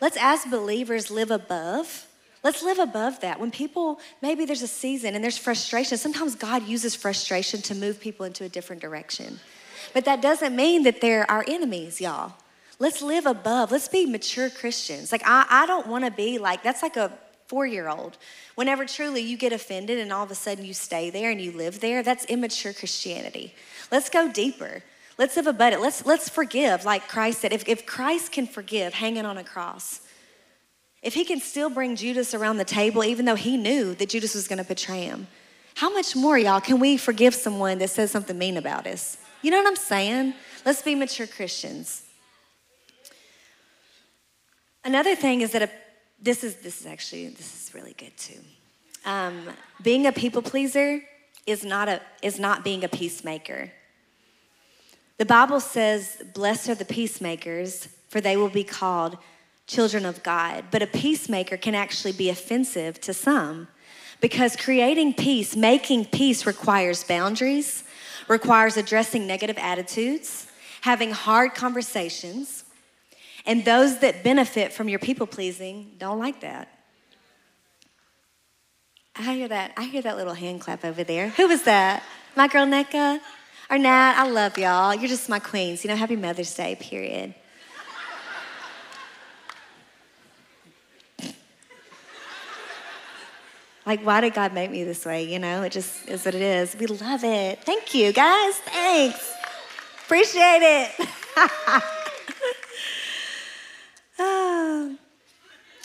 Let's, 0.00 0.16
as 0.20 0.44
believers, 0.46 1.10
live 1.10 1.30
above 1.30 2.08
Let's 2.42 2.62
live 2.62 2.80
above 2.80 3.20
that. 3.20 3.38
When 3.38 3.52
people, 3.52 4.00
maybe 4.20 4.44
there's 4.44 4.62
a 4.62 4.68
season 4.68 5.14
and 5.14 5.22
there's 5.22 5.38
frustration, 5.38 5.96
sometimes 5.96 6.34
God 6.34 6.66
uses 6.66 6.94
frustration 6.94 7.62
to 7.62 7.74
move 7.74 8.00
people 8.00 8.26
into 8.26 8.44
a 8.44 8.48
different 8.48 8.82
direction. 8.82 9.38
But 9.94 10.04
that 10.06 10.20
doesn't 10.20 10.56
mean 10.56 10.82
that 10.82 11.00
they're 11.00 11.30
our 11.30 11.44
enemies, 11.46 12.00
y'all. 12.00 12.32
Let's 12.80 13.00
live 13.00 13.26
above. 13.26 13.70
Let's 13.70 13.86
be 13.86 14.06
mature 14.06 14.50
Christians. 14.50 15.12
Like, 15.12 15.22
I, 15.24 15.46
I 15.48 15.66
don't 15.66 15.86
want 15.86 16.04
to 16.04 16.10
be 16.10 16.38
like, 16.38 16.64
that's 16.64 16.82
like 16.82 16.96
a 16.96 17.12
four 17.52 17.66
year 17.66 17.86
old. 17.86 18.16
Whenever 18.54 18.86
truly 18.86 19.20
you 19.20 19.36
get 19.36 19.52
offended 19.52 19.98
and 19.98 20.10
all 20.10 20.24
of 20.24 20.30
a 20.30 20.34
sudden 20.34 20.64
you 20.64 20.72
stay 20.72 21.10
there 21.10 21.30
and 21.30 21.38
you 21.38 21.52
live 21.52 21.80
there, 21.80 22.02
that's 22.02 22.24
immature 22.24 22.72
Christianity. 22.72 23.54
Let's 23.90 24.08
go 24.08 24.32
deeper. 24.32 24.82
Let's 25.18 25.36
live 25.36 25.46
above 25.46 25.74
it. 25.74 25.80
Let's, 25.82 26.06
let's 26.06 26.30
forgive, 26.30 26.86
like 26.86 27.08
Christ 27.08 27.42
said. 27.42 27.52
If, 27.52 27.68
if 27.68 27.84
Christ 27.84 28.32
can 28.32 28.46
forgive 28.46 28.94
hanging 28.94 29.26
on 29.26 29.36
a 29.36 29.44
cross, 29.44 30.00
if 31.02 31.12
he 31.12 31.26
can 31.26 31.40
still 31.40 31.68
bring 31.68 31.94
Judas 31.94 32.32
around 32.32 32.56
the 32.56 32.64
table, 32.64 33.04
even 33.04 33.26
though 33.26 33.34
he 33.34 33.58
knew 33.58 33.94
that 33.96 34.08
Judas 34.08 34.34
was 34.34 34.48
going 34.48 34.56
to 34.56 34.64
betray 34.64 35.02
him, 35.02 35.26
how 35.74 35.92
much 35.92 36.16
more, 36.16 36.38
y'all, 36.38 36.62
can 36.62 36.80
we 36.80 36.96
forgive 36.96 37.34
someone 37.34 37.76
that 37.80 37.90
says 37.90 38.10
something 38.10 38.38
mean 38.38 38.56
about 38.56 38.86
us? 38.86 39.18
You 39.42 39.50
know 39.50 39.58
what 39.58 39.66
I'm 39.66 39.76
saying? 39.76 40.32
Let's 40.64 40.80
be 40.80 40.94
mature 40.94 41.26
Christians. 41.26 42.04
Another 44.84 45.14
thing 45.14 45.42
is 45.42 45.52
that 45.52 45.62
a, 45.62 45.70
this 46.22 46.44
is 46.44 46.54
this 46.56 46.80
is 46.80 46.86
actually 46.86 47.28
this 47.28 47.68
is 47.68 47.74
really 47.74 47.94
good 47.98 48.16
too. 48.16 48.38
Um, 49.04 49.50
being 49.82 50.06
a 50.06 50.12
people 50.12 50.40
pleaser 50.40 51.02
is 51.46 51.64
not 51.64 51.88
a 51.88 52.00
is 52.22 52.38
not 52.38 52.62
being 52.62 52.84
a 52.84 52.88
peacemaker. 52.88 53.72
The 55.18 55.26
Bible 55.26 55.60
says, 55.60 56.22
"Blessed 56.32 56.68
are 56.70 56.74
the 56.76 56.84
peacemakers, 56.84 57.88
for 58.08 58.20
they 58.20 58.36
will 58.36 58.48
be 58.48 58.64
called 58.64 59.18
children 59.66 60.06
of 60.06 60.22
God." 60.22 60.66
But 60.70 60.82
a 60.82 60.86
peacemaker 60.86 61.56
can 61.56 61.74
actually 61.74 62.12
be 62.12 62.30
offensive 62.30 63.00
to 63.02 63.12
some 63.12 63.68
because 64.20 64.54
creating 64.54 65.14
peace, 65.14 65.56
making 65.56 66.06
peace 66.06 66.46
requires 66.46 67.02
boundaries, 67.02 67.82
requires 68.28 68.76
addressing 68.76 69.26
negative 69.26 69.58
attitudes, 69.58 70.46
having 70.82 71.10
hard 71.10 71.54
conversations, 71.54 72.61
and 73.46 73.64
those 73.64 73.98
that 74.00 74.22
benefit 74.22 74.72
from 74.72 74.88
your 74.88 74.98
people 74.98 75.26
pleasing 75.26 75.92
don't 75.98 76.18
like 76.18 76.40
that. 76.40 76.68
I 79.16 79.34
hear 79.34 79.48
that. 79.48 79.72
I 79.76 79.84
hear 79.84 80.02
that 80.02 80.16
little 80.16 80.34
hand 80.34 80.60
clap 80.60 80.84
over 80.84 81.04
there. 81.04 81.28
Who 81.30 81.48
was 81.48 81.62
that? 81.64 82.02
My 82.34 82.48
girl 82.48 82.66
Neka? 82.66 83.20
Or 83.68 83.78
Nat? 83.78 84.14
I 84.16 84.28
love 84.28 84.56
y'all. 84.56 84.94
You're 84.94 85.08
just 85.08 85.28
my 85.28 85.38
queens. 85.38 85.84
You 85.84 85.88
know, 85.88 85.96
happy 85.96 86.16
Mother's 86.16 86.54
Day, 86.54 86.76
period. 86.76 87.34
like, 93.84 94.00
why 94.02 94.20
did 94.20 94.34
God 94.34 94.54
make 94.54 94.70
me 94.70 94.84
this 94.84 95.04
way? 95.04 95.24
You 95.24 95.38
know, 95.38 95.62
it 95.62 95.72
just 95.72 96.08
is 96.08 96.24
what 96.24 96.34
it 96.34 96.42
is. 96.42 96.76
We 96.76 96.86
love 96.86 97.24
it. 97.24 97.64
Thank 97.64 97.94
you, 97.94 98.12
guys. 98.12 98.54
Thanks. 98.56 99.34
Appreciate 100.04 100.62
it. 100.62 101.08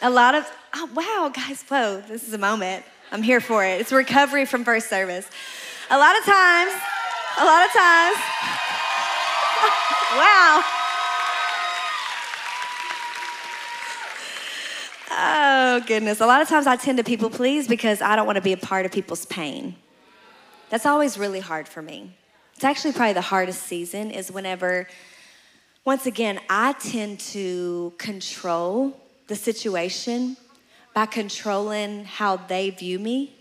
A 0.02 0.10
lot 0.12 0.36
of, 0.36 0.48
oh, 0.76 0.90
wow, 0.94 1.32
guys, 1.34 1.64
whoa, 1.64 2.04
this 2.08 2.28
is 2.28 2.34
a 2.34 2.38
moment. 2.38 2.86
I'm 3.12 3.24
here 3.24 3.42
for 3.42 3.66
it. 3.66 3.82
It's 3.82 3.92
recovery 3.92 4.46
from 4.46 4.64
first 4.64 4.90
service. 4.90 5.28
A 5.90 5.98
lot 5.98 6.16
of 6.18 6.24
times, 6.24 6.72
a 7.40 7.46
lot 7.46 7.66
of 7.66 7.72
times, 7.72 8.18
wow. 10.16 10.64
Oh, 15.20 15.82
goodness. 15.88 16.22
A 16.22 16.28
lot 16.28 16.44
of 16.44 16.48
times 16.48 16.68
I 16.68 16.76
tend 16.76 17.00
to 17.00 17.04
people 17.04 17.32
please 17.32 17.68
because 17.68 18.00
I 18.00 18.16
don't 18.16 18.28
want 18.28 18.36
to 18.36 18.42
be 18.42 18.54
a 18.54 18.58
part 18.58 18.86
of 18.86 18.92
people's 18.92 19.26
pain. 19.26 19.76
That's 20.70 20.86
always 20.86 21.18
really 21.18 21.40
hard 21.40 21.68
for 21.68 21.82
me. 21.82 22.16
It's 22.54 22.64
actually 22.64 22.94
probably 22.94 23.14
the 23.14 23.22
hardest 23.22 23.64
season 23.64 24.12
is 24.12 24.32
whenever, 24.32 24.88
once 25.86 26.06
again, 26.06 26.40
I 26.52 26.74
tend 26.74 27.20
to 27.32 27.94
control 27.98 28.96
the 29.28 29.36
situation 29.36 30.38
by 30.94 31.06
controlling 31.06 32.06
how 32.06 32.38
they 32.38 32.70
view 32.70 32.98
me 32.98 33.36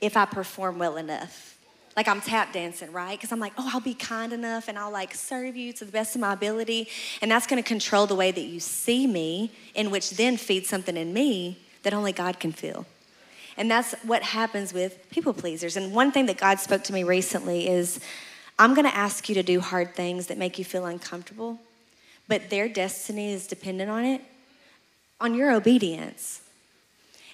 if 0.00 0.16
I 0.16 0.24
perform 0.26 0.78
well 0.78 0.96
enough. 0.96 1.58
Like 1.96 2.06
I'm 2.06 2.20
tap 2.20 2.52
dancing, 2.52 2.92
right? 2.92 3.18
Because 3.18 3.32
I'm 3.32 3.40
like, 3.40 3.52
oh, 3.58 3.68
I'll 3.72 3.80
be 3.80 3.94
kind 3.94 4.32
enough 4.32 4.68
and 4.68 4.78
I'll 4.78 4.92
like 4.92 5.14
serve 5.14 5.56
you 5.56 5.72
to 5.74 5.84
the 5.84 5.90
best 5.90 6.14
of 6.14 6.20
my 6.20 6.32
ability. 6.32 6.88
And 7.20 7.30
that's 7.30 7.46
gonna 7.46 7.62
control 7.62 8.06
the 8.06 8.14
way 8.14 8.30
that 8.30 8.40
you 8.40 8.60
see 8.60 9.06
me, 9.06 9.50
in 9.74 9.90
which 9.90 10.10
then 10.10 10.36
feeds 10.36 10.68
something 10.68 10.96
in 10.96 11.12
me 11.12 11.58
that 11.82 11.92
only 11.92 12.12
God 12.12 12.38
can 12.38 12.52
feel. 12.52 12.86
And 13.56 13.70
that's 13.70 13.92
what 14.04 14.22
happens 14.22 14.72
with 14.72 15.10
people 15.10 15.34
pleasers. 15.34 15.76
And 15.76 15.92
one 15.92 16.12
thing 16.12 16.26
that 16.26 16.38
God 16.38 16.60
spoke 16.60 16.84
to 16.84 16.92
me 16.92 17.02
recently 17.02 17.68
is 17.68 17.98
I'm 18.58 18.72
gonna 18.74 18.90
ask 18.90 19.28
you 19.28 19.34
to 19.34 19.42
do 19.42 19.60
hard 19.60 19.94
things 19.94 20.28
that 20.28 20.38
make 20.38 20.58
you 20.58 20.64
feel 20.64 20.86
uncomfortable, 20.86 21.58
but 22.28 22.50
their 22.50 22.68
destiny 22.68 23.32
is 23.32 23.46
dependent 23.48 23.90
on 23.90 24.04
it 24.04 24.22
on 25.20 25.34
your 25.34 25.52
obedience. 25.52 26.42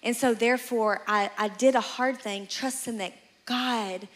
And 0.02 0.16
so, 0.16 0.34
therefore, 0.34 1.02
I, 1.06 1.30
I 1.38 1.48
did 1.48 1.74
a 1.74 1.80
hard 1.80 2.18
thing, 2.18 2.46
trusting 2.46 2.98
that 2.98 3.12
God 3.44 4.06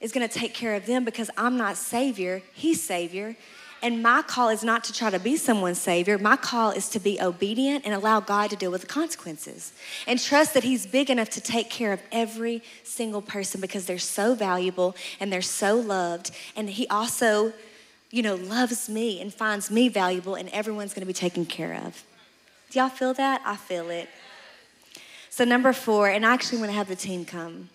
is 0.00 0.12
going 0.12 0.26
to 0.26 0.32
take 0.32 0.54
care 0.54 0.74
of 0.74 0.86
them 0.86 1.04
because 1.04 1.30
I'm 1.36 1.56
not 1.56 1.76
Savior, 1.76 2.42
He's 2.54 2.82
Savior. 2.82 3.36
And 3.82 4.02
my 4.02 4.22
call 4.22 4.48
is 4.48 4.64
not 4.64 4.84
to 4.84 4.92
try 4.92 5.10
to 5.10 5.18
be 5.18 5.36
someone's 5.36 5.78
Savior. 5.78 6.16
My 6.16 6.36
call 6.36 6.70
is 6.70 6.88
to 6.90 6.98
be 6.98 7.20
obedient 7.20 7.84
and 7.84 7.94
allow 7.94 8.20
God 8.20 8.50
to 8.50 8.56
deal 8.56 8.70
with 8.70 8.80
the 8.80 8.86
consequences. 8.86 9.72
And 10.06 10.18
trust 10.18 10.54
that 10.54 10.64
He's 10.64 10.86
big 10.86 11.10
enough 11.10 11.28
to 11.30 11.40
take 11.40 11.68
care 11.68 11.92
of 11.92 12.00
every 12.10 12.62
single 12.84 13.20
person 13.20 13.60
because 13.60 13.86
they're 13.86 13.98
so 13.98 14.34
valuable 14.34 14.96
and 15.20 15.30
they're 15.32 15.42
so 15.42 15.76
loved. 15.76 16.30
And 16.56 16.70
He 16.70 16.86
also, 16.88 17.52
you 18.10 18.22
know, 18.22 18.36
loves 18.36 18.88
me 18.88 19.20
and 19.20 19.32
finds 19.32 19.70
me 19.70 19.88
valuable, 19.90 20.34
and 20.34 20.48
everyone's 20.48 20.94
going 20.94 21.02
to 21.02 21.06
be 21.06 21.12
taken 21.12 21.44
care 21.44 21.74
of. 21.74 22.02
Do 22.70 22.78
y'all 22.78 22.88
feel 22.88 23.14
that? 23.14 23.42
I 23.44 23.56
feel 23.56 23.90
it. 23.90 24.08
So, 25.30 25.44
number 25.44 25.72
four, 25.72 26.08
and 26.08 26.24
I 26.24 26.32
actually 26.32 26.58
want 26.58 26.70
to 26.70 26.76
have 26.76 26.88
the 26.88 26.96
team 26.96 27.24
come. 27.24 27.68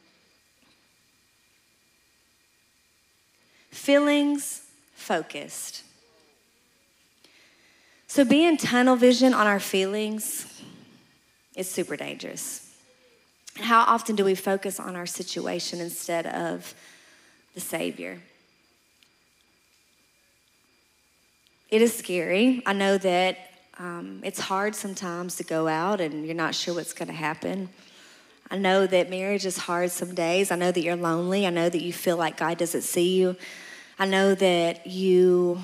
Feelings 3.69 4.63
focused. 4.95 5.83
So, 8.07 8.25
being 8.25 8.57
tunnel 8.57 8.95
vision 8.95 9.33
on 9.33 9.47
our 9.47 9.59
feelings 9.59 10.61
is 11.55 11.69
super 11.69 11.95
dangerous. 11.95 12.73
How 13.57 13.81
often 13.81 14.15
do 14.15 14.25
we 14.25 14.35
focus 14.35 14.79
on 14.79 14.95
our 14.95 15.05
situation 15.05 15.79
instead 15.79 16.25
of 16.25 16.73
the 17.53 17.59
Savior? 17.59 18.19
It 21.69 21.81
is 21.81 21.95
scary. 21.95 22.61
I 22.65 22.73
know 22.73 22.97
that 22.97 23.50
um, 23.81 24.21
it's 24.23 24.39
hard 24.39 24.75
sometimes 24.75 25.37
to 25.37 25.43
go 25.43 25.67
out 25.67 26.01
and 26.01 26.23
you're 26.23 26.35
not 26.35 26.53
sure 26.53 26.75
what's 26.75 26.93
going 26.93 27.07
to 27.07 27.15
happen. 27.15 27.67
I 28.51 28.57
know 28.57 28.85
that 28.85 29.09
marriage 29.09 29.43
is 29.43 29.57
hard 29.57 29.89
some 29.89 30.13
days. 30.13 30.51
I 30.51 30.55
know 30.55 30.71
that 30.71 30.81
you're 30.81 30.95
lonely. 30.95 31.47
I 31.47 31.49
know 31.49 31.67
that 31.67 31.81
you 31.81 31.91
feel 31.91 32.15
like 32.15 32.37
God 32.37 32.59
doesn't 32.59 32.83
see 32.83 33.17
you. 33.17 33.35
I 33.97 34.05
know 34.05 34.35
that 34.35 34.85
you. 34.85 35.63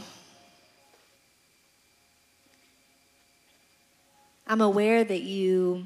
I'm 4.47 4.61
aware 4.61 5.03
that 5.03 5.21
you 5.21 5.85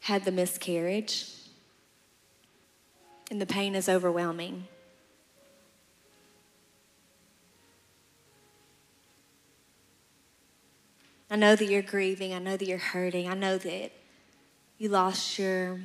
had 0.00 0.26
the 0.26 0.32
miscarriage 0.32 1.32
and 3.30 3.40
the 3.40 3.46
pain 3.46 3.74
is 3.74 3.88
overwhelming. 3.88 4.66
I 11.30 11.36
know 11.36 11.54
that 11.54 11.66
you're 11.66 11.82
grieving. 11.82 12.32
I 12.32 12.38
know 12.38 12.56
that 12.56 12.66
you're 12.66 12.78
hurting. 12.78 13.28
I 13.28 13.34
know 13.34 13.58
that 13.58 13.92
you 14.78 14.88
lost 14.88 15.38
your 15.38 15.78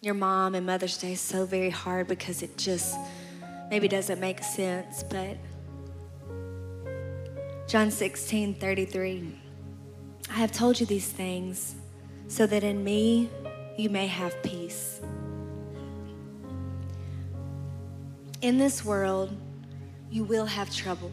your 0.00 0.14
mom 0.14 0.54
and 0.54 0.66
Mother's 0.66 0.98
Day 0.98 1.14
so 1.14 1.46
very 1.46 1.70
hard 1.70 2.08
because 2.08 2.42
it 2.42 2.58
just 2.58 2.96
maybe 3.70 3.86
doesn't 3.88 4.20
make 4.20 4.42
sense, 4.42 5.04
but 5.04 5.36
John 7.68 7.90
16, 7.90 8.54
33. 8.54 9.38
I 10.28 10.32
have 10.34 10.50
told 10.50 10.80
you 10.80 10.86
these 10.86 11.08
things 11.08 11.76
so 12.26 12.46
that 12.46 12.64
in 12.64 12.82
me 12.82 13.30
you 13.76 13.90
may 13.90 14.06
have 14.06 14.40
peace. 14.42 15.00
In 18.42 18.58
this 18.58 18.84
world, 18.84 19.30
you 20.10 20.24
will 20.24 20.46
have 20.46 20.74
trouble, 20.74 21.12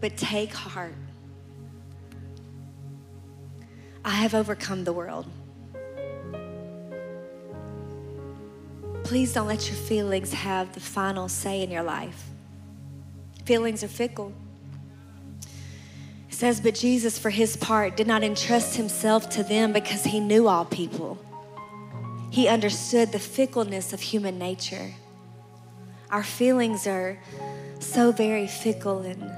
but 0.00 0.16
take 0.16 0.52
heart. 0.52 0.94
I 4.06 4.10
have 4.10 4.34
overcome 4.34 4.84
the 4.84 4.92
world. 4.92 5.26
Please 9.02 9.32
don't 9.32 9.48
let 9.48 9.66
your 9.66 9.76
feelings 9.76 10.32
have 10.32 10.72
the 10.74 10.80
final 10.80 11.28
say 11.28 11.60
in 11.60 11.72
your 11.72 11.82
life. 11.82 12.22
Feelings 13.44 13.82
are 13.82 13.88
fickle. 13.88 14.32
It 16.28 16.34
says, 16.34 16.60
But 16.60 16.76
Jesus, 16.76 17.18
for 17.18 17.30
his 17.30 17.56
part, 17.56 17.96
did 17.96 18.06
not 18.06 18.22
entrust 18.22 18.76
himself 18.76 19.28
to 19.30 19.42
them 19.42 19.72
because 19.72 20.04
he 20.04 20.20
knew 20.20 20.46
all 20.46 20.64
people. 20.64 21.18
He 22.30 22.46
understood 22.46 23.10
the 23.10 23.18
fickleness 23.18 23.92
of 23.92 24.00
human 24.00 24.38
nature. 24.38 24.94
Our 26.10 26.22
feelings 26.22 26.86
are 26.86 27.18
so 27.80 28.12
very 28.12 28.46
fickle, 28.46 29.00
and 29.00 29.32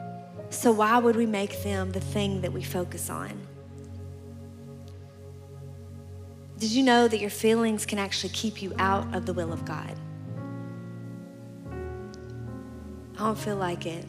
so 0.51 0.73
why 0.73 0.99
would 0.99 1.16
we 1.16 1.25
make 1.25 1.62
them 1.62 1.93
the 1.93 2.01
thing 2.01 2.43
that 2.43 2.53
we 2.53 2.62
focus 2.62 3.09
on? 3.09 3.47
Did 6.59 6.73
you 6.73 6.83
know 6.83 7.07
that 7.07 7.21
your 7.21 7.31
feelings 7.31 7.87
can 7.87 8.01
actually 8.01 8.31
keep 8.31 8.61
you 8.61 8.75
out 8.79 9.15
of 9.15 9.27
the 9.27 9.33
will 9.33 9.53
of 9.53 9.65
God? 9.65 9.95
I 13.15 13.19
don't 13.19 13.39
feel 13.39 13.57
like 13.57 13.87
it. 13.87 14.05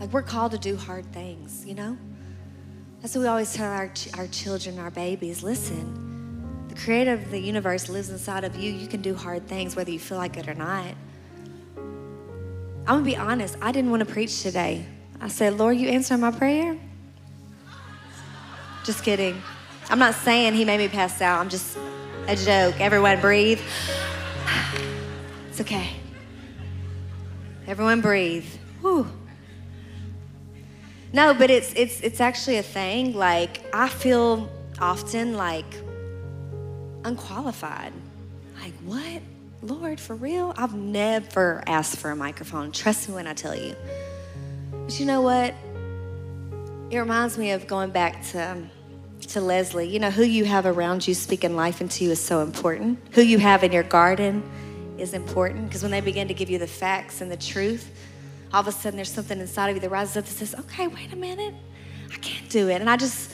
Like 0.00 0.12
we're 0.12 0.22
called 0.22 0.52
to 0.52 0.58
do 0.58 0.76
hard 0.76 1.12
things, 1.12 1.64
you 1.64 1.74
know? 1.74 1.96
That's 3.00 3.14
what 3.14 3.20
we 3.20 3.26
always 3.28 3.54
tell 3.54 3.70
our, 3.70 3.92
our 4.14 4.26
children, 4.26 4.78
our 4.80 4.90
babies 4.90 5.44
listen, 5.44 6.66
the 6.68 6.74
creator 6.74 7.12
of 7.12 7.30
the 7.30 7.38
universe 7.38 7.88
lives 7.88 8.10
inside 8.10 8.42
of 8.42 8.56
you. 8.56 8.72
You 8.72 8.88
can 8.88 9.00
do 9.00 9.14
hard 9.14 9.46
things 9.46 9.76
whether 9.76 9.92
you 9.92 10.00
feel 10.00 10.18
like 10.18 10.36
it 10.36 10.48
or 10.48 10.54
not. 10.54 10.94
I'm 11.76 12.84
gonna 12.86 13.04
be 13.04 13.16
honest, 13.16 13.56
I 13.62 13.70
didn't 13.70 13.90
want 13.90 14.00
to 14.00 14.12
preach 14.12 14.42
today. 14.42 14.84
I 15.20 15.28
said, 15.28 15.58
Lord, 15.58 15.76
you 15.76 15.88
answer 15.88 16.16
my 16.18 16.32
prayer? 16.32 16.76
Just 18.84 19.04
kidding. 19.04 19.40
I'm 19.88 19.98
not 19.98 20.14
saying 20.14 20.54
he 20.54 20.64
made 20.64 20.78
me 20.78 20.88
pass 20.88 21.20
out. 21.20 21.40
I'm 21.40 21.48
just 21.48 21.78
a 22.26 22.34
joke. 22.34 22.80
Everyone 22.80 23.20
breathe. 23.20 23.60
It's 25.48 25.60
okay. 25.60 25.90
Everyone 27.66 28.00
breathe. 28.00 28.46
Whew. 28.80 29.06
No, 31.12 31.34
but 31.34 31.50
it's 31.50 31.72
it's 31.74 32.00
it's 32.00 32.20
actually 32.20 32.56
a 32.56 32.62
thing. 32.62 33.14
Like 33.14 33.64
I 33.72 33.88
feel 33.88 34.50
often 34.80 35.34
like 35.34 35.72
unqualified. 37.04 37.92
Like 38.60 38.74
what? 38.84 39.22
Lord, 39.62 39.98
for 39.98 40.14
real? 40.14 40.52
I've 40.56 40.74
never 40.74 41.62
asked 41.66 41.96
for 41.96 42.10
a 42.10 42.16
microphone. 42.16 42.72
Trust 42.72 43.08
me 43.08 43.14
when 43.14 43.26
I 43.26 43.34
tell 43.34 43.56
you. 43.56 43.74
But 44.70 45.00
you 45.00 45.06
know 45.06 45.22
what? 45.22 45.54
It 46.90 46.98
reminds 46.98 47.38
me 47.38 47.52
of 47.52 47.66
going 47.66 47.90
back 47.90 48.22
to 48.26 48.50
um, 48.52 48.70
to 49.26 49.40
Leslie. 49.40 49.88
You 49.88 49.98
know, 49.98 50.10
who 50.10 50.22
you 50.22 50.44
have 50.44 50.66
around 50.66 51.06
you 51.06 51.14
speaking 51.14 51.56
life 51.56 51.80
into 51.80 52.04
you 52.04 52.10
is 52.10 52.20
so 52.20 52.40
important. 52.40 52.98
Who 53.12 53.22
you 53.22 53.38
have 53.38 53.64
in 53.64 53.72
your 53.72 53.82
garden 53.82 54.42
is 54.98 55.14
important 55.14 55.66
because 55.66 55.82
when 55.82 55.90
they 55.90 56.00
begin 56.00 56.28
to 56.28 56.34
give 56.34 56.48
you 56.48 56.58
the 56.58 56.66
facts 56.66 57.20
and 57.20 57.30
the 57.30 57.36
truth, 57.36 57.90
all 58.52 58.60
of 58.60 58.68
a 58.68 58.72
sudden 58.72 58.96
there's 58.96 59.12
something 59.12 59.38
inside 59.38 59.68
of 59.68 59.76
you 59.76 59.80
that 59.80 59.90
rises 59.90 60.16
up 60.16 60.24
that 60.24 60.30
says, 60.30 60.54
okay, 60.54 60.86
wait 60.86 61.12
a 61.12 61.16
minute, 61.16 61.54
I 62.12 62.16
can't 62.16 62.48
do 62.48 62.68
it. 62.68 62.80
And 62.80 62.88
I 62.88 62.96
just 62.96 63.32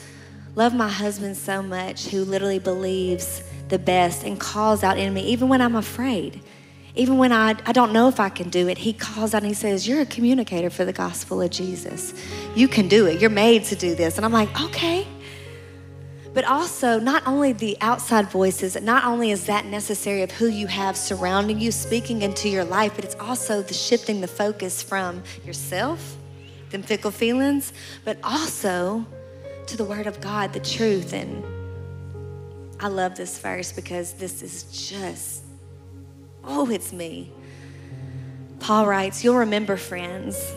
love 0.55 0.73
my 0.73 0.89
husband 0.89 1.37
so 1.37 1.61
much 1.61 2.07
who 2.07 2.25
literally 2.25 2.59
believes 2.59 3.43
the 3.69 3.79
best 3.79 4.23
and 4.23 4.39
calls 4.39 4.83
out 4.83 4.97
in 4.97 5.13
me, 5.13 5.21
even 5.27 5.47
when 5.47 5.61
I'm 5.61 5.75
afraid. 5.75 6.41
Even 6.95 7.17
when 7.17 7.31
I, 7.31 7.55
I 7.65 7.71
don't 7.71 7.91
know 7.91 8.07
if 8.07 8.19
I 8.19 8.29
can 8.29 8.49
do 8.49 8.67
it, 8.67 8.77
he 8.77 8.93
calls 8.93 9.33
out 9.33 9.41
and 9.41 9.47
he 9.47 9.55
says, 9.55 9.87
You're 9.87 10.01
a 10.01 10.05
communicator 10.05 10.69
for 10.69 10.85
the 10.85 10.93
gospel 10.93 11.41
of 11.41 11.49
Jesus. 11.49 12.13
You 12.55 12.67
can 12.67 12.87
do 12.87 13.07
it. 13.07 13.19
You're 13.19 13.31
made 13.31 13.63
to 13.65 13.75
do 13.75 13.95
this. 13.95 14.17
And 14.17 14.25
I'm 14.25 14.31
like, 14.31 14.61
Okay 14.61 15.07
but 16.33 16.45
also 16.45 16.99
not 16.99 17.25
only 17.27 17.53
the 17.53 17.77
outside 17.81 18.29
voices, 18.29 18.79
not 18.81 19.05
only 19.05 19.31
is 19.31 19.45
that 19.45 19.65
necessary 19.65 20.23
of 20.23 20.31
who 20.31 20.47
you 20.47 20.67
have 20.67 20.97
surrounding 20.97 21.59
you, 21.59 21.71
speaking 21.71 22.23
into 22.23 22.49
your 22.49 22.65
life, 22.65 22.93
but 22.95 23.05
it's 23.05 23.15
also 23.15 23.61
the 23.61 23.73
shifting 23.73 24.19
the 24.19 24.27
focus 24.27 24.81
from 24.81 25.21
yourself, 25.45 26.17
them 26.71 26.81
fickle 26.81 27.11
feelings, 27.11 27.71
but 28.03 28.17
also 28.23 29.05
to 29.67 29.77
the 29.77 29.85
Word 29.85 30.07
of 30.07 30.19
God, 30.21 30.53
the 30.53 30.59
truth. 30.59 31.13
And 31.13 31.43
I 32.79 32.87
love 32.87 33.15
this 33.15 33.37
verse 33.37 33.71
because 33.71 34.13
this 34.13 34.41
is 34.41 34.89
just, 34.89 35.43
oh, 36.43 36.69
it's 36.69 36.91
me. 36.91 37.31
Paul 38.59 38.87
writes, 38.87 39.23
You'll 39.23 39.37
remember, 39.37 39.77
friends, 39.77 40.55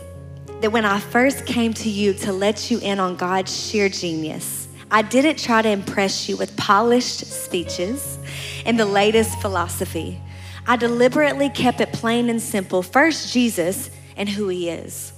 that 0.60 0.72
when 0.72 0.86
I 0.86 1.00
first 1.00 1.44
came 1.44 1.74
to 1.74 1.90
you 1.90 2.14
to 2.14 2.32
let 2.32 2.70
you 2.70 2.78
in 2.78 2.98
on 2.98 3.16
God's 3.16 3.54
sheer 3.54 3.90
genius, 3.90 4.55
I 4.90 5.02
didn't 5.02 5.38
try 5.38 5.62
to 5.62 5.68
impress 5.68 6.28
you 6.28 6.36
with 6.36 6.56
polished 6.56 7.26
speeches 7.26 8.18
and 8.64 8.78
the 8.78 8.86
latest 8.86 9.40
philosophy. 9.40 10.20
I 10.66 10.76
deliberately 10.76 11.48
kept 11.48 11.80
it 11.80 11.92
plain 11.92 12.28
and 12.28 12.40
simple. 12.40 12.82
First, 12.82 13.32
Jesus 13.32 13.90
and 14.16 14.28
who 14.28 14.48
he 14.48 14.68
is. 14.68 15.12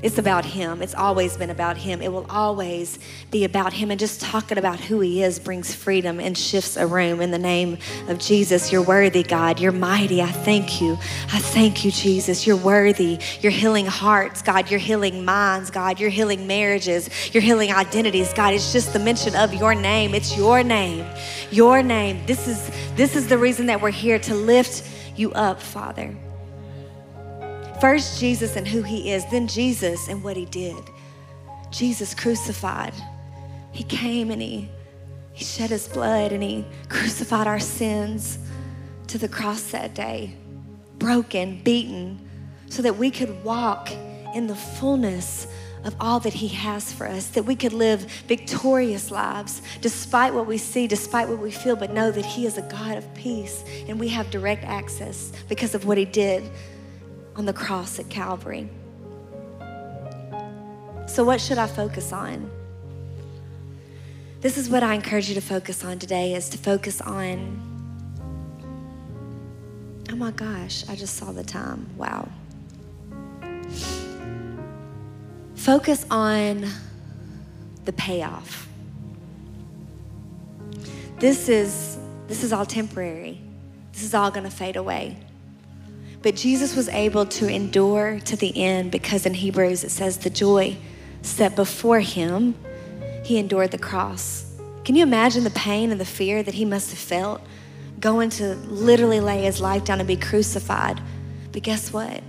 It's 0.00 0.16
about 0.16 0.44
Him. 0.44 0.80
It's 0.80 0.94
always 0.94 1.36
been 1.36 1.50
about 1.50 1.76
Him. 1.76 2.00
It 2.00 2.12
will 2.12 2.26
always 2.30 3.00
be 3.32 3.44
about 3.44 3.72
Him. 3.72 3.90
And 3.90 3.98
just 3.98 4.20
talking 4.20 4.56
about 4.56 4.78
who 4.78 5.00
He 5.00 5.24
is 5.24 5.40
brings 5.40 5.74
freedom 5.74 6.20
and 6.20 6.38
shifts 6.38 6.76
a 6.76 6.86
room. 6.86 7.20
In 7.20 7.32
the 7.32 7.38
name 7.38 7.78
of 8.06 8.18
Jesus, 8.18 8.70
you're 8.70 8.82
worthy, 8.82 9.24
God. 9.24 9.58
You're 9.58 9.72
mighty. 9.72 10.22
I 10.22 10.30
thank 10.30 10.80
you. 10.80 10.92
I 11.32 11.40
thank 11.40 11.84
you, 11.84 11.90
Jesus. 11.90 12.46
You're 12.46 12.56
worthy. 12.56 13.18
You're 13.40 13.50
healing 13.50 13.86
hearts, 13.86 14.40
God. 14.40 14.70
You're 14.70 14.78
healing 14.78 15.24
minds, 15.24 15.68
God. 15.70 15.98
You're 15.98 16.10
healing 16.10 16.46
marriages. 16.46 17.34
You're 17.34 17.42
healing 17.42 17.72
identities, 17.72 18.32
God. 18.32 18.54
It's 18.54 18.72
just 18.72 18.92
the 18.92 19.00
mention 19.00 19.34
of 19.34 19.52
your 19.52 19.74
name. 19.74 20.14
It's 20.14 20.36
your 20.36 20.62
name. 20.62 21.04
Your 21.50 21.82
name. 21.82 22.24
This 22.24 22.46
is 22.46 22.70
this 22.94 23.16
is 23.16 23.26
the 23.26 23.38
reason 23.38 23.66
that 23.66 23.80
we're 23.80 23.90
here 23.90 24.20
to 24.20 24.34
lift 24.34 24.88
you 25.16 25.32
up, 25.32 25.60
Father. 25.60 26.14
First, 27.80 28.18
Jesus 28.18 28.56
and 28.56 28.66
who 28.66 28.82
he 28.82 29.12
is, 29.12 29.24
then 29.30 29.46
Jesus 29.46 30.08
and 30.08 30.22
what 30.22 30.36
he 30.36 30.46
did. 30.46 30.76
Jesus 31.70 32.14
crucified. 32.14 32.94
He 33.70 33.84
came 33.84 34.30
and 34.30 34.42
he, 34.42 34.68
he 35.32 35.44
shed 35.44 35.70
his 35.70 35.86
blood 35.86 36.32
and 36.32 36.42
he 36.42 36.64
crucified 36.88 37.46
our 37.46 37.60
sins 37.60 38.38
to 39.06 39.18
the 39.18 39.28
cross 39.28 39.70
that 39.70 39.94
day, 39.94 40.34
broken, 40.98 41.62
beaten, 41.62 42.18
so 42.68 42.82
that 42.82 42.96
we 42.96 43.10
could 43.10 43.44
walk 43.44 43.90
in 44.34 44.46
the 44.46 44.56
fullness 44.56 45.46
of 45.84 45.94
all 46.00 46.20
that 46.20 46.34
He 46.34 46.48
has 46.48 46.92
for 46.92 47.06
us, 47.06 47.28
that 47.28 47.44
we 47.44 47.56
could 47.56 47.72
live 47.72 48.02
victorious 48.26 49.10
lives 49.10 49.62
despite 49.80 50.34
what 50.34 50.46
we 50.46 50.58
see, 50.58 50.86
despite 50.86 51.28
what 51.28 51.38
we 51.38 51.50
feel, 51.50 51.76
but 51.76 51.92
know 51.92 52.10
that 52.10 52.24
He 52.24 52.46
is 52.46 52.58
a 52.58 52.62
God 52.62 52.96
of 52.96 53.14
peace 53.14 53.64
and 53.88 53.98
we 53.98 54.08
have 54.08 54.30
direct 54.30 54.64
access 54.64 55.32
because 55.48 55.74
of 55.74 55.86
what 55.86 55.96
He 55.96 56.04
did 56.04 56.42
on 57.38 57.46
the 57.46 57.52
cross 57.52 57.98
at 57.98 58.10
Calvary. 58.10 58.68
So, 61.06 61.24
what 61.24 61.40
should 61.40 61.56
I 61.56 61.66
focus 61.66 62.12
on? 62.12 62.50
This 64.40 64.58
is 64.58 64.68
what 64.68 64.82
I 64.82 64.94
encourage 64.94 65.28
you 65.28 65.34
to 65.36 65.40
focus 65.40 65.84
on 65.84 65.98
today 65.98 66.34
is 66.34 66.48
to 66.50 66.58
focus 66.58 67.00
on 67.00 67.64
Oh 70.10 70.16
my 70.16 70.30
gosh, 70.30 70.88
I 70.88 70.96
just 70.96 71.16
saw 71.16 71.32
the 71.32 71.44
time. 71.44 71.86
Wow. 71.98 72.28
Focus 75.54 76.06
on 76.10 76.66
the 77.84 77.92
payoff. 77.92 78.66
This 81.18 81.48
is 81.48 81.98
this 82.26 82.42
is 82.42 82.52
all 82.52 82.64
temporary. 82.64 83.40
This 83.92 84.02
is 84.02 84.14
all 84.14 84.30
going 84.30 84.44
to 84.44 84.50
fade 84.50 84.76
away. 84.76 85.18
But 86.22 86.34
Jesus 86.34 86.74
was 86.74 86.88
able 86.88 87.26
to 87.26 87.48
endure 87.48 88.18
to 88.20 88.36
the 88.36 88.56
end 88.56 88.90
because 88.90 89.24
in 89.24 89.34
Hebrews 89.34 89.84
it 89.84 89.90
says 89.90 90.18
the 90.18 90.30
joy 90.30 90.76
set 91.22 91.54
before 91.54 92.00
him, 92.00 92.54
he 93.24 93.38
endured 93.38 93.70
the 93.70 93.78
cross. 93.78 94.44
Can 94.84 94.96
you 94.96 95.02
imagine 95.02 95.44
the 95.44 95.50
pain 95.50 95.90
and 95.90 96.00
the 96.00 96.04
fear 96.04 96.42
that 96.42 96.54
he 96.54 96.64
must 96.64 96.90
have 96.90 96.98
felt 96.98 97.42
going 98.00 98.30
to 98.30 98.54
literally 98.54 99.20
lay 99.20 99.42
his 99.42 99.60
life 99.60 99.84
down 99.84 100.00
and 100.00 100.08
be 100.08 100.16
crucified? 100.16 101.00
But 101.52 101.62
guess 101.62 101.92
what? 101.92 102.22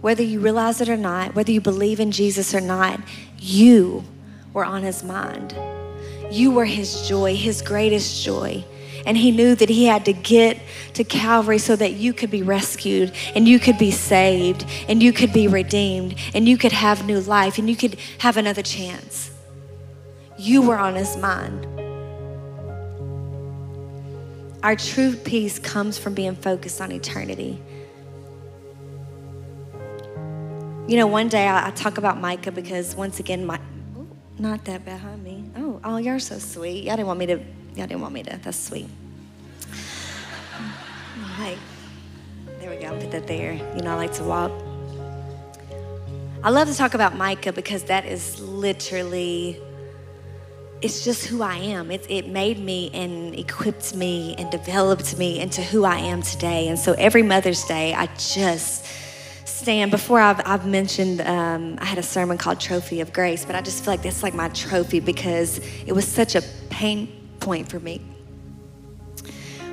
Whether 0.00 0.22
you 0.22 0.40
realize 0.40 0.80
it 0.80 0.88
or 0.88 0.96
not, 0.96 1.34
whether 1.34 1.52
you 1.52 1.60
believe 1.60 2.00
in 2.00 2.10
Jesus 2.10 2.54
or 2.54 2.60
not, 2.60 3.00
you 3.38 4.04
were 4.52 4.64
on 4.64 4.82
his 4.82 5.02
mind. 5.02 5.56
You 6.30 6.50
were 6.50 6.64
his 6.64 7.08
joy, 7.08 7.36
his 7.36 7.62
greatest 7.62 8.24
joy. 8.24 8.64
And 9.04 9.16
he 9.16 9.30
knew 9.30 9.54
that 9.54 9.68
he 9.68 9.86
had 9.86 10.04
to 10.04 10.12
get 10.12 10.58
to 10.94 11.04
Calvary 11.04 11.58
so 11.58 11.74
that 11.76 11.94
you 11.94 12.12
could 12.12 12.30
be 12.30 12.42
rescued 12.42 13.12
and 13.34 13.48
you 13.48 13.58
could 13.58 13.78
be 13.78 13.90
saved 13.90 14.64
and 14.88 15.02
you 15.02 15.12
could 15.12 15.32
be 15.32 15.48
redeemed 15.48 16.14
and 16.34 16.48
you 16.48 16.56
could 16.56 16.72
have 16.72 17.04
new 17.04 17.20
life 17.20 17.58
and 17.58 17.68
you 17.68 17.76
could 17.76 17.96
have 18.18 18.36
another 18.36 18.62
chance. 18.62 19.30
You 20.38 20.62
were 20.62 20.78
on 20.78 20.94
his 20.94 21.16
mind. 21.16 21.66
Our 24.62 24.76
true 24.76 25.16
peace 25.16 25.58
comes 25.58 25.98
from 25.98 26.14
being 26.14 26.36
focused 26.36 26.80
on 26.80 26.92
eternity. 26.92 27.60
You 30.86 30.96
know, 30.96 31.06
one 31.06 31.28
day 31.28 31.48
I, 31.48 31.68
I 31.68 31.70
talk 31.72 31.98
about 31.98 32.20
Micah 32.20 32.52
because 32.52 32.94
once 32.94 33.18
again, 33.18 33.44
my, 33.44 33.58
not 34.38 34.64
that 34.66 34.84
behind 34.84 35.24
me. 35.24 35.44
Oh, 35.56 35.80
oh, 35.82 35.96
you're 35.96 36.18
so 36.18 36.38
sweet. 36.38 36.84
Y'all 36.84 36.96
didn't 36.96 37.08
want 37.08 37.18
me 37.18 37.26
to 37.26 37.40
Y'all 37.74 37.86
didn't 37.86 38.02
want 38.02 38.12
me 38.12 38.22
to. 38.22 38.38
That's 38.42 38.58
sweet. 38.58 38.88
Hey, 41.36 41.56
there 42.60 42.68
we 42.68 42.76
go. 42.76 42.98
Put 42.98 43.10
that 43.12 43.26
there. 43.26 43.54
You 43.54 43.82
know, 43.82 43.92
I 43.92 43.94
like 43.94 44.12
to 44.14 44.24
walk. 44.24 44.52
I 46.44 46.50
love 46.50 46.68
to 46.68 46.74
talk 46.74 46.92
about 46.92 47.16
Micah 47.16 47.52
because 47.52 47.84
that 47.84 48.04
is 48.04 48.38
literally, 48.40 49.58
it's 50.82 51.02
just 51.04 51.24
who 51.26 51.40
I 51.40 51.54
am. 51.54 51.90
It, 51.90 52.04
it 52.10 52.28
made 52.28 52.58
me 52.58 52.90
and 52.92 53.34
equipped 53.34 53.94
me 53.94 54.34
and 54.36 54.50
developed 54.50 55.16
me 55.16 55.40
into 55.40 55.62
who 55.62 55.84
I 55.84 55.96
am 55.96 56.20
today. 56.20 56.68
And 56.68 56.78
so 56.78 56.92
every 56.98 57.22
Mother's 57.22 57.64
Day, 57.64 57.94
I 57.94 58.06
just 58.18 58.84
stand. 59.46 59.90
Before 59.90 60.20
I've, 60.20 60.40
I've 60.44 60.66
mentioned, 60.66 61.22
um, 61.22 61.78
I 61.80 61.86
had 61.86 61.96
a 61.96 62.02
sermon 62.02 62.36
called 62.36 62.60
Trophy 62.60 63.00
of 63.00 63.12
Grace, 63.14 63.46
but 63.46 63.54
I 63.54 63.62
just 63.62 63.84
feel 63.84 63.94
like 63.94 64.02
that's 64.02 64.22
like 64.22 64.34
my 64.34 64.48
trophy 64.50 65.00
because 65.00 65.60
it 65.86 65.92
was 65.92 66.06
such 66.06 66.34
a 66.34 66.42
pain 66.68 67.21
point 67.42 67.68
for 67.68 67.80
me. 67.80 68.00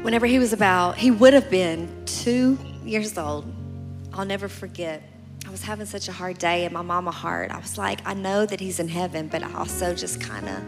Whenever 0.01 0.25
he 0.25 0.39
was 0.39 0.53
about, 0.53 0.97
he 0.97 1.11
would 1.11 1.33
have 1.33 1.49
been 1.49 2.03
two 2.05 2.57
years 2.83 3.17
old. 3.17 3.45
I'll 4.13 4.25
never 4.25 4.47
forget 4.47 5.03
I 5.47 5.51
was 5.51 5.63
having 5.63 5.85
such 5.85 6.07
a 6.07 6.11
hard 6.11 6.37
day 6.37 6.65
in 6.65 6.73
my 6.73 6.81
mama 6.81 7.11
heart. 7.11 7.49
I 7.49 7.57
was 7.57 7.77
like, 7.77 8.05
I 8.05 8.13
know 8.13 8.45
that 8.45 8.59
he's 8.59 8.79
in 8.79 8.87
heaven, 8.87 9.27
but 9.27 9.41
I 9.41 9.51
also 9.53 9.95
just 9.95 10.21
kind 10.21 10.47
of, 10.47 10.61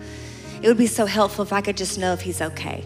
it 0.63 0.67
would 0.67 0.77
be 0.77 0.87
so 0.87 1.05
helpful 1.05 1.43
if 1.43 1.53
I 1.53 1.61
could 1.61 1.77
just 1.77 1.99
know 1.99 2.13
if 2.13 2.21
he's 2.21 2.41
okay. 2.41 2.83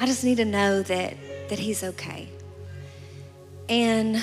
I 0.00 0.06
just 0.06 0.22
need 0.24 0.36
to 0.36 0.44
know 0.44 0.82
that 0.82 1.16
that 1.48 1.58
he's 1.58 1.82
okay. 1.82 2.28
And 3.68 4.22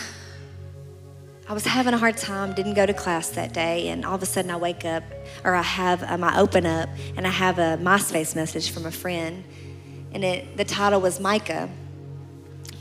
I 1.51 1.53
was 1.53 1.65
having 1.65 1.93
a 1.93 1.97
hard 1.97 2.15
time, 2.15 2.53
didn't 2.53 2.75
go 2.75 2.85
to 2.85 2.93
class 2.93 3.31
that 3.31 3.51
day, 3.51 3.89
and 3.89 4.05
all 4.05 4.15
of 4.15 4.23
a 4.23 4.25
sudden 4.25 4.49
I 4.49 4.55
wake 4.55 4.85
up, 4.85 5.03
or 5.43 5.53
I 5.53 5.61
have, 5.61 6.01
um, 6.09 6.23
I 6.23 6.39
open 6.39 6.65
up, 6.65 6.87
and 7.17 7.27
I 7.27 7.29
have 7.29 7.59
a 7.59 7.77
MySpace 7.77 8.37
message 8.37 8.71
from 8.71 8.85
a 8.85 8.91
friend, 8.91 9.43
and 10.13 10.23
it, 10.23 10.55
the 10.55 10.63
title 10.63 11.01
was 11.01 11.19
Micah. 11.19 11.69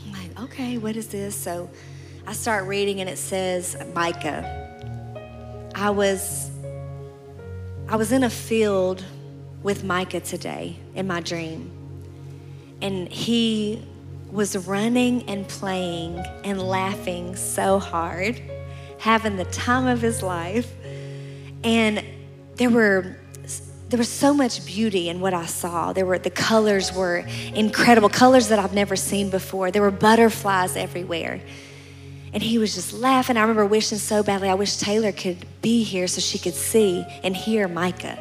I'm 0.05 0.11
like, 0.13 0.39
okay, 0.43 0.77
what 0.77 0.95
is 0.95 1.09
this? 1.09 1.35
So 1.35 1.69
I 2.25 2.31
start 2.31 2.65
reading 2.65 3.01
and 3.01 3.09
it 3.09 3.17
says 3.17 3.75
Micah. 3.93 5.69
I 5.75 5.89
was 5.89 6.49
I 7.89 7.97
was 7.97 8.13
in 8.13 8.23
a 8.23 8.29
field 8.29 9.03
with 9.63 9.83
Micah 9.83 10.21
today 10.21 10.77
in 10.95 11.07
my 11.07 11.19
dream. 11.19 11.69
And 12.81 13.09
he 13.09 13.85
was 14.31 14.65
running 14.65 15.23
and 15.27 15.45
playing 15.45 16.19
and 16.45 16.61
laughing 16.61 17.35
so 17.35 17.77
hard, 17.77 18.41
having 19.01 19.35
the 19.35 19.45
time 19.45 19.87
of 19.87 19.99
his 19.99 20.21
life. 20.21 20.71
And 21.63 22.03
there 22.55 22.69
were 22.69 23.17
there 23.89 23.97
was 23.97 24.07
so 24.07 24.33
much 24.33 24.65
beauty 24.65 25.09
in 25.09 25.19
what 25.19 25.33
I 25.33 25.45
saw. 25.47 25.91
There 25.91 26.05
were 26.05 26.17
the 26.17 26.29
colors 26.29 26.93
were 26.93 27.25
incredible, 27.53 28.07
colors 28.07 28.47
that 28.47 28.57
I've 28.57 28.73
never 28.73 28.95
seen 28.95 29.29
before. 29.29 29.69
There 29.69 29.81
were 29.81 29.91
butterflies 29.91 30.77
everywhere. 30.77 31.41
And 32.31 32.41
he 32.41 32.57
was 32.57 32.73
just 32.73 32.93
laughing. 32.93 33.35
I 33.35 33.41
remember 33.41 33.65
wishing 33.65 33.97
so 33.97 34.23
badly, 34.23 34.47
I 34.47 34.53
wish 34.53 34.77
Taylor 34.77 35.11
could 35.11 35.45
be 35.61 35.83
here 35.83 36.07
so 36.07 36.21
she 36.21 36.39
could 36.39 36.53
see 36.53 37.05
and 37.23 37.35
hear 37.35 37.67
Micah. 37.67 38.17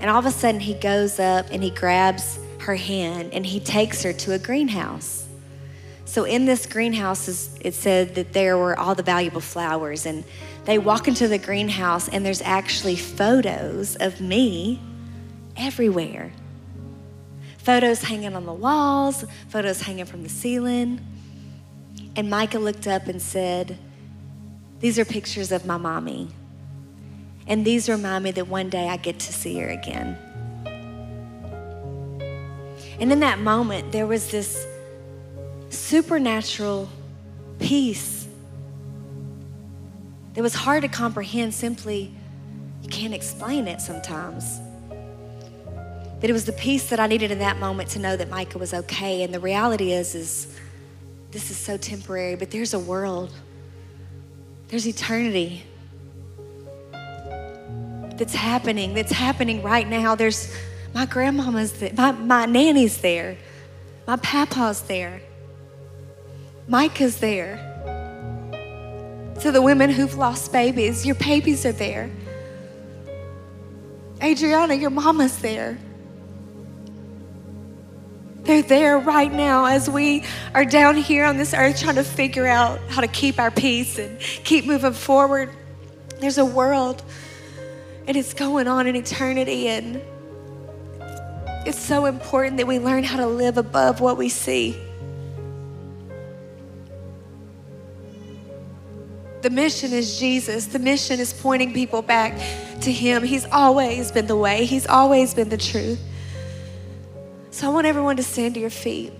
And 0.00 0.10
all 0.10 0.18
of 0.18 0.26
a 0.26 0.32
sudden, 0.32 0.60
he 0.60 0.74
goes 0.74 1.20
up 1.20 1.46
and 1.52 1.62
he 1.62 1.70
grabs 1.70 2.40
her 2.58 2.74
hand 2.74 3.32
and 3.32 3.46
he 3.46 3.60
takes 3.60 4.02
her 4.02 4.12
to 4.12 4.32
a 4.32 4.38
greenhouse. 4.40 5.21
So, 6.12 6.24
in 6.24 6.44
this 6.44 6.66
greenhouse, 6.66 7.56
it 7.62 7.72
said 7.72 8.16
that 8.16 8.34
there 8.34 8.58
were 8.58 8.78
all 8.78 8.94
the 8.94 9.02
valuable 9.02 9.40
flowers. 9.40 10.04
And 10.04 10.24
they 10.66 10.76
walk 10.76 11.08
into 11.08 11.26
the 11.26 11.38
greenhouse, 11.38 12.06
and 12.06 12.22
there's 12.22 12.42
actually 12.42 12.96
photos 12.96 13.96
of 13.96 14.20
me 14.20 14.78
everywhere. 15.56 16.30
Photos 17.56 18.02
hanging 18.02 18.36
on 18.36 18.44
the 18.44 18.52
walls, 18.52 19.24
photos 19.48 19.80
hanging 19.80 20.04
from 20.04 20.22
the 20.22 20.28
ceiling. 20.28 21.00
And 22.14 22.28
Micah 22.28 22.58
looked 22.58 22.86
up 22.86 23.06
and 23.06 23.22
said, 23.22 23.78
These 24.80 24.98
are 24.98 25.06
pictures 25.06 25.50
of 25.50 25.64
my 25.64 25.78
mommy. 25.78 26.28
And 27.46 27.64
these 27.64 27.88
remind 27.88 28.24
me 28.24 28.32
that 28.32 28.48
one 28.48 28.68
day 28.68 28.86
I 28.90 28.98
get 28.98 29.18
to 29.18 29.32
see 29.32 29.58
her 29.60 29.70
again. 29.70 30.18
And 33.00 33.10
in 33.10 33.20
that 33.20 33.38
moment, 33.38 33.92
there 33.92 34.06
was 34.06 34.30
this 34.30 34.66
supernatural 35.72 36.88
peace 37.58 38.26
that 40.34 40.42
was 40.42 40.54
hard 40.54 40.82
to 40.82 40.88
comprehend 40.88 41.52
simply, 41.52 42.12
you 42.82 42.88
can't 42.88 43.14
explain 43.14 43.68
it 43.68 43.80
sometimes. 43.80 44.60
But 46.20 46.30
it 46.30 46.32
was 46.32 46.44
the 46.44 46.52
peace 46.52 46.88
that 46.90 47.00
I 47.00 47.06
needed 47.06 47.30
in 47.30 47.40
that 47.40 47.58
moment 47.58 47.90
to 47.90 47.98
know 47.98 48.16
that 48.16 48.30
Micah 48.30 48.58
was 48.58 48.72
okay. 48.72 49.22
And 49.22 49.34
the 49.34 49.40
reality 49.40 49.92
is, 49.92 50.14
is 50.14 50.58
this 51.32 51.50
is 51.50 51.56
so 51.56 51.76
temporary, 51.76 52.36
but 52.36 52.50
there's 52.50 52.74
a 52.74 52.78
world, 52.78 53.32
there's 54.68 54.86
eternity 54.86 55.64
that's 58.16 58.34
happening, 58.34 58.94
that's 58.94 59.12
happening 59.12 59.62
right 59.62 59.88
now. 59.88 60.14
There's 60.14 60.54
my 60.94 61.06
grandmama's 61.06 61.72
there, 61.72 61.92
my, 61.96 62.12
my 62.12 62.46
nanny's 62.46 62.98
there, 62.98 63.36
my 64.06 64.16
papa's 64.16 64.82
there, 64.82 65.20
Micah's 66.72 67.18
there. 67.18 67.58
To 69.42 69.52
the 69.52 69.60
women 69.60 69.90
who've 69.90 70.14
lost 70.14 70.54
babies, 70.54 71.04
your 71.04 71.16
babies 71.16 71.66
are 71.66 71.72
there. 71.72 72.10
Adriana, 74.22 74.72
your 74.72 74.88
mama's 74.88 75.36
there. 75.40 75.76
They're 78.44 78.62
there 78.62 78.98
right 78.98 79.30
now 79.30 79.66
as 79.66 79.90
we 79.90 80.24
are 80.54 80.64
down 80.64 80.96
here 80.96 81.26
on 81.26 81.36
this 81.36 81.52
earth 81.52 81.78
trying 81.78 81.96
to 81.96 82.04
figure 82.04 82.46
out 82.46 82.80
how 82.88 83.02
to 83.02 83.06
keep 83.06 83.38
our 83.38 83.50
peace 83.50 83.98
and 83.98 84.18
keep 84.18 84.64
moving 84.64 84.94
forward. 84.94 85.50
There's 86.20 86.38
a 86.38 86.44
world 86.44 87.02
and 88.06 88.16
it's 88.16 88.32
going 88.32 88.66
on 88.66 88.86
in 88.86 88.96
eternity, 88.96 89.68
and 89.68 90.00
it's 91.66 91.78
so 91.78 92.06
important 92.06 92.56
that 92.56 92.66
we 92.66 92.78
learn 92.78 93.04
how 93.04 93.18
to 93.18 93.26
live 93.26 93.58
above 93.58 94.00
what 94.00 94.16
we 94.16 94.30
see. 94.30 94.76
The 99.42 99.50
mission 99.50 99.92
is 99.92 100.20
Jesus. 100.20 100.66
The 100.66 100.78
mission 100.78 101.18
is 101.18 101.32
pointing 101.32 101.72
people 101.72 102.00
back 102.00 102.38
to 102.82 102.92
Him. 102.92 103.24
He's 103.24 103.44
always 103.46 104.12
been 104.12 104.28
the 104.28 104.36
way, 104.36 104.64
He's 104.64 104.86
always 104.86 105.34
been 105.34 105.48
the 105.48 105.56
truth. 105.56 106.00
So 107.50 107.68
I 107.68 107.74
want 107.74 107.86
everyone 107.86 108.16
to 108.16 108.22
stand 108.22 108.54
to 108.54 108.60
your 108.60 108.70
feet. 108.70 109.12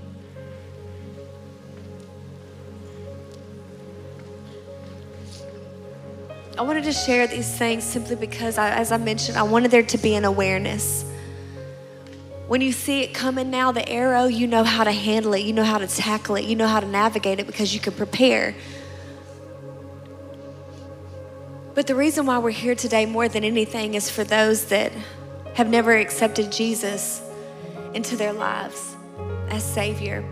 I 6.56 6.62
wanted 6.62 6.84
to 6.84 6.92
share 6.92 7.26
these 7.26 7.58
things 7.58 7.82
simply 7.82 8.14
because, 8.14 8.58
I, 8.58 8.70
as 8.70 8.92
I 8.92 8.98
mentioned, 8.98 9.36
I 9.36 9.42
wanted 9.42 9.72
there 9.72 9.82
to 9.82 9.98
be 9.98 10.14
an 10.14 10.24
awareness. 10.24 11.04
When 12.46 12.60
you 12.60 12.70
see 12.70 13.02
it 13.02 13.12
coming 13.12 13.50
now, 13.50 13.72
the 13.72 13.88
arrow, 13.88 14.26
you 14.26 14.46
know 14.46 14.62
how 14.62 14.84
to 14.84 14.92
handle 14.92 15.34
it, 15.34 15.40
you 15.40 15.52
know 15.52 15.64
how 15.64 15.78
to 15.78 15.88
tackle 15.88 16.36
it, 16.36 16.44
you 16.44 16.54
know 16.54 16.68
how 16.68 16.78
to 16.78 16.86
navigate 16.86 17.40
it 17.40 17.46
because 17.46 17.74
you 17.74 17.80
can 17.80 17.94
prepare. 17.94 18.54
But 21.74 21.86
the 21.86 21.94
reason 21.94 22.26
why 22.26 22.38
we're 22.38 22.50
here 22.50 22.74
today 22.74 23.06
more 23.06 23.28
than 23.28 23.44
anything 23.44 23.94
is 23.94 24.10
for 24.10 24.24
those 24.24 24.66
that 24.66 24.92
have 25.54 25.70
never 25.70 25.96
accepted 25.96 26.52
Jesus 26.52 27.22
into 27.94 28.14
their 28.14 28.34
lives 28.34 28.94
as 29.48 29.64
Savior. 29.64 30.22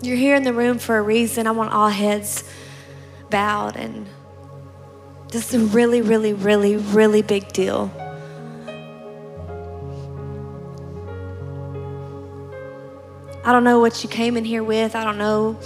You're 0.00 0.16
here 0.16 0.34
in 0.34 0.42
the 0.42 0.54
room 0.54 0.78
for 0.78 0.96
a 0.96 1.02
reason. 1.02 1.46
I 1.46 1.50
want 1.50 1.72
all 1.72 1.90
heads 1.90 2.44
bowed, 3.28 3.76
and 3.76 4.06
this 5.28 5.52
is 5.52 5.62
a 5.62 5.66
really, 5.66 6.00
really, 6.00 6.32
really, 6.32 6.76
really 6.76 7.20
big 7.20 7.52
deal. 7.52 7.92
I 13.44 13.52
don't 13.52 13.64
know 13.64 13.80
what 13.80 14.02
you 14.02 14.08
came 14.08 14.38
in 14.38 14.44
here 14.44 14.64
with, 14.64 14.94
I 14.94 15.04
don't 15.04 15.18
know 15.18 15.58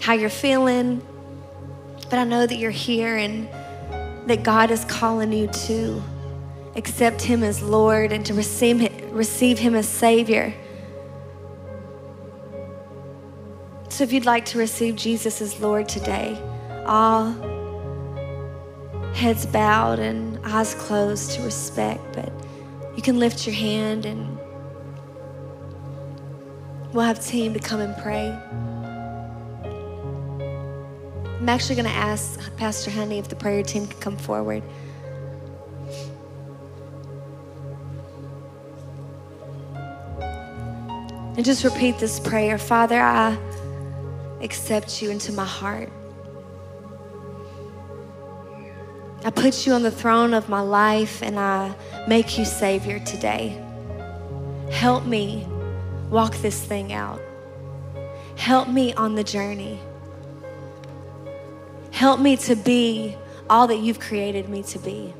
how 0.00 0.12
you're 0.12 0.30
feeling, 0.30 1.02
but 2.10 2.18
I 2.18 2.24
know 2.24 2.44
that 2.44 2.56
you're 2.56 2.72
here 2.72 3.16
and 3.16 3.48
that 4.28 4.42
God 4.42 4.70
is 4.70 4.84
calling 4.84 5.32
you 5.32 5.46
to 5.46 6.02
accept 6.76 7.22
Him 7.22 7.42
as 7.42 7.62
Lord 7.62 8.12
and 8.12 8.26
to 8.26 8.34
receive, 8.34 8.80
receive 9.12 9.58
Him 9.58 9.74
as 9.74 9.88
Savior. 9.88 10.52
So 13.88 14.04
if 14.04 14.12
you'd 14.12 14.26
like 14.26 14.44
to 14.46 14.58
receive 14.58 14.96
Jesus 14.96 15.40
as 15.40 15.60
Lord 15.60 15.88
today, 15.88 16.40
all 16.86 17.30
heads 19.14 19.46
bowed 19.46 19.98
and 19.98 20.38
eyes 20.44 20.74
closed 20.74 21.32
to 21.32 21.42
respect, 21.42 22.00
but 22.12 22.32
you 22.96 23.02
can 23.02 23.18
lift 23.18 23.46
your 23.46 23.54
hand 23.54 24.06
and 24.06 24.38
we'll 26.92 27.04
have 27.04 27.24
team 27.24 27.52
to 27.54 27.60
come 27.60 27.80
and 27.80 27.96
pray. 28.02 28.36
Actually 31.50 31.74
going 31.74 31.88
to 31.88 31.90
ask 31.90 32.56
Pastor 32.56 32.92
Honey 32.92 33.18
if 33.18 33.28
the 33.28 33.34
prayer 33.34 33.64
team 33.64 33.84
can 33.88 33.98
come 33.98 34.16
forward. 34.16 34.62
And 41.36 41.44
just 41.44 41.64
repeat 41.64 41.98
this 41.98 42.20
prayer 42.20 42.56
Father, 42.56 43.00
I 43.00 43.36
accept 44.40 45.02
you 45.02 45.10
into 45.10 45.32
my 45.32 45.44
heart. 45.44 45.90
I 49.24 49.30
put 49.30 49.66
you 49.66 49.72
on 49.72 49.82
the 49.82 49.90
throne 49.90 50.34
of 50.34 50.48
my 50.48 50.60
life 50.60 51.20
and 51.20 51.36
I 51.36 51.74
make 52.06 52.38
you 52.38 52.44
Savior 52.44 53.00
today. 53.00 53.60
Help 54.70 55.04
me 55.04 55.48
walk 56.10 56.36
this 56.36 56.62
thing 56.62 56.92
out. 56.92 57.20
Help 58.36 58.68
me 58.68 58.94
on 58.94 59.16
the 59.16 59.24
journey. 59.24 59.80
Help 61.90 62.20
me 62.20 62.36
to 62.36 62.54
be 62.56 63.16
all 63.48 63.66
that 63.66 63.78
you've 63.78 64.00
created 64.00 64.48
me 64.48 64.62
to 64.62 64.78
be. 64.78 65.12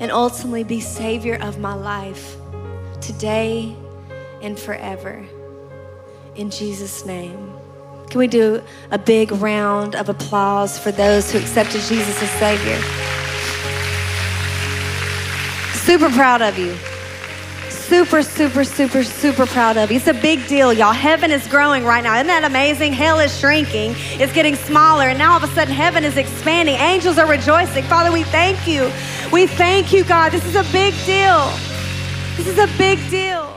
And 0.00 0.12
ultimately 0.12 0.64
be 0.64 0.80
Savior 0.80 1.36
of 1.40 1.58
my 1.58 1.74
life 1.74 2.36
today 3.00 3.74
and 4.42 4.58
forever. 4.58 5.24
In 6.36 6.50
Jesus' 6.50 7.04
name. 7.04 7.52
Can 8.08 8.20
we 8.20 8.26
do 8.26 8.62
a 8.90 8.98
big 8.98 9.32
round 9.32 9.94
of 9.94 10.08
applause 10.08 10.78
for 10.78 10.92
those 10.92 11.30
who 11.30 11.38
accepted 11.38 11.80
Jesus 11.82 12.22
as 12.22 12.30
Savior? 12.32 12.80
Super 15.74 16.08
proud 16.10 16.42
of 16.42 16.58
you. 16.58 16.74
Super, 17.88 18.22
super, 18.22 18.64
super, 18.64 19.02
super 19.02 19.46
proud 19.46 19.78
of 19.78 19.90
you. 19.90 19.96
It's 19.96 20.06
a 20.06 20.12
big 20.12 20.46
deal, 20.46 20.74
y'all. 20.74 20.92
Heaven 20.92 21.30
is 21.30 21.48
growing 21.48 21.84
right 21.84 22.04
now. 22.04 22.16
Isn't 22.16 22.26
that 22.26 22.44
amazing? 22.44 22.92
Hell 22.92 23.18
is 23.18 23.34
shrinking, 23.38 23.94
it's 24.20 24.30
getting 24.30 24.56
smaller, 24.56 25.08
and 25.08 25.18
now 25.18 25.32
all 25.32 25.42
of 25.42 25.50
a 25.50 25.54
sudden 25.54 25.72
heaven 25.72 26.04
is 26.04 26.18
expanding. 26.18 26.74
Angels 26.74 27.16
are 27.16 27.26
rejoicing. 27.26 27.82
Father, 27.84 28.12
we 28.12 28.24
thank 28.24 28.68
you. 28.68 28.90
We 29.32 29.46
thank 29.46 29.90
you, 29.90 30.04
God. 30.04 30.32
This 30.32 30.44
is 30.44 30.54
a 30.54 30.70
big 30.70 30.92
deal. 31.06 31.50
This 32.36 32.46
is 32.46 32.58
a 32.58 32.68
big 32.76 32.98
deal. 33.08 33.47